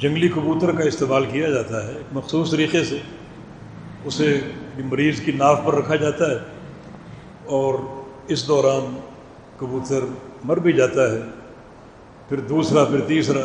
جنگلی 0.00 0.28
کبوتر 0.34 0.72
کا 0.76 0.84
استعمال 0.84 1.24
کیا 1.30 1.50
جاتا 1.50 1.82
ہے 1.86 1.92
ایک 1.92 2.14
مخصوص 2.16 2.50
طریقے 2.50 2.82
سے. 2.84 2.98
اسے 4.04 4.28
مریض 4.84 5.20
کی 5.20 5.32
ناف 5.32 5.60
پر 5.64 5.74
رکھا 5.74 5.96
جاتا 5.96 6.30
ہے 6.30 6.38
اور 7.56 7.78
اس 8.28 8.46
دوران 8.48 8.94
کبوتر 9.58 10.06
مر 10.44 10.56
بھی 10.56 10.72
جاتا 10.72 11.10
ہے، 11.10 11.20
پھر 12.28 12.40
دوسرا، 12.48 12.84
پھر 12.84 13.00
تیسرا، 13.08 13.44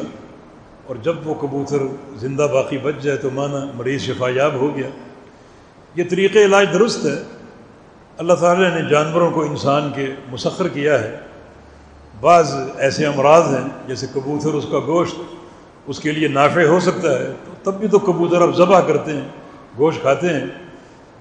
اور 0.86 0.96
جب 1.04 1.28
وہ 1.28 1.34
کبوتر 1.42 1.86
زندہ 2.20 2.48
باقی 2.54 2.78
بچ 2.84 3.04
جائے 3.04 3.18
تو 3.18 3.30
مانا 3.34 3.66
مریض 3.76 4.02
شفا 4.02 4.30
یاب 4.36 4.54
ہو 4.54 4.76
گیا۔ 4.78 4.90
یہ 5.98 6.04
طریقہ 6.10 6.40
علاج 6.40 6.70
درست 6.74 7.06
ہے۔ 7.06 7.24
اللہ 8.18 8.34
تعالیٰ 8.34 8.82
نے 8.82 8.90
جانوروں 8.90 9.32
کو 9.32 9.42
انسان 9.42 9.92
کے 9.96 10.14
مسخر 10.32 10.68
کیا 10.68 11.02
ہے۔ 11.02 11.18
بعض 12.22 12.54
ایسے 12.78 13.06
امراض 13.06 13.44
ہیں، 13.44 13.88
جیسے 13.88 14.08
کبوتر، 14.16 14.50
اس 14.50 14.66
کا 14.72 14.80
گوشت، 14.80 15.16
اس 15.88 16.00
کے 16.00 16.12
لیے 16.12 16.28
نافع 16.28 16.62
ہو 16.62 16.80
سکتا 16.80 17.20
ہے۔ 17.20 17.34
تو 17.46 17.72
تب 17.72 17.80
بھی 17.80 17.88
تو 17.88 18.00
کبوتر 18.00 18.42
اب 18.42 18.58
ذبح 18.58 18.82
کرتے 18.82 19.14
ہیں، 19.14 19.28
گوشت 19.78 20.02
کھاتے 20.02 20.28
ہیں۔ 20.28 20.46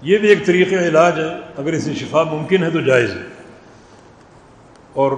یہ 0.02 0.18
بھی 0.18 0.28
ایک 0.28 0.46
طریقہ 0.46 0.74
علاج 0.74 1.18
ہے۔ 1.18 1.36
اگر 1.56 1.72
اسے 1.72 1.94
شفا 1.94 2.22
ممکن 2.22 2.62
ہے 2.62 2.70
تو 2.70 2.80
جائز 2.80 3.10
ہے۔ 3.10 3.22
اور 4.92 5.12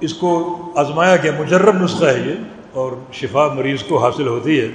اس 0.00 0.14
کو 0.14 0.58
آزمایا 0.76 1.16
گیا، 1.16 1.32
مجرب 1.38 1.82
نسخہ 1.82 2.04
ہے 2.04 2.18
یہ۔ 2.18 2.34
اور 2.72 2.92
شفا 3.12 3.48
مریض 3.48 3.82
کو 3.82 3.98
حاصل 3.98 4.26
ہوتی 4.26 4.60
ہے۔ 4.60 4.66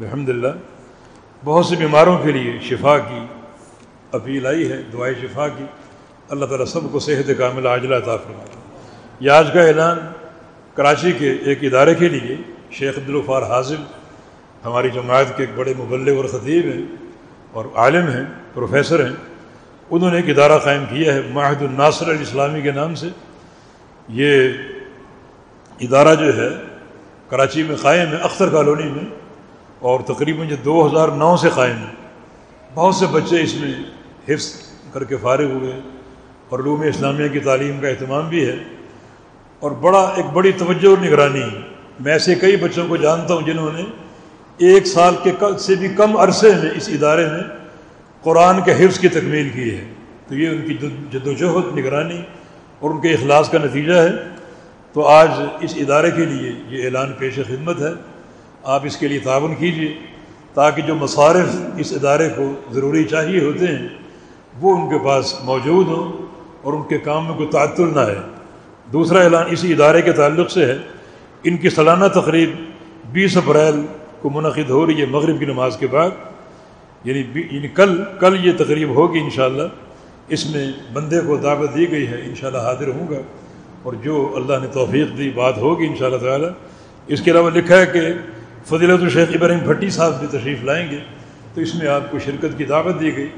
الحمد 0.00 0.28
للہ 0.28 0.48
بہت 1.44 1.66
سے 1.66 1.76
بیماروں 1.76 2.18
کے 2.18 2.32
لیے 2.32 2.58
شفا 2.62 2.98
کی 2.98 3.37
اپیل 4.12 4.46
آئی 4.46 4.72
ہے 4.72 4.82
دعائیں 4.92 5.14
شفا 5.22 5.48
کی۔ 5.48 5.64
اللہ 6.28 6.44
تعالیٰ 6.44 6.66
سب 6.66 6.80
کو 6.92 6.98
صحت 6.98 7.30
کامل 7.38 7.66
عاجلہ 7.66 7.94
عطا 7.94 8.16
فرما 8.16 8.44
یہ 9.20 9.30
آج 9.30 9.48
کا 9.54 9.62
اعلان 9.62 9.98
کراچی 10.74 11.12
کے 11.12 11.32
ایک 11.32 11.58
ادارے 11.62 11.94
کے 11.94 12.08
لیے۔ 12.08 12.36
شیخ 12.70 12.98
عبدالفار 12.98 13.42
حاضم 13.42 13.82
ہماری 14.64 14.90
جماعت 14.90 15.36
کے 15.36 15.42
ایک 15.42 15.50
بڑے 15.54 15.74
مبلغ 15.78 16.16
اور 16.16 16.24
خطیب 16.24 16.64
ہیں 16.64 16.96
اور 17.52 17.64
عالم 17.74 18.08
ہیں، 18.08 18.24
پروفیسر 18.54 19.06
ہیں۔ 19.06 19.14
انہوں 19.90 20.10
نے 20.10 20.16
ایک 20.16 20.28
ادارہ 20.28 20.58
قائم 20.58 20.84
کیا 20.84 21.14
ہے 21.14 21.20
معاہد 21.32 21.62
الناصر 21.62 22.08
الاسلامی 22.08 22.62
کے 22.62 22.70
نام 22.70 22.94
سے۔ 22.94 23.08
یہ 24.08 24.50
ادارہ 25.80 26.14
جو 26.14 26.36
ہے 26.36 26.48
کراچی 27.28 27.62
میں 27.62 27.76
قائم 27.76 28.08
ہے، 28.08 28.16
اختر 28.16 28.48
کالونی 28.48 28.90
میں، 28.90 29.04
اور 29.78 30.00
تقریباً 30.00 30.50
یہ 30.50 30.56
دو 30.56 30.86
ہزار 30.86 31.08
نو 31.08 31.36
سے 31.36 31.48
قائم 31.54 31.76
ہے۔ 31.76 31.94
بہت 32.74 32.94
سے 32.94 33.06
بچے 33.06 33.42
اس 33.42 33.54
میں 33.54 33.74
حفظ 34.28 34.52
کر 34.92 35.04
کے 35.04 35.16
فارغ 35.16 35.50
ہوئے 35.50 35.80
اور 36.48 36.58
علوم 36.58 36.80
اسلامیہ 36.80 37.28
کی 37.28 37.38
تعلیم 37.38 37.80
کا 37.80 37.88
اہتمام 37.88 38.28
بھی 38.28 38.48
ہے۔ 38.48 38.56
اور 39.60 39.70
بڑا، 39.70 40.12
ایک 40.16 40.26
بڑی 40.26 40.52
توجہ 40.52 40.88
اور 40.88 41.04
نگرانی، 41.04 41.42
میں 42.00 42.12
ایسے 42.12 42.34
کئی 42.34 42.56
بچوں 42.56 42.88
کو 42.88 42.96
جانتا 42.96 43.34
ہوں 43.34 43.42
جنہوں 43.42 43.72
نے 43.72 43.82
ایک 44.58 44.86
سال 44.86 45.14
کے 45.22 45.32
سے 45.58 45.74
بھی 45.74 45.88
کم 45.88 46.16
عرصے 46.16 46.50
میں 46.50 46.70
اس 46.76 46.88
ادارے 46.88 47.26
میں 47.26 47.40
قرآن 48.22 48.60
کے 48.62 48.84
حفظ 48.84 48.98
کی 48.98 49.08
تکمیل 49.08 49.48
کی 49.48 49.76
ہے۔ 49.76 49.84
تو 50.28 50.34
یہ 50.34 50.48
ان 50.48 50.62
کی 50.66 50.74
جد 51.12 51.26
و 51.26 51.32
جہد 51.32 51.78
نگرانی 51.78 52.22
اور 52.78 52.90
ان 52.90 53.00
کے 53.00 53.08
اخلاص 53.08 53.50
کا 53.50 53.58
نتیجہ 53.58 53.92
ہے۔ 53.92 54.10
تو 54.92 55.06
آج 55.06 55.28
اس 55.60 55.74
ادارے 55.76 56.10
کے 56.10 56.24
لیے 56.24 56.52
یہ 56.68 56.84
اعلان 56.84 57.12
پیش 57.18 57.34
خدمت 57.34 57.80
ہے۔ 57.80 57.92
آپ 58.62 58.86
اس 58.86 58.96
کے 58.96 59.08
لیے 59.08 59.18
تعاون 59.18 59.54
کیجیے 59.54 59.98
تاکہ 60.54 60.82
جو 60.82 60.94
مصارف 60.94 61.56
اس 61.76 61.92
ادارے 61.92 62.28
کو 62.36 62.52
ضروری 62.72 63.04
چاہیے 63.04 63.40
ہوتے 63.40 63.66
ہیں 63.66 63.88
وہ 64.60 64.76
ان 64.76 64.90
کے 64.90 65.04
پاس 65.04 65.34
موجود 65.44 65.86
ہوں 65.88 66.12
اور 66.62 66.72
ان 66.72 66.82
کے 66.88 66.98
کام 66.98 67.26
میں 67.26 67.34
کوئی 67.34 67.48
تعطل 67.48 67.94
نہ 67.94 68.00
ہے۔ 68.00 68.18
دوسرا 68.92 69.20
اعلان 69.20 69.46
اسی 69.50 69.72
ادارے 69.72 70.02
کے 70.02 70.12
تعلق 70.12 70.50
سے 70.50 70.66
ہے۔ 70.66 70.78
ان 71.44 71.56
کی 71.56 71.70
سالانہ 71.70 72.04
تقریب 72.14 72.50
بیس 73.12 73.36
اپریل 73.36 73.86
کو 74.22 74.30
منعقد 74.30 74.70
ہو 74.70 74.86
رہی 74.86 75.00
ہے 75.00 75.06
مغرب 75.06 75.38
کی 75.38 75.44
نماز 75.44 75.76
کے 75.76 75.86
بعد۔ 75.86 76.10
یعنی 77.04 77.40
یعنی 77.52 77.68
کل 77.68 78.02
کل 78.20 78.46
یہ 78.46 78.52
تقریب 78.58 78.88
ہوگی 78.88 79.18
انشاءاللہ۔ 79.18 79.62
اس 80.28 80.50
میں 80.50 80.72
بندے 80.92 81.20
کو 81.20 81.36
دعوت 81.36 81.76
دی 81.76 81.90
گئی 81.90 82.06
ہے، 82.06 82.20
انشاءاللہ 82.24 82.58
حاضر 82.58 82.88
ہوں 82.88 83.08
گا۔ 83.10 83.18
اور 83.82 83.92
جو 83.92 84.32
اللہ 84.36 84.52
نے 84.62 84.66
توفیق 84.72 85.18
دی، 85.18 85.30
بات 85.30 85.58
ہوگی 85.58 85.86
انشاءاللہ 85.86 86.18
شاء 86.18 86.28
تعالیٰ۔ 86.28 86.50
اس 87.06 87.20
کے 87.20 87.30
علاوہ 87.30 87.50
لکھا 87.50 87.76
ہے 87.76 87.86
کہ 87.86 88.00
فضیلت 88.64 89.02
الشیخ 89.02 89.28
ابراہیم 89.34 89.58
بھٹی 89.58 89.90
صاحب 89.90 90.20
بھی 90.20 90.38
تشریف 90.38 90.64
لائیں 90.64 90.90
گے۔ 90.90 90.98
تو 91.54 91.60
اس 91.60 91.74
میں 91.74 91.86
آپ 91.86 92.10
کو 92.10 92.18
شرکت 92.18 92.58
کی 92.58 92.64
دعوت 92.64 93.00
دی 93.00 93.16
گئی۔ 93.16 93.28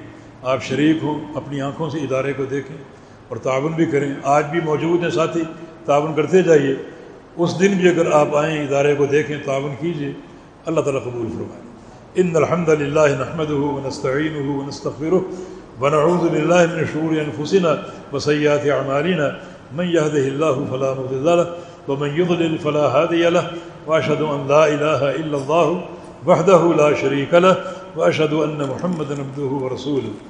آپ 0.42 0.62
شریک 0.62 0.96
ہوں، 1.02 1.20
اپنی 1.34 1.60
آنکھوں 1.60 1.90
سے 1.90 1.98
ادارے 1.98 2.32
کو 2.32 2.44
دیکھیں 2.44 2.76
اور 3.28 3.36
تعاون 3.36 3.72
بھی 3.72 3.86
کریں۔ 3.86 4.14
آج 4.22 4.46
بھی 4.50 4.60
موجود 4.64 5.02
ہیں 5.02 5.10
ساتھی، 5.10 5.42
تعاون 5.84 6.14
کرتے 6.14 6.42
جائیے۔ 6.42 6.74
اس 7.36 7.60
دن 7.60 7.72
بھی 7.72 7.88
اگر 7.88 8.10
آپ 8.12 8.36
آئیں، 8.36 8.66
ادارے 8.66 8.94
کو 8.94 9.06
دیکھیں، 9.06 9.38
تعاون 9.44 9.74
کیجیے۔ 9.80 10.12
اللہ 10.66 10.80
تعالیٰ 10.80 11.02
قبول 11.02 11.26
فرمائے۔ 11.26 11.62
ان 12.14 12.36
الحمد 12.36 12.68
للہ 12.68 13.00
نحمد 13.00 13.50
ونستعین 13.50 14.48
ونستغفر 14.48 15.12
ونعوذ 15.82 16.30
باللہ 16.30 16.74
من 16.74 16.84
شرور 16.92 17.12
انفسنا 17.12 17.76
وسیئات 18.12 18.60
اعمالنا۔ 18.64 19.28
من 19.72 19.84
يهده 19.84 20.26
الله 20.26 20.64
فلا 20.70 20.94
مضل 20.98 21.24
له 21.24 21.44
ومن 21.88 22.08
يضلل 22.16 22.56
فلا 22.58 22.86
هادي 22.86 23.30
له 23.30 23.56
واشهد 23.86 24.20
ان 24.20 24.44
لا 24.48 24.64
اله 24.64 25.10
الا 25.10 25.38
الله 25.38 25.80
وحده 26.26 26.72
لا 26.76 26.94
شريك 27.00 27.34
له 27.34 27.52
واشهد 27.96 28.32
ان 28.32 28.62
محمدا 28.68 29.14
عبده 29.14 29.64
ورسوله 29.64 30.29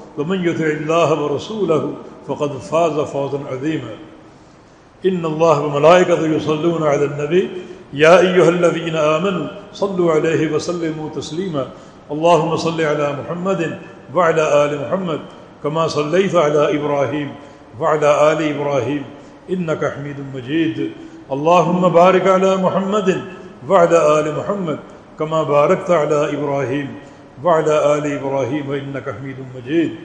ومن 0.17 0.47
يطع 0.47 0.65
الله 0.65 1.23
ورسوله 1.23 1.93
فقد 2.27 2.51
فاز 2.51 2.99
فوزا 2.99 3.39
عظيما. 3.51 3.93
إن 5.05 5.25
الله 5.25 5.61
وملائكته 5.61 6.25
يصلون 6.27 6.83
على 6.83 7.05
النبي. 7.05 7.49
يا 7.93 8.19
أيها 8.19 8.49
الذين 8.49 8.95
آمنوا 8.95 9.47
صلوا 9.73 10.11
عليه 10.11 10.53
وسلموا 10.53 11.09
تسليما. 11.09 11.67
اللهم 12.11 12.55
صل 12.55 12.81
على 12.81 13.15
محمد 13.23 13.79
وعلى 14.15 14.65
آل 14.65 14.81
محمد 14.81 15.19
كما 15.63 15.87
صليت 15.87 16.35
على 16.35 16.77
إبراهيم 16.77 17.31
وعلى 17.79 18.31
آل 18.31 18.39
إبراهيم. 18.55 19.03
إنك 19.49 19.93
حميد 19.95 20.15
مجيد. 20.35 20.91
اللهم 21.31 21.89
بارك 21.89 22.27
على 22.27 22.57
محمد 22.57 23.21
وعلى 23.69 24.19
آل 24.19 24.35
محمد 24.37 24.79
كما 25.19 25.43
باركت 25.43 25.91
على 25.91 26.33
إبراهيم. 26.33 26.87
وعلى 27.43 27.97
آل 27.97 28.19
إبراهيم 28.19 28.71
إنك 28.71 29.15
حميد 29.19 29.35
مجيد. 29.55 29.95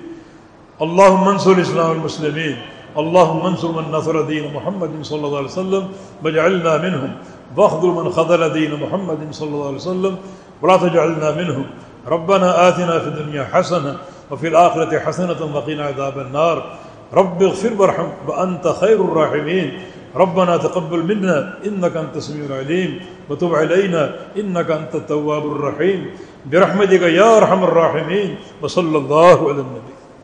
اللهم 0.83 1.29
انصر 1.29 1.51
الإسلام 1.51 1.93
المسلمين. 1.93 2.57
اللهم 2.99 3.47
انصر 3.47 3.73
من 3.73 3.93
نصر 3.93 4.23
دين 4.23 4.55
محمد 4.55 4.91
صلى 5.03 5.27
الله 5.27 5.37
عليه 5.37 5.47
وسلم. 5.47 5.89
واجعلنا 6.25 6.79
منهم. 6.79 7.13
واخذل 7.57 7.89
من 7.89 8.11
خذل 8.13 8.53
دين 8.53 8.81
محمد 8.81 9.19
صلى 9.31 9.49
الله 9.49 9.67
عليه 9.67 9.77
وسلم. 9.77 10.17
ولا 10.63 10.77
تجعلنا 10.77 11.31
منهم. 11.31 11.65
ربنا 12.07 12.69
آتنا 12.69 12.99
في 12.99 13.07
الدنيا 13.07 13.45
حسنة 13.45 13.97
وفي 14.31 14.49
الآخرة 14.49 14.99
حسنة 14.99 15.57
وقنا 15.57 15.85
عذاب 15.85 16.19
النار. 16.19 16.73
رب 17.15 17.43
اغفر 17.43 17.73
وارحم 17.79 18.09
وأنت 18.29 18.69
خير 18.69 19.05
الراحمين. 19.05 19.81
ربنا 20.17 20.57
تقبل 20.57 21.05
منا 21.05 21.61
إنك 21.67 21.97
أنت 21.97 22.17
السميع 22.17 22.47
العليم 22.49 23.01
وتب 23.29 23.55
علينا 23.55 24.33
إنك 24.33 24.71
أنت 24.71 24.95
التواب 24.95 25.45
الرحيم. 25.47 26.01
برحمتك 26.49 27.03
يا 27.03 27.37
أرحم 27.37 27.61
الراحمين 27.65 28.37
وصلى 28.63 28.99
الله 28.99 29.39
على 29.49 29.61
النبي. 29.61 29.96